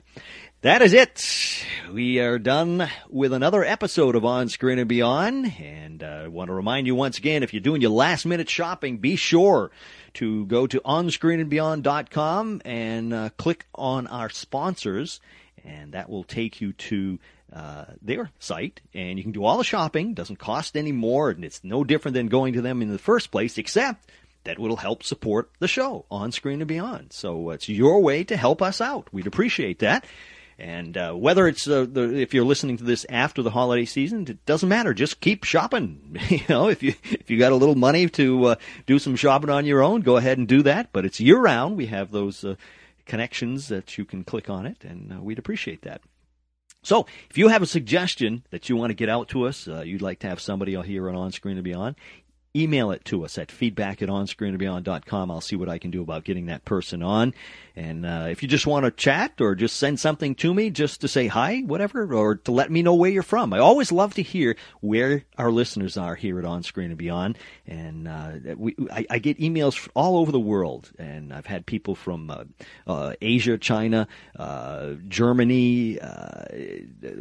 That 0.61 0.81
is 0.81 0.93
it. 0.93 1.65
We 1.91 2.19
are 2.19 2.37
done 2.37 2.87
with 3.09 3.33
another 3.33 3.63
episode 3.63 4.15
of 4.15 4.23
On 4.23 4.49
Screen 4.49 4.77
and 4.77 4.87
Beyond. 4.87 5.53
And 5.59 6.03
uh, 6.03 6.21
I 6.25 6.27
want 6.27 6.49
to 6.49 6.53
remind 6.53 6.85
you 6.85 6.93
once 6.95 7.17
again 7.17 7.41
if 7.41 7.53
you're 7.53 7.61
doing 7.61 7.81
your 7.81 7.91
last 7.91 8.25
minute 8.25 8.49
shopping, 8.49 8.97
be 8.97 9.15
sure 9.15 9.71
to 10.15 10.45
go 10.45 10.67
to 10.67 10.79
onscreenandbeyond.com 10.81 12.61
and 12.65 13.13
uh, 13.13 13.29
click 13.37 13.65
on 13.73 14.05
our 14.07 14.29
sponsors, 14.29 15.19
and 15.63 15.93
that 15.93 16.09
will 16.09 16.23
take 16.23 16.61
you 16.61 16.73
to 16.73 17.19
uh, 17.53 17.85
their 18.01 18.29
site, 18.39 18.81
and 18.93 19.17
you 19.17 19.23
can 19.23 19.31
do 19.31 19.43
all 19.43 19.57
the 19.57 19.63
shopping. 19.63 20.13
Doesn't 20.13 20.37
cost 20.37 20.77
any 20.77 20.91
more, 20.91 21.29
and 21.29 21.43
it's 21.43 21.63
no 21.63 21.83
different 21.83 22.13
than 22.13 22.27
going 22.27 22.53
to 22.53 22.61
them 22.61 22.81
in 22.81 22.91
the 22.91 22.97
first 22.97 23.31
place, 23.31 23.57
except 23.57 24.09
that 24.43 24.59
will 24.59 24.77
help 24.77 25.03
support 25.03 25.51
the 25.59 25.67
show 25.67 26.05
on 26.09 26.31
Screen 26.31 26.61
and 26.61 26.67
Beyond. 26.67 27.11
So 27.11 27.49
it's 27.51 27.69
your 27.69 28.01
way 28.01 28.23
to 28.25 28.37
help 28.37 28.61
us 28.61 28.81
out. 28.81 29.11
We'd 29.11 29.27
appreciate 29.27 29.79
that. 29.79 30.05
And 30.57 30.97
uh, 30.97 31.13
whether 31.13 31.47
it's 31.47 31.67
uh, 31.67 31.85
the, 31.89 32.19
if 32.19 32.33
you're 32.33 32.43
listening 32.43 32.77
to 32.77 32.83
this 32.83 33.05
after 33.07 33.41
the 33.41 33.49
holiday 33.49 33.85
season, 33.85 34.25
it 34.27 34.45
doesn't 34.45 34.67
matter. 34.67 34.93
Just 34.93 35.21
keep 35.21 35.45
shopping. 35.45 36.19
you 36.29 36.41
know, 36.49 36.67
if 36.67 36.83
you 36.83 36.95
if 37.03 37.31
you 37.31 37.39
got 37.39 37.53
a 37.53 37.55
little 37.55 37.75
money 37.75 38.09
to 38.09 38.45
uh, 38.45 38.55
do 38.85 38.99
some 38.99 39.15
shopping 39.15 39.49
on 39.49 39.65
your 39.65 39.81
own, 39.81 40.01
go 40.01 40.17
ahead 40.17 40.37
and 40.37 40.49
do 40.49 40.61
that. 40.63 40.91
But 40.91 41.05
it's 41.05 41.21
year 41.21 41.37
round. 41.39 41.77
We 41.77 41.85
have 41.85 42.11
those 42.11 42.43
uh, 42.43 42.55
connections 43.05 43.69
that 43.69 43.97
you 43.97 44.03
can 44.03 44.25
click 44.25 44.49
on 44.49 44.65
it, 44.65 44.83
and 44.83 45.13
uh, 45.13 45.21
we'd 45.21 45.39
appreciate 45.39 45.83
that. 45.83 46.01
So, 46.81 47.05
if 47.29 47.37
you 47.37 47.49
have 47.49 47.61
a 47.61 47.65
suggestion 47.65 48.43
that 48.51 48.69
you 48.69 48.75
want 48.75 48.91
to 48.91 48.95
get 48.95 49.09
out 49.09 49.27
to 49.29 49.45
us, 49.45 49.67
uh, 49.67 49.81
you'd 49.81 50.01
like 50.01 50.19
to 50.19 50.27
have 50.27 50.39
somebody 50.39 50.79
here 50.81 51.09
on 51.09 51.15
On 51.15 51.31
Screen 51.31 51.57
and 51.57 51.63
Beyond, 51.63 51.95
email 52.55 52.91
it 52.91 53.05
to 53.05 53.23
us 53.23 53.37
at 53.37 53.51
feedback 53.51 54.01
at 54.01 54.09
onscreenandbeyond.com. 54.09 55.29
I'll 55.29 55.41
see 55.41 55.55
what 55.55 55.69
I 55.69 55.77
can 55.77 55.91
do 55.91 56.01
about 56.01 56.23
getting 56.23 56.47
that 56.47 56.65
person 56.65 57.03
on. 57.03 57.33
And 57.75 58.05
uh, 58.05 58.27
if 58.29 58.41
you 58.41 58.49
just 58.49 58.67
want 58.67 58.85
to 58.85 58.91
chat 58.91 59.39
or 59.39 59.55
just 59.55 59.77
send 59.77 59.99
something 59.99 60.35
to 60.35 60.53
me 60.53 60.69
just 60.69 61.01
to 61.01 61.07
say 61.07 61.27
hi, 61.27 61.59
whatever, 61.59 62.13
or 62.13 62.35
to 62.35 62.51
let 62.51 62.71
me 62.71 62.81
know 62.81 62.95
where 62.95 63.11
you're 63.11 63.23
from. 63.23 63.53
I 63.53 63.59
always 63.59 63.91
love 63.91 64.15
to 64.15 64.23
hear 64.23 64.57
where 64.81 65.23
our 65.37 65.51
listeners 65.51 65.95
are 65.95 66.15
here 66.15 66.39
at 66.39 66.45
On 66.45 66.63
Screen 66.63 66.89
and 66.89 66.97
Beyond. 66.97 67.37
And 67.67 68.07
uh, 68.07 68.55
we, 68.57 68.75
I, 68.91 69.05
I 69.09 69.19
get 69.19 69.39
emails 69.39 69.87
all 69.93 70.17
over 70.17 70.31
the 70.31 70.39
world, 70.39 70.91
and 70.97 71.31
I've 71.31 71.45
had 71.45 71.65
people 71.65 71.95
from 71.95 72.29
uh, 72.29 72.43
uh, 72.87 73.13
Asia, 73.21 73.57
China, 73.57 74.07
uh, 74.37 74.95
Germany, 75.07 75.99
uh, 75.99 76.45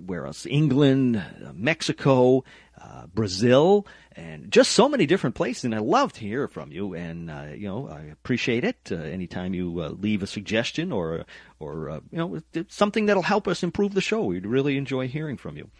where 0.06 0.26
else? 0.26 0.46
England, 0.46 1.22
Mexico, 1.54 2.44
uh, 2.80 3.06
Brazil, 3.06 3.86
and 4.16 4.50
just 4.50 4.72
so 4.72 4.88
many 4.88 5.06
different 5.06 5.36
places. 5.36 5.64
And 5.64 5.74
I 5.74 5.78
love 5.78 6.12
to 6.14 6.20
hear 6.20 6.48
from 6.48 6.72
you, 6.72 6.94
and 6.94 7.30
uh, 7.30 7.46
you 7.54 7.68
know 7.68 7.88
I 7.88 8.02
appreciate 8.02 8.64
it. 8.64 8.88
Uh, 8.90 8.96
anytime 8.96 9.54
you 9.54 9.80
uh, 9.80 9.88
leave 9.90 10.22
a 10.22 10.26
suggestion 10.26 10.92
or 10.92 11.24
or 11.58 11.90
uh, 11.90 12.00
you 12.10 12.18
know 12.18 12.40
something 12.68 13.06
that'll 13.06 13.22
help 13.22 13.48
us 13.48 13.62
improve 13.62 13.94
the 13.94 14.00
show, 14.00 14.24
we'd 14.24 14.46
really 14.46 14.76
enjoy 14.76 15.08
hearing 15.08 15.36
from 15.36 15.56
you. 15.56 15.70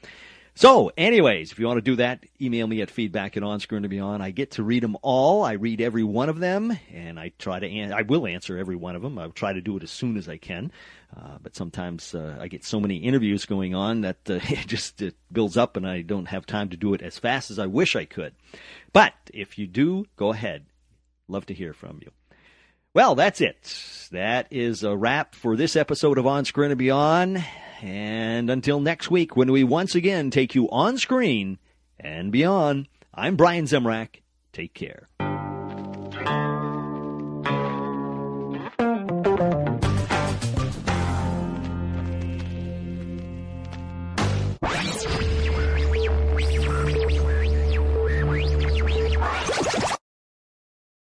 So, 0.59 0.90
anyways, 0.96 1.52
if 1.52 1.61
you 1.61 1.68
want 1.68 1.76
to 1.76 1.82
do 1.82 1.94
that, 1.98 2.26
email 2.40 2.66
me 2.66 2.82
at 2.82 2.90
feedback 2.90 3.36
at 3.36 3.44
onscreen 3.44 3.82
to 3.82 3.88
be 3.88 4.00
on. 4.00 4.20
I 4.20 4.32
get 4.32 4.50
to 4.52 4.64
read 4.64 4.82
them 4.82 4.96
all. 5.02 5.44
I 5.44 5.52
read 5.52 5.80
every 5.80 6.02
one 6.02 6.28
of 6.28 6.40
them, 6.40 6.76
and 6.92 7.16
I 7.16 7.30
try 7.38 7.61
to. 7.61 7.66
An- 7.68 7.92
I 7.92 8.02
will 8.02 8.26
answer 8.26 8.59
every 8.59 8.74
one 8.74 8.96
of 8.96 9.02
them. 9.02 9.20
I'll 9.20 9.30
try 9.30 9.52
to 9.52 9.61
do 9.61 9.76
it 9.76 9.84
as 9.84 9.92
soon 9.92 10.16
as 10.16 10.28
I 10.28 10.36
can. 10.36 10.72
Uh, 11.16 11.38
but 11.40 11.54
sometimes 11.54 12.12
uh, 12.12 12.38
I 12.40 12.48
get 12.48 12.64
so 12.64 12.80
many 12.80 12.96
interviews 12.96 13.44
going 13.44 13.76
on 13.76 14.00
that 14.00 14.18
uh, 14.28 14.40
it 14.48 14.66
just 14.66 15.00
it 15.00 15.14
builds 15.30 15.56
up, 15.56 15.76
and 15.76 15.86
I 15.86 16.02
don't 16.02 16.26
have 16.26 16.44
time 16.44 16.70
to 16.70 16.76
do 16.76 16.92
it 16.92 17.02
as 17.02 17.20
fast 17.20 17.52
as 17.52 17.61
I 17.61 17.66
wish 17.66 17.94
I 17.94 18.04
could. 18.04 18.34
But 18.92 19.14
if 19.32 19.59
you 19.59 19.68
do, 19.68 20.06
go 20.16 20.32
ahead. 20.32 20.66
Love 21.28 21.46
to 21.46 21.54
hear 21.54 21.72
from 21.72 22.00
you. 22.02 22.11
Well, 22.94 23.14
that's 23.14 23.40
it. 23.40 24.09
That 24.11 24.48
is 24.50 24.82
a 24.82 24.96
wrap 24.96 25.36
for 25.36 25.54
this 25.56 25.76
episode 25.76 26.18
of 26.18 26.26
On 26.26 26.44
Screen 26.44 26.72
and 26.72 26.78
Beyond. 26.78 27.44
And 27.81 28.51
until 28.51 28.81
next 28.81 29.11
week, 29.11 29.37
when 29.37 29.53
we 29.53 29.62
once 29.64 29.95
again 29.95 30.31
take 30.31 30.55
you 30.55 30.68
on 30.70 30.99
screen 30.99 31.59
and 31.99 32.33
beyond, 32.33 32.89
I'm 33.14 33.37
Brian 33.37 33.66
Zemrak. 33.66 34.22
Take 34.53 34.74
care. 34.74 35.09